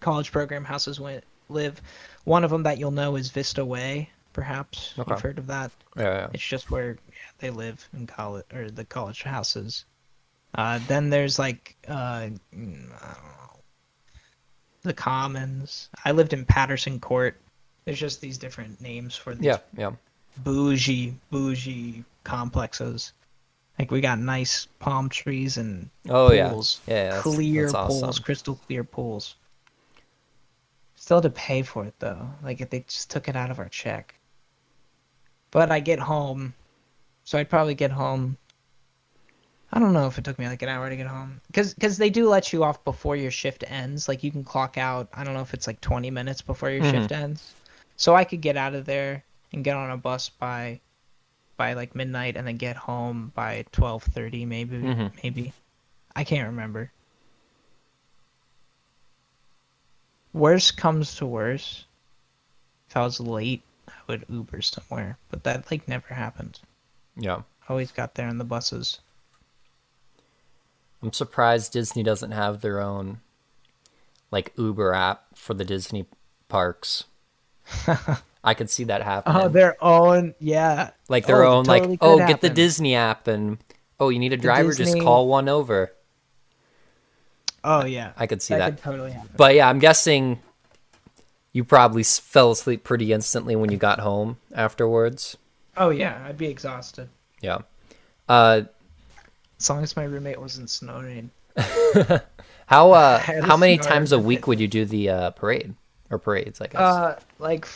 college 0.00 0.32
program 0.32 0.64
houses 0.64 0.98
went, 0.98 1.22
live. 1.48 1.80
One 2.24 2.42
of 2.42 2.50
them 2.50 2.64
that 2.64 2.78
you'll 2.78 2.90
know 2.90 3.16
is 3.16 3.30
Vista 3.30 3.64
Way. 3.64 4.10
Perhaps 4.32 4.94
Okay. 4.98 5.10
you've 5.12 5.20
heard 5.20 5.38
of 5.38 5.46
that. 5.46 5.70
Yeah, 5.96 6.02
yeah. 6.02 6.28
It's 6.34 6.46
just 6.46 6.70
where 6.70 6.90
yeah, 7.08 7.14
they 7.38 7.50
live 7.50 7.88
in 7.94 8.06
college 8.06 8.44
or 8.52 8.70
the 8.70 8.84
college 8.84 9.22
houses. 9.22 9.84
Uh, 10.54 10.78
then 10.88 11.10
there's 11.10 11.38
like 11.38 11.76
uh, 11.86 12.30
know, 12.52 13.60
the 14.82 14.94
Commons. 14.94 15.88
I 16.04 16.12
lived 16.12 16.32
in 16.32 16.44
Patterson 16.44 17.00
Court. 17.00 17.38
There's 17.84 17.98
just 18.00 18.20
these 18.20 18.38
different 18.38 18.80
names 18.80 19.14
for 19.14 19.34
these 19.34 19.44
yeah, 19.44 19.58
yeah. 19.76 19.92
bougie 20.38 21.14
bougie 21.30 22.04
complexes. 22.26 23.12
Like 23.78 23.90
we 23.90 24.00
got 24.00 24.18
nice 24.18 24.66
palm 24.80 25.08
trees 25.08 25.56
and 25.58 25.88
Oh 26.08 26.32
yeah, 26.32 26.50
pools, 26.50 26.80
yeah. 26.86 26.94
yeah, 26.94 27.02
that's- 27.04 27.22
clear 27.22 27.62
that's 27.62 27.74
awesome. 27.74 28.00
pools, 28.00 28.18
crystal 28.18 28.54
clear 28.66 28.84
pools. 28.84 29.36
Still 30.96 31.20
to 31.20 31.30
pay 31.30 31.62
for 31.62 31.84
it 31.84 31.94
though. 31.98 32.28
Like 32.42 32.60
if 32.60 32.70
they 32.70 32.80
just 32.80 33.10
took 33.10 33.28
it 33.28 33.36
out 33.36 33.50
of 33.50 33.58
our 33.58 33.68
check. 33.68 34.14
But 35.50 35.70
I 35.70 35.80
get 35.80 35.98
home, 36.00 36.54
so 37.24 37.38
I'd 37.38 37.48
probably 37.48 37.74
get 37.74 37.92
home. 37.92 38.36
I 39.72 39.78
don't 39.78 39.92
know 39.92 40.06
if 40.06 40.16
it 40.18 40.24
took 40.24 40.38
me 40.38 40.46
like 40.48 40.62
an 40.62 40.68
hour 40.68 40.88
to 40.88 40.96
get 40.96 41.06
home, 41.06 41.40
because 41.48 41.74
because 41.74 41.96
they 41.98 42.08
do 42.10 42.28
let 42.28 42.52
you 42.52 42.64
off 42.64 42.82
before 42.84 43.14
your 43.16 43.30
shift 43.30 43.62
ends. 43.68 44.08
Like 44.08 44.24
you 44.24 44.30
can 44.30 44.42
clock 44.44 44.78
out. 44.78 45.08
I 45.14 45.22
don't 45.22 45.34
know 45.34 45.40
if 45.42 45.54
it's 45.54 45.66
like 45.66 45.80
20 45.80 46.10
minutes 46.10 46.40
before 46.42 46.70
your 46.70 46.82
Mhm. 46.82 46.90
shift 46.90 47.12
ends. 47.12 47.52
So 47.96 48.14
I 48.14 48.24
could 48.24 48.40
get 48.40 48.56
out 48.56 48.74
of 48.74 48.84
there 48.86 49.22
and 49.52 49.62
get 49.64 49.76
on 49.76 49.90
a 49.90 49.96
bus 49.96 50.28
by 50.28 50.80
by 51.56 51.72
like 51.72 51.94
midnight 51.94 52.36
and 52.36 52.46
then 52.46 52.56
get 52.56 52.76
home 52.76 53.32
by 53.34 53.64
12:30 53.72 54.44
maybe 54.46 54.78
Mhm. 54.78 55.12
maybe. 55.22 55.52
I 56.14 56.24
can't 56.24 56.48
remember. 56.48 56.90
Worst 60.32 60.76
comes 60.76 61.14
to 61.16 61.26
worst. 61.26 61.86
If 62.88 62.96
I 62.96 63.02
was 63.02 63.20
late, 63.20 63.62
I 63.88 63.92
would 64.06 64.24
Uber 64.28 64.62
somewhere, 64.62 65.18
but 65.30 65.44
that 65.44 65.70
like 65.70 65.88
never 65.88 66.14
happened. 66.14 66.60
Yeah. 67.16 67.42
Always 67.68 67.90
got 67.90 68.14
there 68.14 68.28
on 68.28 68.38
the 68.38 68.44
buses. 68.44 69.00
I'm 71.02 71.12
surprised 71.12 71.72
Disney 71.72 72.02
doesn't 72.02 72.32
have 72.32 72.60
their 72.60 72.80
own 72.80 73.20
like 74.30 74.52
Uber 74.56 74.92
app 74.92 75.24
for 75.34 75.54
the 75.54 75.64
Disney 75.64 76.06
parks. 76.48 77.04
I 78.46 78.54
could 78.54 78.70
see 78.70 78.84
that 78.84 79.02
happening. 79.02 79.42
Oh, 79.42 79.48
their 79.48 79.76
own, 79.82 80.32
yeah. 80.38 80.90
like 81.08 81.26
their 81.26 81.44
oh, 81.44 81.56
own 81.56 81.64
totally 81.64 81.88
like 81.88 81.98
oh 82.00 82.18
get 82.18 82.40
the. 82.40 82.48
Disney 82.48 82.94
app 82.94 83.26
and 83.26 83.58
oh 83.98 84.08
you 84.08 84.20
need 84.20 84.32
a 84.32 84.36
driver 84.36 84.72
just 84.72 84.98
call 85.00 85.26
one 85.26 85.48
over. 85.48 85.92
Oh 87.64 87.84
yeah, 87.84 88.12
I 88.16 88.28
could 88.28 88.40
see 88.40 88.54
that 88.54 88.58
that. 88.60 88.70
could 88.76 88.84
totally 88.84 89.10
happen. 89.10 89.32
But 89.36 89.56
yeah, 89.56 89.68
I'm 89.68 89.80
guessing 89.80 90.38
you 91.52 91.64
probably 91.64 92.04
fell 92.04 92.52
asleep 92.52 92.84
pretty 92.84 93.12
instantly 93.12 93.56
when 93.56 93.72
you 93.72 93.78
got 93.78 93.98
home 93.98 94.38
afterwards. 94.54 95.36
Oh 95.76 95.90
yeah, 95.90 96.24
I'd 96.24 96.38
be 96.38 96.46
exhausted 96.46 97.08
Yeah. 97.42 97.58
Uh 98.28 98.62
as 99.58 99.68
long 99.68 99.82
as 99.82 99.96
my 99.96 100.04
roommate 100.04 100.40
wasn't 100.40 100.70
snoring. 100.70 101.30
how 102.66 102.92
uh 102.92 103.18
how 103.42 103.56
many 103.56 103.76
times 103.76 104.12
a 104.12 104.18
week 104.20 104.46
would 104.46 104.60
you 104.60 104.68
do 104.68 104.84
the 104.84 105.10
uh 105.10 105.30
parade 105.30 105.74
or 106.10 106.18
parades, 106.18 106.60
I 106.60 106.68
guess? 106.68 106.80
Uh, 106.80 107.20
like, 107.40 107.66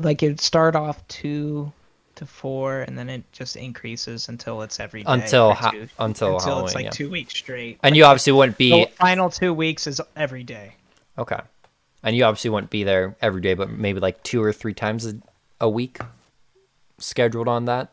like 0.00 0.22
it'd 0.22 0.40
start 0.40 0.74
off 0.76 1.06
two 1.08 1.72
to 2.16 2.26
four, 2.26 2.82
and 2.82 2.98
then 2.98 3.08
it 3.08 3.22
just 3.32 3.56
increases 3.56 4.28
until 4.28 4.62
it's 4.62 4.80
every 4.80 5.02
day. 5.02 5.12
Until 5.12 5.52
ha- 5.52 5.70
two- 5.70 5.88
until 5.98 6.34
until 6.34 6.40
Halloween, 6.40 6.64
it's 6.66 6.74
like 6.74 6.84
yeah. 6.84 6.90
two 6.90 7.10
weeks 7.10 7.34
straight. 7.34 7.78
and 7.82 7.96
you 7.96 8.04
obviously 8.04 8.32
wouldn't 8.32 8.58
be 8.58 8.70
The 8.70 8.90
final 8.96 9.30
two 9.30 9.54
weeks 9.54 9.86
is 9.86 10.00
every 10.16 10.42
day. 10.42 10.74
Okay. 11.18 11.40
And 12.02 12.16
you 12.16 12.24
obviously 12.24 12.50
wouldn't 12.50 12.70
be 12.70 12.84
there 12.84 13.14
every 13.20 13.42
day, 13.42 13.54
but 13.54 13.70
maybe 13.70 14.00
like 14.00 14.22
two 14.22 14.42
or 14.42 14.52
three 14.52 14.72
times 14.72 15.06
a, 15.06 15.14
a 15.60 15.68
week 15.68 15.98
scheduled 16.98 17.46
on 17.46 17.66
that. 17.66 17.90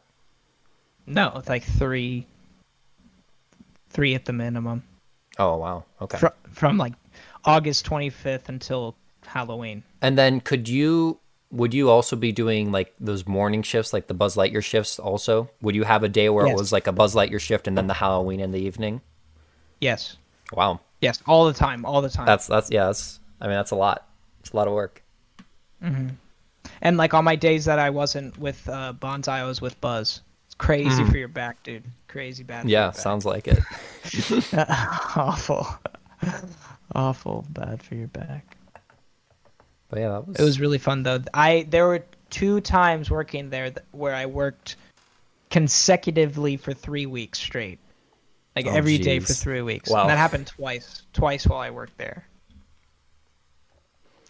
No, 1.05 1.33
it's 1.35 1.49
like 1.49 1.63
three, 1.63 2.25
three 3.89 4.15
at 4.15 4.25
the 4.25 4.33
minimum. 4.33 4.83
Oh, 5.37 5.57
wow. 5.57 5.83
Okay. 6.01 6.17
From 6.17 6.31
from 6.51 6.77
like 6.77 6.93
August 7.45 7.85
twenty 7.85 8.09
fifth 8.09 8.49
until 8.49 8.95
Halloween. 9.25 9.83
And 10.01 10.17
then 10.17 10.41
could 10.41 10.67
you, 10.67 11.19
would 11.51 11.73
you 11.73 11.89
also 11.89 12.15
be 12.15 12.31
doing 12.31 12.71
like 12.71 12.93
those 12.99 13.25
morning 13.27 13.63
shifts, 13.63 13.93
like 13.93 14.07
the 14.07 14.13
Buzz 14.13 14.35
Lightyear 14.35 14.63
shifts 14.63 14.99
also? 14.99 15.49
Would 15.61 15.75
you 15.75 15.83
have 15.83 16.03
a 16.03 16.09
day 16.09 16.29
where 16.29 16.45
it 16.45 16.55
was 16.55 16.71
like 16.71 16.87
a 16.87 16.91
Buzz 16.91 17.15
Lightyear 17.15 17.39
shift 17.39 17.67
and 17.67 17.77
then 17.77 17.87
the 17.87 17.93
Halloween 17.93 18.39
in 18.39 18.51
the 18.51 18.59
evening? 18.59 19.01
Yes, 19.79 20.17
Wow. 20.53 20.79
yes, 21.01 21.21
all 21.27 21.45
the 21.45 21.53
time, 21.53 21.85
all 21.85 22.01
the 22.01 22.09
time. 22.09 22.25
That's, 22.25 22.47
that's, 22.47 22.71
yeah, 22.71 22.85
that's, 22.87 23.19
I 23.39 23.45
mean, 23.47 23.55
that's 23.55 23.71
a 23.71 23.75
lot. 23.75 24.07
It's 24.41 24.51
a 24.51 24.55
lot 24.57 24.67
of 24.67 24.73
work. 24.73 25.03
And 25.81 26.97
like 26.97 27.13
on 27.13 27.23
my 27.23 27.35
days 27.35 27.65
that 27.65 27.79
I 27.79 27.89
wasn't 27.91 28.37
with 28.37 28.67
uh, 28.67 28.93
Banzai, 28.93 29.39
I 29.39 29.43
was 29.43 29.61
with 29.61 29.79
Buzz. 29.79 30.21
It's 30.47 30.55
crazy 30.55 31.03
for 31.05 31.17
your 31.17 31.27
back, 31.29 31.63
dude. 31.63 31.83
Crazy 32.07 32.43
bad. 32.43 32.63
for 32.63 32.67
Yeah, 32.67 32.83
your 32.85 32.91
back. 32.91 32.99
sounds 32.99 33.25
like 33.25 33.47
it. 33.47 33.59
awful, 35.15 35.67
awful 36.95 37.45
bad 37.49 37.81
for 37.83 37.95
your 37.95 38.07
back. 38.07 38.56
But 39.89 39.99
yeah, 39.99 40.09
that 40.09 40.27
was, 40.27 40.37
It 40.37 40.43
was 40.43 40.59
really 40.59 40.77
fun 40.77 41.03
though. 41.03 41.19
I 41.33 41.65
there 41.69 41.87
were 41.87 42.03
two 42.29 42.59
times 42.61 43.09
working 43.09 43.49
there 43.49 43.69
th- 43.71 43.85
where 43.91 44.13
I 44.13 44.25
worked 44.25 44.75
consecutively 45.49 46.57
for 46.57 46.73
three 46.73 47.05
weeks 47.05 47.39
straight, 47.39 47.79
like 48.55 48.65
Oh, 48.67 48.71
every 48.71 48.97
day 48.97 49.19
for 49.19 49.31
three 49.33 49.61
weeks. 49.61 49.89
Wow. 49.89 50.01
And 50.01 50.09
that 50.09 50.17
happened 50.17 50.47
twice, 50.47 51.03
twice 51.13 51.47
while 51.47 51.59
I 51.61 51.69
worked 51.69 51.97
there. 51.97 52.25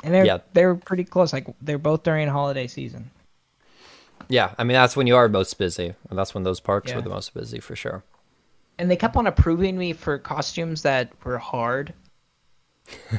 and 0.04 0.14
they're 0.14 0.26
Yeah. 0.26 0.38
they're 0.54 0.76
pretty 0.76 1.04
close. 1.04 1.34
Like 1.34 1.48
they're 1.62 1.80
both 1.80 2.04
during 2.04 2.28
holiday 2.28 2.68
season. 2.68 3.10
Yeah, 4.30 4.54
I 4.60 4.64
mean 4.64 4.76
that's 4.76 4.96
when 4.96 5.08
you 5.08 5.16
are 5.16 5.28
most 5.28 5.58
busy. 5.58 5.96
And 6.10 6.20
that's 6.20 6.36
when 6.36 6.44
those 6.44 6.60
parks 6.60 6.90
Yeah. 6.92 6.98
were 6.98 7.02
the 7.02 7.10
most 7.10 7.34
busy 7.34 7.60
for 7.60 7.76
sure. 7.76 8.04
and 8.80 8.92
they 8.92 8.96
kept 8.96 9.16
on 9.16 9.26
approving 9.26 9.76
me 9.76 9.92
for 9.92 10.20
costumes 10.20 10.84
that 10.84 11.12
were 11.24 11.40
hard 11.40 11.96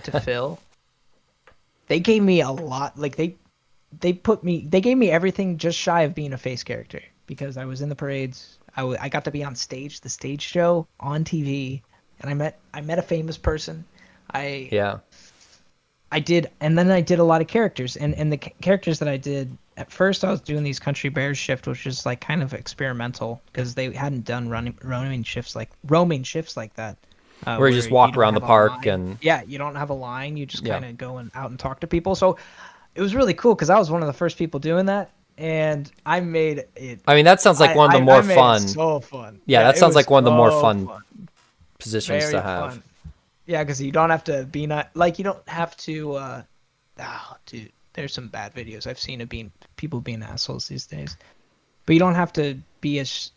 to 0.05 0.20
fill. 0.28 0.61
They 1.89 2.01
gave 2.01 2.22
me 2.22 2.41
a 2.41 2.51
lot, 2.51 2.99
like 2.99 3.16
they 3.16 3.36
they 4.01 4.12
put 4.12 4.45
me 4.45 4.66
they 4.68 4.80
gave 4.80 4.97
me 4.97 5.11
everything 5.11 5.59
just 5.59 5.78
shy 5.78 6.03
of 6.03 6.14
being 6.14 6.32
a 6.32 6.39
face 6.39 6.62
character 6.62 7.03
because 7.26 7.57
I 7.57 7.64
was 7.64 7.80
in 7.80 7.89
the 7.89 7.97
parades. 7.97 8.59
I, 8.76 8.82
w- 8.82 8.99
I 9.01 9.09
got 9.09 9.24
to 9.24 9.30
be 9.30 9.43
on 9.43 9.57
stage, 9.57 10.01
the 10.01 10.09
stage 10.09 10.43
show 10.43 10.86
on 11.01 11.24
TV, 11.24 11.82
and 12.20 12.30
I 12.30 12.34
met 12.34 12.59
I 12.72 12.80
met 12.80 12.99
a 12.99 13.03
famous 13.03 13.39
person. 13.39 13.84
I 14.30 14.68
Yeah. 14.70 14.99
I 16.11 16.20
did, 16.20 16.51
and 16.61 16.78
then 16.78 16.91
I 16.91 17.03
did 17.03 17.18
a 17.18 17.24
lot 17.24 17.41
of 17.41 17.49
characters, 17.49 17.97
and 17.97 18.14
and 18.14 18.32
the 18.32 18.39
ca- 18.39 18.55
characters 18.62 18.99
that 19.01 19.09
I 19.09 19.16
did 19.16 19.57
at 19.76 19.93
first, 19.93 20.24
I 20.24 20.30
was 20.30 20.41
doing 20.41 20.64
these 20.64 20.80
country 20.80 21.11
bears 21.11 21.39
shift, 21.39 21.66
which 21.66 21.86
is 21.86 22.05
like 22.05 22.20
kind 22.20 22.43
of 22.43 22.53
experimental 22.53 23.41
because 23.47 23.74
they 23.74 23.93
hadn't 23.93 24.24
done 24.24 24.49
running 24.49 24.76
roaming 24.82 25.22
shifts 25.22 25.55
like 25.55 25.70
roaming 25.86 26.22
shifts 26.22 26.57
like 26.57 26.74
that. 26.74 26.97
Uh, 27.47 27.57
Where 27.57 27.68
you 27.68 27.74
just 27.76 27.91
walk 27.91 28.12
don't 28.12 28.20
around 28.20 28.34
the 28.34 28.41
park 28.41 28.86
and- 28.86 29.16
yeah, 29.20 29.43
you 29.47 29.59
don't 29.59 29.76
have 29.76 29.91
a 29.91 29.95
line. 29.95 30.36
You 30.36 30.45
just 30.47 30.64
kind 30.64 30.84
of 30.84 30.99
go 30.99 31.18
and 31.18 31.30
out 31.34 31.51
and 31.51 31.59
talk 31.59 31.80
to 31.80 31.86
people. 31.86 32.14
So 32.14 32.36
it 32.95 33.01
was 33.01 33.14
really 33.14 33.34
cool 33.34 33.55
because 33.55 33.70
I 33.70 33.78
was 33.78 33.91
one 33.91 34.03
of 34.03 34.07
the 34.09 34.12
first 34.12 34.36
people 34.39 34.59
doing 34.61 34.86
that, 34.86 35.11
and 35.36 35.91
I 36.05 36.20
made 36.20 36.64
it. 36.74 37.01
I 37.07 37.14
mean 37.14 37.24
that 37.24 37.41
sounds 37.41 37.61
like 37.61 37.76
one 37.76 37.86
of 37.86 37.93
the 37.93 37.99
I- 37.99 38.03
more 38.03 38.16
I 38.32 38.34
fun 38.34 38.61
So 38.66 39.01
fun. 39.01 39.41
Yeah, 39.47 39.62
that 39.62 39.78
sounds 39.78 39.95
like 39.95 40.11
one 40.11 40.20
of 40.20 40.24
the 40.24 40.36
more 40.36 40.51
so 40.51 40.61
fun 40.61 41.28
positions 41.78 42.22
Very 42.24 42.32
to 42.34 42.43
have. 42.43 42.70
fun. 42.72 42.82
Yeah, 43.47 43.62
because 43.62 43.80
you 43.80 43.93
don't 43.93 44.11
have 44.11 44.24
to 44.24 44.45
be 44.45 44.66
not 44.66 44.91
like 44.95 45.18
you 45.18 45.24
don't 45.24 45.49
have 45.49 45.76
to. 45.78 46.14
uh 46.14 46.43
Oh, 47.01 47.36
dude, 47.47 47.70
there's 47.93 48.12
some 48.12 48.26
bad 48.26 48.53
videos 48.55 48.89
I've 48.89 48.99
seen 48.99 49.20
of 49.20 49.28
being 49.28 49.53
people 49.76 50.01
being 50.01 50.20
assholes 50.24 50.66
these 50.66 50.84
days, 50.86 51.16
but 51.86 51.93
you 51.93 52.01
don't 52.01 52.16
have 52.16 52.32
to 52.32 52.59
be 52.80 52.99
as 52.99 53.30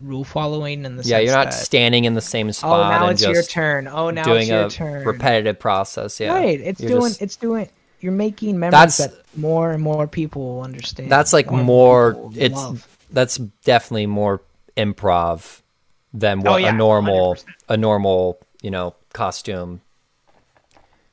rule 0.00 0.24
following 0.24 0.84
in 0.84 0.96
the 0.96 1.02
Yeah, 1.04 1.18
you're 1.18 1.34
not 1.34 1.50
that, 1.50 1.54
standing 1.54 2.04
in 2.04 2.14
the 2.14 2.20
same 2.20 2.48
oh, 2.48 2.52
spot. 2.52 2.86
oh 2.86 2.90
now 2.90 3.02
and 3.04 3.12
it's 3.12 3.22
your 3.22 3.42
turn. 3.42 3.86
Oh 3.88 4.10
now 4.10 4.24
doing 4.24 4.42
it's 4.42 4.48
your 4.48 4.66
a 4.66 4.70
turn. 4.70 5.04
repetitive 5.06 5.58
process. 5.58 6.18
Yeah, 6.20 6.32
Right, 6.34 6.60
it's 6.60 6.80
You're 6.80 6.90
doing 6.90 7.10
just- 7.10 7.22
it's 7.22 7.36
doing. 7.36 7.68
You're 8.00 8.12
making 8.12 8.58
memories 8.58 8.96
that 8.96 9.12
more 9.36 9.72
and 9.72 9.82
more 9.82 10.06
people 10.06 10.54
will 10.56 10.62
understand. 10.62 11.12
that's 11.12 11.32
like 11.34 11.50
and 11.50 11.62
more. 11.64 12.30
It's 12.34 12.54
love. 12.54 12.88
that's 13.12 13.36
definitely 13.36 14.06
more 14.06 14.40
improv 14.76 15.60
than 16.14 16.46
Oh, 16.46 16.52
what 16.52 16.62
yeah, 16.62 16.70
a 16.70 16.72
normal 16.72 17.34
100%. 17.34 17.44
a 17.68 17.76
normal 17.76 18.38
you 18.62 18.70
know 18.70 18.94
costume 19.12 19.82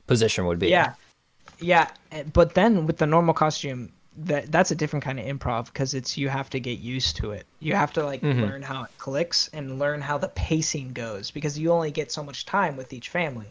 position 0.06 0.46
would 0.46 0.58
be. 0.58 0.68
Yeah, 0.68 0.94
yeah, 1.60 1.90
but 2.32 2.54
then 2.54 2.86
with 2.86 2.96
the 2.96 3.06
normal 3.06 3.34
costume, 3.34 3.92
that 4.24 4.50
that's 4.50 4.70
a 4.70 4.74
different 4.74 5.04
kind 5.04 5.20
of 5.20 5.26
improv 5.26 5.66
because 5.66 5.94
it's 5.94 6.18
you 6.18 6.28
have 6.28 6.50
to 6.50 6.58
get 6.60 6.78
used 6.80 7.16
to 7.16 7.30
it. 7.32 7.46
You 7.60 7.74
have 7.74 7.92
to 7.92 8.04
like 8.04 8.20
Mhm. 8.20 8.42
learn 8.42 8.62
how 8.62 8.82
it 8.84 8.90
clicks 8.98 9.48
and 9.52 9.78
learn 9.78 10.00
how 10.00 10.18
the 10.18 10.28
pacing 10.28 10.92
goes 10.92 11.30
because 11.30 11.58
you 11.58 11.70
only 11.70 11.90
get 11.90 12.10
so 12.10 12.22
much 12.24 12.44
time 12.44 12.76
with 12.76 12.92
each 12.92 13.10
family, 13.10 13.46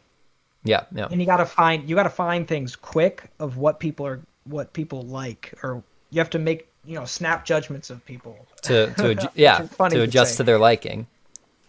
yeah, 0.63 0.83
yeah. 0.91 1.07
and 1.09 1.21
you 1.21 1.25
gotta 1.25 1.45
find 1.45 1.89
you 1.89 1.95
gotta 1.95 2.09
find 2.09 2.47
things 2.47 2.75
quick 2.75 3.29
of 3.39 3.57
what 3.57 3.79
people 3.79 4.05
are 4.05 4.19
what 4.45 4.73
people 4.73 5.03
like, 5.03 5.53
or 5.63 5.81
you 6.09 6.19
have 6.19 6.29
to 6.31 6.39
make 6.39 6.67
you 6.85 6.95
know 6.95 7.05
snap 7.05 7.45
judgments 7.45 7.89
of 7.89 8.05
people. 8.05 8.37
To 8.63 8.87
to 8.95 9.15
adju- 9.15 9.31
yeah 9.35 9.59
to 9.59 9.89
to 9.89 10.01
adjust 10.01 10.31
say. 10.33 10.37
to 10.37 10.43
their 10.43 10.59
liking. 10.59 11.07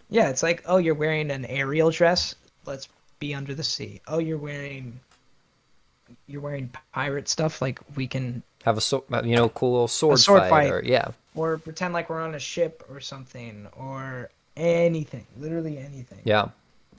Yeah, 0.09 0.29
it's 0.29 0.41
like, 0.43 0.63
oh, 0.65 0.77
you're 0.77 0.95
wearing 0.95 1.29
an 1.29 1.45
Ariel 1.45 1.91
dress. 1.91 2.33
Let's 2.65 2.89
be 3.19 3.35
under 3.35 3.53
the 3.53 3.63
sea. 3.63 4.01
Oh, 4.07 4.17
you're 4.19 4.37
wearing 4.39 4.99
you're 6.27 6.41
wearing 6.41 6.69
pirate 6.93 7.27
stuff. 7.29 7.61
Like 7.61 7.79
we 7.95 8.07
can 8.07 8.41
Have 8.65 8.77
a 8.77 8.81
so, 8.81 9.05
you 9.23 9.35
know 9.35 9.49
cool 9.49 9.71
little 9.71 9.87
sword, 9.87 10.19
sword 10.19 10.41
fight, 10.41 10.49
fight. 10.49 10.71
or 10.71 10.81
yeah 10.83 11.09
or 11.35 11.57
pretend 11.57 11.93
like 11.93 12.09
we're 12.09 12.21
on 12.21 12.35
a 12.35 12.39
ship 12.39 12.83
or 12.89 12.99
something 12.99 13.67
or 13.77 14.29
anything, 14.57 15.25
literally 15.37 15.77
anything. 15.77 16.19
yeah 16.25 16.49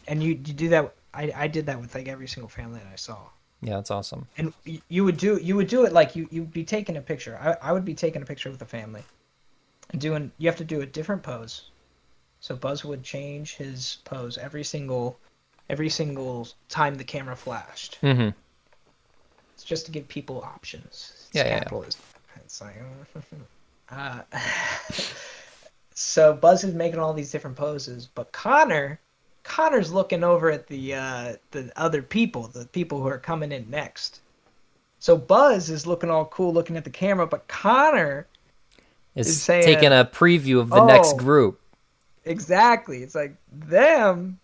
And 0.09 0.23
you 0.23 0.31
you 0.31 0.55
do 0.55 0.69
that. 0.71 0.95
I 1.13 1.33
I 1.35 1.47
did 1.49 1.67
that 1.67 1.81
with 1.81 1.95
like 1.95 2.09
every 2.09 2.29
single 2.29 2.49
family 2.49 2.79
that 2.81 2.91
I 2.93 2.97
saw. 2.97 3.19
yeah 3.61 3.77
that's 3.77 3.91
awesome. 3.91 4.27
And 4.39 4.53
you 4.89 5.05
would 5.05 5.19
do 5.19 5.39
you 5.43 5.57
would 5.57 5.69
do 5.69 5.85
it 5.85 5.93
like 5.93 6.17
you 6.17 6.27
you'd 6.31 6.53
be 6.53 6.65
taking 6.65 6.97
a 6.97 7.03
picture. 7.03 7.39
I 7.41 7.69
I 7.69 7.73
would 7.73 7.85
be 7.85 7.95
taking 7.95 8.23
a 8.23 8.25
picture 8.27 8.49
with 8.51 8.59
the 8.59 8.65
family, 8.79 9.03
and 9.91 10.01
doing 10.01 10.33
you 10.39 10.49
have 10.49 10.57
to 10.59 10.65
do 10.65 10.81
a 10.81 10.87
different 10.87 11.23
pose. 11.23 11.71
So 12.41 12.57
Buzz 12.57 12.85
would 12.87 13.03
change 13.03 13.57
his 13.57 13.99
pose 14.05 14.39
every 14.39 14.65
single 14.65 15.19
every 15.69 15.91
single 15.91 16.49
time 16.71 16.95
the 16.95 17.05
camera 17.05 17.37
flashed. 17.37 17.99
Mm-hmm. 18.03 18.31
It's 19.55 19.65
just 19.65 19.85
to 19.87 19.93
give 19.93 20.09
people 20.09 20.41
options. 20.43 21.20
Yeah, 21.33 21.47
yeah, 21.47 21.63
yeah. 21.73 21.81
It's 22.45 22.61
like, 22.61 22.83
uh, 23.91 24.23
so 25.95 26.35
Buzz 26.35 26.65
is 26.65 26.75
making 26.75 26.99
all 26.99 27.13
these 27.15 27.31
different 27.31 27.57
poses, 27.57 28.09
but 28.15 28.33
Connor, 28.33 29.01
Connor's 29.45 29.93
looking 29.93 30.25
over 30.25 30.51
at 30.51 30.67
the 30.67 30.95
uh, 30.95 31.37
the 31.53 31.73
other 31.77 32.03
people, 32.03 32.49
the 32.49 32.67
people 32.67 33.01
who 33.01 33.09
are 33.09 33.19
coming 33.19 33.53
in 33.53 33.69
next. 33.71 34.21
So 34.99 35.17
Buzz 35.17 35.71
is 35.71 35.87
looking 35.87 36.11
all 36.11 36.27
cool, 36.27 36.53
looking 36.53 36.77
at 36.77 36.85
the 36.85 36.91
camera, 36.91 37.27
but 37.27 37.49
Connor, 37.49 38.27
Is 39.15 39.29
Is 39.29 39.43
saying, 39.43 39.63
taking 39.65 39.93
a 39.93 40.05
preview 40.05 40.61
of 40.61 40.73
the 40.73 40.81
next 40.81 41.15
"Oh, 41.15 41.17
group. 41.17 41.61
exactly. 42.25 43.03
It's 43.03 43.15
like 43.15 43.37
them, 43.51 44.39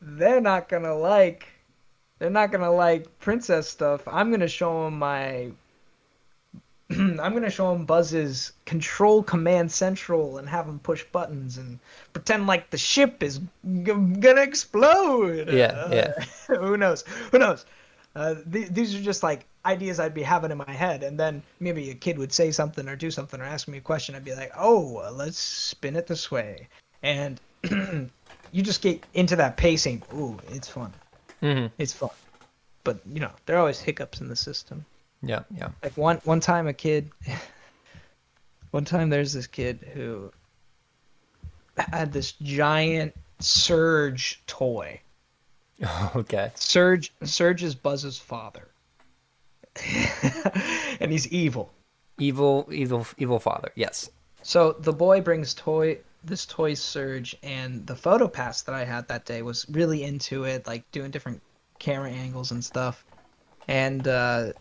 they're 0.00 0.40
not 0.40 0.68
gonna 0.68 0.94
like, 0.94 1.46
they're 2.18 2.30
not 2.30 2.50
gonna 2.52 2.72
like 2.72 3.18
princess 3.20 3.68
stuff. 3.68 4.06
I'm 4.06 4.30
gonna 4.30 4.48
show 4.48 4.84
them 4.84 4.98
my. 4.98 5.52
I'm 7.20 7.34
gonna 7.34 7.50
show 7.50 7.72
him 7.74 7.84
Buzz's 7.84 8.52
control 8.66 9.22
command 9.22 9.70
central 9.72 10.38
and 10.38 10.48
have 10.48 10.66
him 10.68 10.78
push 10.78 11.04
buttons 11.12 11.58
and 11.58 11.78
pretend 12.12 12.46
like 12.46 12.70
the 12.70 12.78
ship 12.78 13.22
is 13.22 13.38
g- 13.38 13.82
gonna 13.84 14.42
explode. 14.42 15.48
Yeah, 15.48 15.92
yeah. 15.92 16.12
Uh, 16.16 16.56
who 16.58 16.76
knows? 16.76 17.02
Who 17.30 17.38
knows? 17.38 17.64
Uh, 18.14 18.34
th- 18.52 18.68
these 18.68 18.94
are 18.94 19.00
just 19.00 19.22
like 19.22 19.46
ideas 19.64 19.98
I'd 19.98 20.12
be 20.14 20.22
having 20.22 20.50
in 20.50 20.58
my 20.58 20.70
head, 20.70 21.02
and 21.02 21.18
then 21.18 21.42
maybe 21.60 21.90
a 21.90 21.94
kid 21.94 22.18
would 22.18 22.32
say 22.32 22.50
something 22.50 22.86
or 22.88 22.96
do 22.96 23.10
something 23.10 23.40
or 23.40 23.44
ask 23.44 23.68
me 23.68 23.78
a 23.78 23.80
question. 23.80 24.14
I'd 24.14 24.24
be 24.24 24.34
like, 24.34 24.52
"Oh, 24.56 24.98
uh, 24.98 25.10
let's 25.12 25.38
spin 25.38 25.96
it 25.96 26.06
this 26.06 26.30
way," 26.30 26.68
and 27.02 27.40
you 28.52 28.62
just 28.62 28.82
get 28.82 29.02
into 29.14 29.36
that 29.36 29.56
pacing. 29.56 30.02
Ooh, 30.14 30.38
it's 30.50 30.68
fun. 30.68 30.92
hmm 31.40 31.66
It's 31.78 31.92
fun, 31.94 32.10
but 32.84 32.98
you 33.10 33.20
know 33.20 33.30
there 33.46 33.56
are 33.56 33.60
always 33.60 33.80
hiccups 33.80 34.20
in 34.20 34.28
the 34.28 34.36
system. 34.36 34.84
Yeah, 35.22 35.42
yeah. 35.56 35.70
Like 35.82 35.96
one 35.96 36.20
one 36.24 36.40
time, 36.40 36.66
a 36.66 36.72
kid. 36.72 37.10
one 38.70 38.84
time, 38.84 39.10
there's 39.10 39.32
this 39.32 39.46
kid 39.46 39.80
who 39.94 40.32
had 41.76 42.12
this 42.12 42.32
giant 42.32 43.14
Zurg 43.40 44.36
toy. 44.46 45.00
okay. 46.16 46.50
Zurg 46.56 47.10
Zurg 47.22 47.62
is 47.62 47.74
Buzz's 47.74 48.18
father. 48.18 48.68
and 51.00 51.10
he's 51.10 51.28
evil. 51.28 51.72
Evil, 52.18 52.68
evil, 52.70 53.06
evil 53.18 53.38
father. 53.38 53.72
Yes. 53.74 54.10
So 54.42 54.72
the 54.72 54.92
boy 54.92 55.20
brings 55.20 55.54
toy 55.54 55.98
this 56.24 56.46
toy 56.46 56.72
Zurg 56.72 57.34
and 57.42 57.86
the 57.86 57.96
photo 57.96 58.28
pass 58.28 58.62
that 58.62 58.74
I 58.74 58.84
had 58.84 59.08
that 59.08 59.24
day 59.24 59.42
was 59.42 59.66
really 59.68 60.04
into 60.04 60.44
it, 60.44 60.66
like 60.66 60.88
doing 60.92 61.10
different 61.10 61.42
camera 61.78 62.10
angles 62.10 62.50
and 62.50 62.64
stuff. 62.64 63.04
And 63.66 64.06
uh 64.06 64.52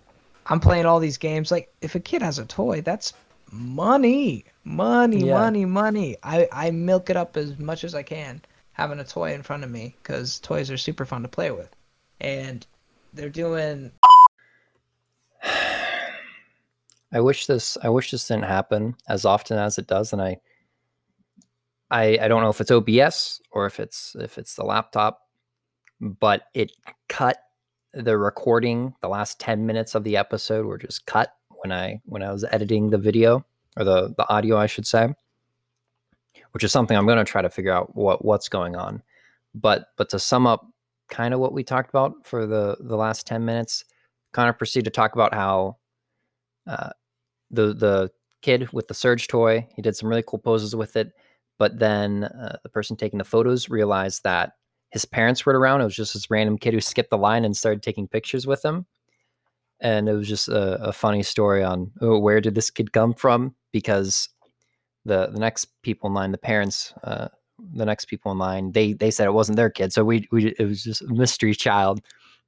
I'm 0.48 0.60
playing 0.60 0.86
all 0.86 1.00
these 1.00 1.18
games 1.18 1.52
like 1.52 1.74
if 1.82 1.96
a 1.96 2.00
kid 2.00 2.22
has 2.22 2.40
a 2.40 2.46
toy, 2.46 2.82
that's 2.82 3.14
money. 3.52 4.46
Money, 4.64 5.26
Yeah. 5.26 5.34
money, 5.34 5.66
money. 5.66 6.18
I 6.24 6.48
I 6.52 6.72
milk 6.72 7.10
it 7.10 7.18
up 7.18 7.38
as 7.38 7.58
much 7.60 7.84
as 7.84 7.96
I 7.96 8.04
can 8.04 8.42
having 8.74 9.00
a 9.00 9.04
toy 9.04 9.34
in 9.34 9.44
front 9.44 9.64
of 9.64 9.70
me 9.70 9.96
cuz 10.04 10.40
toys 10.40 10.72
are 10.72 10.78
super 10.78 11.06
fun 11.06 11.22
to 11.24 11.28
play 11.28 11.52
with. 11.52 11.76
And 12.20 12.66
they're 13.14 13.30
doing 13.30 13.92
I 17.14 17.20
wish 17.20 17.46
this 17.46 17.78
I 17.84 17.90
wish 17.90 18.12
this 18.12 18.28
didn't 18.28 18.46
happen 18.46 18.96
as 19.08 19.26
often 19.26 19.58
as 19.58 19.78
it 19.78 19.88
does 19.88 20.14
and 20.14 20.22
I 20.22 20.38
I 21.90 22.18
I 22.22 22.28
don't 22.28 22.42
know 22.42 22.50
if 22.50 22.62
it's 22.62 22.72
OBS 22.72 23.42
or 23.52 23.66
if 23.66 23.80
it's 23.80 24.16
if 24.20 24.38
it's 24.38 24.56
the 24.56 24.64
laptop 24.64 25.22
but 26.00 26.44
it 26.54 26.72
cut 27.10 27.38
the 27.94 28.18
recording 28.18 28.96
the 29.02 29.10
last 29.10 29.40
10 29.40 29.66
minutes 29.66 29.96
of 29.96 30.04
the 30.04 30.18
episode 30.18 30.66
were 30.66 30.78
just 30.78 31.06
cut 31.06 31.34
when 31.50 31.72
I 31.72 32.02
when 32.06 32.24
I 32.24 32.32
was 32.32 32.46
editing 32.52 32.90
the 32.90 32.98
video 32.98 33.46
or 33.78 33.84
the 33.84 34.14
the 34.18 34.28
audio 34.30 34.58
I 34.58 34.68
should 34.68 34.88
say 34.88 35.14
which 36.52 36.64
is 36.64 36.72
something 36.72 36.98
I'm 36.98 37.06
going 37.06 37.18
to 37.18 37.24
try 37.24 37.42
to 37.42 37.50
figure 37.50 37.72
out 37.72 37.96
what 37.96 38.24
what's 38.24 38.50
going 38.50 38.76
on. 38.76 39.02
But 39.54 39.88
but 39.98 40.10
to 40.10 40.20
sum 40.20 40.48
up 40.48 40.66
kind 41.10 41.34
of 41.34 41.40
what 41.40 41.54
we 41.54 41.64
talked 41.64 41.90
about 41.90 42.26
for 42.26 42.46
the 42.46 42.78
the 42.80 42.96
last 42.96 43.28
10 43.28 43.44
minutes 43.44 43.84
kind 44.32 44.50
of 44.50 44.58
proceed 44.58 44.86
to 44.86 44.92
talk 44.92 45.14
about 45.14 45.34
how 45.34 45.78
uh, 46.68 46.92
the 47.50 47.74
the 47.74 48.12
kid 48.42 48.72
with 48.72 48.88
the 48.88 48.94
Zurg 48.94 49.28
toy 49.28 49.68
he 49.76 49.82
did 49.82 49.96
some 49.96 50.10
really 50.10 50.24
cool 50.26 50.40
poses 50.40 50.76
with 50.76 50.96
it 50.96 51.12
but 51.58 51.78
then 51.78 52.24
uh, 52.24 52.58
the 52.64 52.70
person 52.70 52.96
taking 52.96 53.20
the 53.20 53.26
photos 53.26 53.70
realized 53.70 54.24
that 54.24 54.54
his 54.92 55.06
parents 55.06 55.46
were 55.46 55.58
around. 55.58 55.82
It 55.82 55.86
was 55.86 55.96
just 55.96 56.14
this 56.14 56.30
random 56.30 56.58
kid 56.58 56.74
who 56.74 56.82
skipped 56.82 57.10
the 57.10 57.18
line 57.18 57.46
and 57.46 57.56
started 57.56 57.82
taking 57.82 58.08
pictures 58.08 58.46
with 58.46 58.64
him. 58.64 58.86
And 59.80 60.08
it 60.08 60.14
was 60.14 60.28
just 60.28 60.48
a, 60.48 60.74
a 60.84 60.94
funny 60.94 61.24
story 61.24 61.64
on 61.64 61.92
oh, 62.02 62.20
where 62.20 62.40
did 62.40 62.56
this 62.56 62.70
kid 62.70 62.92
come 62.92 63.14
from? 63.14 63.56
Because 63.72 64.30
the 65.06 65.28
the 65.28 65.40
next 65.40 65.66
people 65.82 66.08
in 66.08 66.14
line, 66.14 66.32
the 66.32 66.38
parents, 66.38 66.94
uh, 67.04 67.30
the 67.74 67.86
next 67.86 68.06
people 68.06 68.32
in 68.32 68.38
line, 68.38 68.74
they 68.74 68.94
they 68.94 69.10
said 69.10 69.26
it 69.26 69.34
wasn't 69.34 69.56
their 69.56 69.72
kid, 69.72 69.92
so 69.92 70.04
we 70.04 70.28
we 70.32 70.54
it 70.60 70.66
was 70.66 70.84
just 70.84 71.02
a 71.02 71.08
mystery 71.08 71.56
child, 71.56 72.02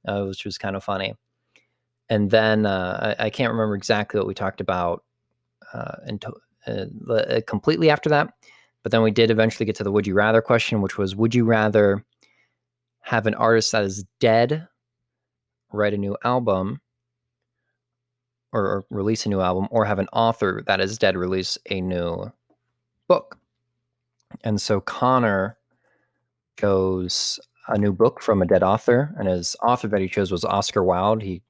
uh, 0.08 0.24
which 0.26 0.46
was 0.46 0.60
kind 0.60 0.76
of 0.76 0.84
funny. 0.84 1.16
And 2.10 2.30
then 2.30 2.68
uh, 2.68 3.16
I, 3.18 3.26
I, 3.26 3.30
can't 3.30 3.52
remember 3.52 3.76
exactly 3.76 4.20
what 4.20 4.28
we 4.28 4.34
talked 4.34 4.60
about 4.60 5.04
uh, 5.74 5.96
uh, 6.68 6.72
uh, 7.10 7.42
completely 7.48 7.90
after 7.90 8.10
that, 8.10 8.34
but 8.84 8.92
then 8.92 9.02
we 9.02 9.10
did 9.10 9.32
eventually 9.32 9.66
get 9.66 9.76
to 9.78 9.84
the 9.84 9.92
would 9.92 10.06
you 10.06 10.14
rather 10.14 10.42
question, 10.42 10.82
which 10.82 10.98
was 10.98 11.16
would 11.16 11.34
you 11.34 11.46
rather 11.46 12.04
have 13.04 13.28
an 13.28 13.36
artist 13.36 13.72
that 13.72 13.84
is 13.84 14.06
dead 14.20 14.68
write 15.72 15.94
a 15.94 15.98
new 15.98 16.16
album 16.24 16.80
or, 18.54 18.86
release 18.92 19.26
a 19.26 19.30
new 19.30 19.42
album, 19.42 19.68
or 19.72 19.84
have 19.84 19.98
an 20.00 20.08
author 20.14 20.64
that 20.68 20.80
is 20.80 21.00
dead 21.00 21.18
release 21.18 21.58
a 21.72 21.82
new 21.82 22.32
book. 23.08 23.40
And 24.44 24.62
so 24.62 24.80
Connor 24.80 25.58
chose 26.60 27.40
a 27.68 27.78
new 27.78 27.92
book 27.92 28.22
from 28.22 28.42
a 28.42 28.46
dead 28.46 28.62
author, 28.62 29.14
and 29.18 29.28
his 29.28 29.56
author 29.64 29.88
that 29.88 30.02
he 30.02 30.08
chose 30.08 30.32
was 30.32 30.46
Oscar 30.46 30.84
Wilde. 30.84 31.24
He 31.24 31.42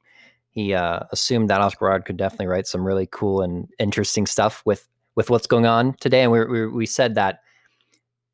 he 0.50 0.74
uh, 0.74 1.00
assumed 1.12 1.50
that 1.50 1.62
Oscar 1.62 1.90
Wilde 1.90 2.06
could 2.06 2.18
definitely 2.18 2.48
write 2.48 2.68
some 2.68 2.86
really 2.86 3.08
cool 3.12 3.42
and 3.42 3.68
interesting 3.80 4.26
stuff 4.26 4.62
with 4.66 4.88
with 5.16 5.30
what's 5.30 5.48
going 5.48 5.66
on 5.66 5.94
today. 6.00 6.24
And 6.24 6.32
we 6.32 6.46
we, 6.46 6.68
we 6.68 6.86
said 6.86 7.16
that 7.16 7.42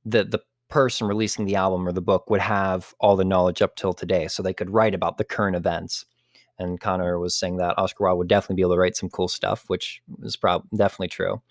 the 0.06 0.26
the 0.26 0.40
person 0.70 1.08
releasing 1.08 1.46
the 1.46 1.56
album 1.56 1.88
or 1.88 1.92
the 1.92 2.02
book 2.02 2.30
would 2.30 2.42
have 2.42 2.94
all 3.00 3.16
the 3.16 3.26
knowledge 3.26 3.62
up 3.62 3.76
till 3.76 3.94
today, 3.94 4.28
so 4.28 4.42
they 4.42 4.54
could 4.54 4.70
write 4.70 4.96
about 4.96 5.18
the 5.18 5.24
current 5.24 5.56
events. 5.56 6.06
And 6.58 6.80
Connor 6.80 7.20
was 7.20 7.36
saying 7.36 7.58
that 7.58 7.78
Oscar 7.78 8.04
Wilde 8.04 8.18
would 8.20 8.28
definitely 8.28 8.58
be 8.58 8.62
able 8.62 8.74
to 8.74 8.80
write 8.80 8.98
some 8.98 9.10
cool 9.10 9.28
stuff, 9.28 9.66
which 9.68 10.02
is 10.24 10.36
probably 10.36 10.68
definitely 10.78 11.08
true. 11.08 11.42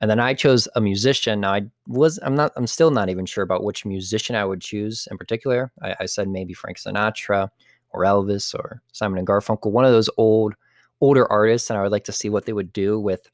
And 0.00 0.10
then 0.10 0.18
I 0.18 0.34
chose 0.34 0.66
a 0.74 0.80
musician. 0.80 1.44
I 1.44 1.62
was 1.86 2.18
I'm 2.22 2.34
not 2.34 2.52
I'm 2.56 2.66
still 2.66 2.90
not 2.90 3.08
even 3.08 3.26
sure 3.26 3.44
about 3.44 3.62
which 3.62 3.84
musician 3.84 4.34
I 4.34 4.44
would 4.44 4.60
choose 4.60 5.06
in 5.10 5.16
particular. 5.16 5.70
I, 5.80 5.94
I 6.00 6.06
said 6.06 6.28
maybe 6.28 6.54
Frank 6.54 6.78
Sinatra 6.78 7.50
or 7.90 8.02
Elvis 8.02 8.54
or 8.54 8.82
Simon 8.92 9.18
and 9.18 9.26
Garfunkel, 9.28 9.70
one 9.70 9.84
of 9.84 9.92
those 9.92 10.10
old 10.16 10.54
older 11.00 11.30
artists, 11.30 11.70
and 11.70 11.78
I 11.78 11.82
would 11.82 11.92
like 11.92 12.04
to 12.04 12.12
see 12.12 12.28
what 12.28 12.46
they 12.46 12.52
would 12.52 12.72
do 12.72 12.98
with 12.98 13.30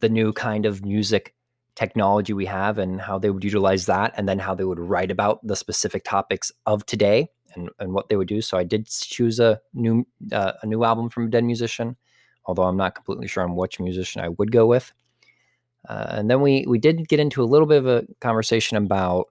the 0.00 0.08
new 0.08 0.32
kind 0.32 0.66
of 0.66 0.84
music 0.84 1.34
technology 1.74 2.32
we 2.32 2.46
have 2.46 2.78
and 2.78 3.00
how 3.00 3.18
they 3.18 3.30
would 3.30 3.44
utilize 3.44 3.86
that 3.86 4.12
and 4.16 4.28
then 4.28 4.38
how 4.38 4.54
they 4.54 4.64
would 4.64 4.78
write 4.78 5.10
about 5.10 5.44
the 5.46 5.56
specific 5.56 6.04
topics 6.04 6.52
of 6.66 6.84
today 6.84 7.28
and, 7.54 7.70
and 7.78 7.92
what 7.92 8.08
they 8.08 8.16
would 8.16 8.28
do 8.28 8.42
so 8.42 8.58
i 8.58 8.64
did 8.64 8.86
choose 8.86 9.40
a 9.40 9.58
new 9.72 10.06
uh, 10.32 10.52
a 10.62 10.66
new 10.66 10.84
album 10.84 11.08
from 11.08 11.26
a 11.26 11.30
dead 11.30 11.44
musician 11.44 11.96
although 12.44 12.64
i'm 12.64 12.76
not 12.76 12.94
completely 12.94 13.26
sure 13.26 13.42
on 13.42 13.56
which 13.56 13.80
musician 13.80 14.20
i 14.20 14.28
would 14.28 14.52
go 14.52 14.66
with 14.66 14.92
uh, 15.88 16.06
and 16.10 16.30
then 16.30 16.40
we 16.40 16.64
we 16.68 16.78
did 16.78 17.08
get 17.08 17.20
into 17.20 17.42
a 17.42 17.44
little 17.44 17.66
bit 17.66 17.78
of 17.78 17.86
a 17.86 18.04
conversation 18.20 18.76
about 18.76 19.28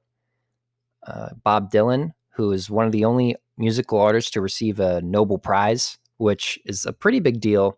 uh, 1.07 1.29
Bob 1.43 1.71
Dylan, 1.71 2.11
who 2.31 2.51
is 2.51 2.69
one 2.69 2.85
of 2.85 2.91
the 2.91 3.05
only 3.05 3.35
musical 3.57 3.99
artists 3.99 4.31
to 4.31 4.41
receive 4.41 4.79
a 4.79 5.01
Nobel 5.01 5.37
Prize, 5.37 5.97
which 6.17 6.59
is 6.65 6.85
a 6.85 6.93
pretty 6.93 7.19
big 7.19 7.39
deal. 7.39 7.77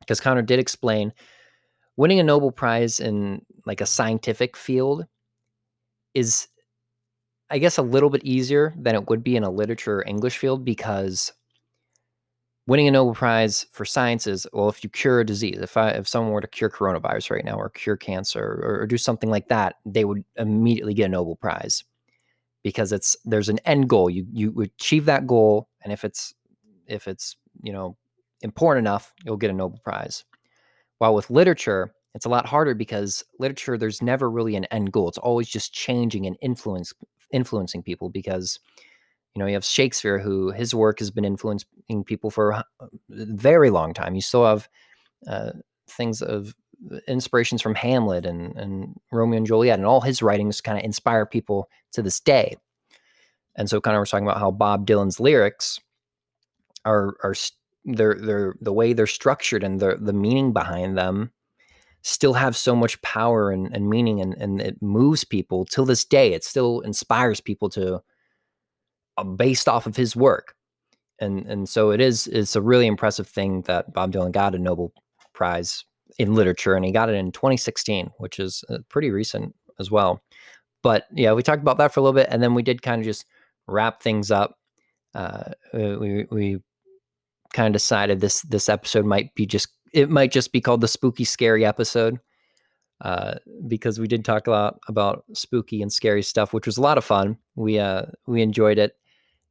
Because 0.00 0.20
Connor 0.20 0.42
did 0.42 0.58
explain, 0.58 1.12
winning 1.96 2.20
a 2.20 2.24
Nobel 2.24 2.52
Prize 2.52 3.00
in 3.00 3.42
like 3.66 3.80
a 3.80 3.86
scientific 3.86 4.56
field 4.56 5.06
is, 6.14 6.48
I 7.50 7.58
guess, 7.58 7.78
a 7.78 7.82
little 7.82 8.10
bit 8.10 8.24
easier 8.24 8.74
than 8.76 8.94
it 8.94 9.08
would 9.08 9.22
be 9.22 9.36
in 9.36 9.44
a 9.44 9.50
literature 9.50 9.98
or 9.98 10.08
English 10.08 10.38
field 10.38 10.64
because 10.64 11.32
winning 12.66 12.88
a 12.88 12.90
Nobel 12.90 13.14
Prize 13.14 13.66
for 13.72 13.84
science 13.84 14.26
is 14.26 14.46
well, 14.52 14.68
if 14.68 14.84
you 14.84 14.90
cure 14.90 15.20
a 15.20 15.26
disease, 15.26 15.58
if 15.60 15.76
I 15.76 15.90
if 15.90 16.08
someone 16.08 16.32
were 16.32 16.40
to 16.40 16.46
cure 16.46 16.70
coronavirus 16.70 17.30
right 17.32 17.44
now 17.44 17.56
or 17.56 17.68
cure 17.70 17.96
cancer 17.96 18.60
or, 18.62 18.80
or 18.82 18.86
do 18.86 18.96
something 18.98 19.30
like 19.30 19.48
that, 19.48 19.76
they 19.84 20.04
would 20.04 20.24
immediately 20.36 20.94
get 20.94 21.06
a 21.06 21.08
Nobel 21.08 21.36
Prize 21.36 21.84
because 22.62 22.92
it's 22.92 23.16
there's 23.24 23.48
an 23.48 23.58
end 23.64 23.88
goal. 23.88 24.10
You 24.10 24.26
you 24.32 24.60
achieve 24.60 25.06
that 25.06 25.26
goal, 25.26 25.68
and 25.82 25.92
if 25.92 26.04
it's 26.04 26.34
if 26.86 27.08
it's 27.08 27.36
you 27.62 27.72
know 27.72 27.96
important 28.42 28.86
enough, 28.86 29.12
you'll 29.24 29.36
get 29.36 29.50
a 29.50 29.54
Nobel 29.54 29.80
Prize. 29.82 30.24
While 31.00 31.14
with 31.14 31.30
literature, 31.30 31.94
it's 32.14 32.26
a 32.26 32.28
lot 32.28 32.46
harder 32.46 32.74
because 32.74 33.24
literature 33.38 33.78
there's 33.78 34.02
never 34.02 34.30
really 34.30 34.54
an 34.54 34.66
end 34.66 34.92
goal. 34.92 35.08
It's 35.08 35.18
always 35.18 35.48
just 35.48 35.72
changing 35.72 36.26
and 36.26 36.36
influence 36.40 36.92
influencing 37.32 37.82
people 37.82 38.10
because 38.10 38.58
you 39.34 39.40
know, 39.40 39.46
you 39.46 39.54
have 39.54 39.64
Shakespeare, 39.64 40.18
who 40.18 40.50
his 40.50 40.74
work 40.74 40.98
has 40.98 41.10
been 41.10 41.24
influencing 41.24 42.04
people 42.04 42.30
for 42.30 42.50
a 42.50 42.64
very 43.08 43.70
long 43.70 43.94
time. 43.94 44.14
You 44.14 44.20
still 44.20 44.44
have 44.44 44.68
uh, 45.26 45.52
things 45.88 46.20
of 46.20 46.54
inspirations 47.06 47.62
from 47.62 47.74
Hamlet 47.74 48.26
and, 48.26 48.56
and 48.56 49.00
Romeo 49.12 49.38
and 49.38 49.46
Juliet, 49.46 49.78
and 49.78 49.86
all 49.86 50.00
his 50.00 50.20
writings 50.20 50.60
kind 50.60 50.76
of 50.76 50.84
inspire 50.84 51.26
people 51.26 51.70
to 51.92 52.02
this 52.02 52.20
day. 52.20 52.56
And 53.56 53.70
so, 53.70 53.80
kind 53.80 53.96
of, 53.96 54.00
we're 54.00 54.06
talking 54.06 54.26
about 54.26 54.40
how 54.40 54.50
Bob 54.50 54.86
Dylan's 54.86 55.20
lyrics 55.20 55.80
are 56.84 57.14
are 57.22 57.34
they're 57.84 58.16
they're 58.20 58.54
the 58.60 58.72
way 58.72 58.92
they're 58.92 59.06
structured 59.06 59.64
and 59.64 59.80
the 59.80 59.96
the 60.00 60.12
meaning 60.12 60.52
behind 60.52 60.98
them 60.98 61.30
still 62.02 62.32
have 62.32 62.56
so 62.56 62.74
much 62.74 63.00
power 63.02 63.50
and, 63.50 63.74
and 63.74 63.88
meaning 63.88 64.20
and, 64.20 64.34
and 64.34 64.60
it 64.60 64.80
moves 64.80 65.24
people 65.24 65.64
till 65.64 65.84
this 65.84 66.04
day. 66.04 66.32
It 66.32 66.44
still 66.44 66.80
inspires 66.80 67.40
people 67.40 67.68
to 67.70 68.00
uh, 69.18 69.24
based 69.24 69.68
off 69.68 69.86
of 69.86 69.96
his 69.96 70.16
work. 70.16 70.54
And 71.18 71.44
and 71.46 71.68
so 71.68 71.90
it 71.90 72.00
is 72.00 72.26
it's 72.28 72.56
a 72.56 72.62
really 72.62 72.86
impressive 72.86 73.26
thing 73.28 73.62
that 73.62 73.92
Bob 73.92 74.12
Dylan 74.12 74.32
got 74.32 74.54
a 74.54 74.58
Nobel 74.58 74.92
Prize 75.34 75.84
in 76.18 76.34
literature 76.34 76.74
and 76.74 76.84
he 76.84 76.92
got 76.92 77.10
it 77.10 77.14
in 77.14 77.32
2016, 77.32 78.10
which 78.18 78.38
is 78.38 78.64
uh, 78.70 78.78
pretty 78.88 79.10
recent 79.10 79.54
as 79.78 79.90
well. 79.90 80.22
But 80.82 81.06
yeah, 81.12 81.32
we 81.32 81.42
talked 81.42 81.62
about 81.62 81.76
that 81.78 81.92
for 81.92 82.00
a 82.00 82.02
little 82.02 82.14
bit 82.14 82.28
and 82.30 82.42
then 82.42 82.54
we 82.54 82.62
did 82.62 82.80
kind 82.80 83.00
of 83.00 83.04
just 83.04 83.26
wrap 83.66 84.02
things 84.02 84.30
up. 84.30 84.58
Uh, 85.14 85.52
uh, 85.74 85.96
we 86.00 86.26
we 86.30 86.60
kind 87.52 87.66
of 87.66 87.72
decided 87.72 88.20
this 88.20 88.42
this 88.42 88.68
episode 88.68 89.04
might 89.04 89.34
be 89.34 89.46
just 89.46 89.68
it 89.92 90.08
might 90.08 90.32
just 90.32 90.52
be 90.52 90.60
called 90.60 90.80
the 90.80 90.88
spooky 90.88 91.24
scary 91.24 91.64
episode 91.64 92.18
uh, 93.00 93.34
because 93.66 93.98
we 93.98 94.06
did 94.06 94.24
talk 94.24 94.46
a 94.46 94.50
lot 94.50 94.78
about 94.88 95.24
spooky 95.32 95.82
and 95.82 95.92
scary 95.92 96.22
stuff, 96.22 96.52
which 96.52 96.66
was 96.66 96.76
a 96.76 96.82
lot 96.82 96.98
of 96.98 97.04
fun. 97.04 97.38
We 97.56 97.78
uh, 97.78 98.06
we 98.26 98.42
enjoyed 98.42 98.78
it 98.78 98.96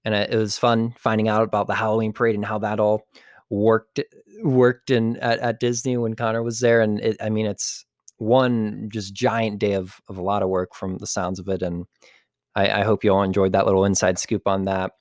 and 0.05 0.15
it 0.15 0.35
was 0.35 0.57
fun 0.57 0.93
finding 0.97 1.27
out 1.27 1.43
about 1.43 1.67
the 1.67 1.75
Halloween 1.75 2.13
parade 2.13 2.35
and 2.35 2.45
how 2.45 2.59
that 2.59 2.79
all 2.79 3.03
worked 3.49 3.99
worked 4.41 4.89
in 4.89 5.17
at, 5.17 5.39
at 5.39 5.59
Disney 5.59 5.97
when 5.97 6.15
Connor 6.15 6.43
was 6.43 6.59
there. 6.59 6.81
And 6.81 6.99
it, 6.99 7.17
I 7.21 7.29
mean, 7.29 7.45
it's 7.45 7.85
one 8.17 8.89
just 8.91 9.13
giant 9.13 9.59
day 9.59 9.73
of 9.73 9.99
of 10.07 10.17
a 10.17 10.21
lot 10.21 10.43
of 10.43 10.49
work 10.49 10.73
from 10.73 10.97
the 10.97 11.07
sounds 11.07 11.39
of 11.39 11.47
it. 11.49 11.61
And 11.61 11.85
I, 12.55 12.81
I 12.81 12.83
hope 12.83 13.03
you 13.03 13.11
all 13.11 13.23
enjoyed 13.23 13.53
that 13.53 13.65
little 13.65 13.85
inside 13.85 14.19
scoop 14.19 14.47
on 14.47 14.65
that. 14.65 14.91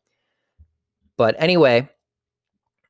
But 1.17 1.37
anyway, 1.39 1.89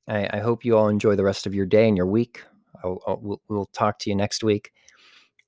I, 0.08 0.28
I 0.32 0.38
hope 0.38 0.64
you 0.64 0.76
all 0.76 0.88
enjoy 0.88 1.16
the 1.16 1.24
rest 1.24 1.46
of 1.46 1.54
your 1.54 1.66
day 1.66 1.86
and 1.86 1.96
your 1.96 2.06
week. 2.06 2.44
I'll, 2.82 3.02
I'll, 3.06 3.18
we'll, 3.20 3.42
we'll 3.48 3.70
talk 3.72 3.98
to 4.00 4.10
you 4.10 4.16
next 4.16 4.42
week, 4.42 4.72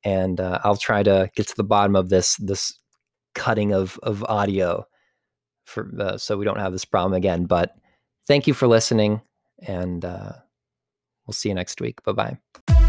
and 0.05 0.41
uh, 0.41 0.61
I'll 0.65 0.77
try 0.77 1.03
to 1.03 1.31
get 1.35 1.49
to 1.49 1.57
the 1.57 1.65
bottom 1.65 1.97
of 1.97 2.09
this 2.09 2.37
this 2.37 2.79
cutting 3.35 3.73
of 3.73 3.99
of 4.03 4.25
audio 4.25 4.85
for 5.65 5.91
uh, 5.99 6.19
so 6.19 6.37
we 6.37 6.45
don't 6.45 6.59
have 6.59 6.73
this 6.73 6.85
problem 6.85 7.15
again. 7.15 7.47
But 7.47 7.75
thank 8.27 8.47
you 8.47 8.55
for 8.55 8.67
listening, 8.67 9.23
and 9.67 10.05
uh, 10.05 10.33
we'll 11.27 11.33
see 11.33 11.49
you 11.49 11.55
next 11.55 11.81
week. 11.81 12.03
Bye 12.03 12.13
bye. 12.13 12.80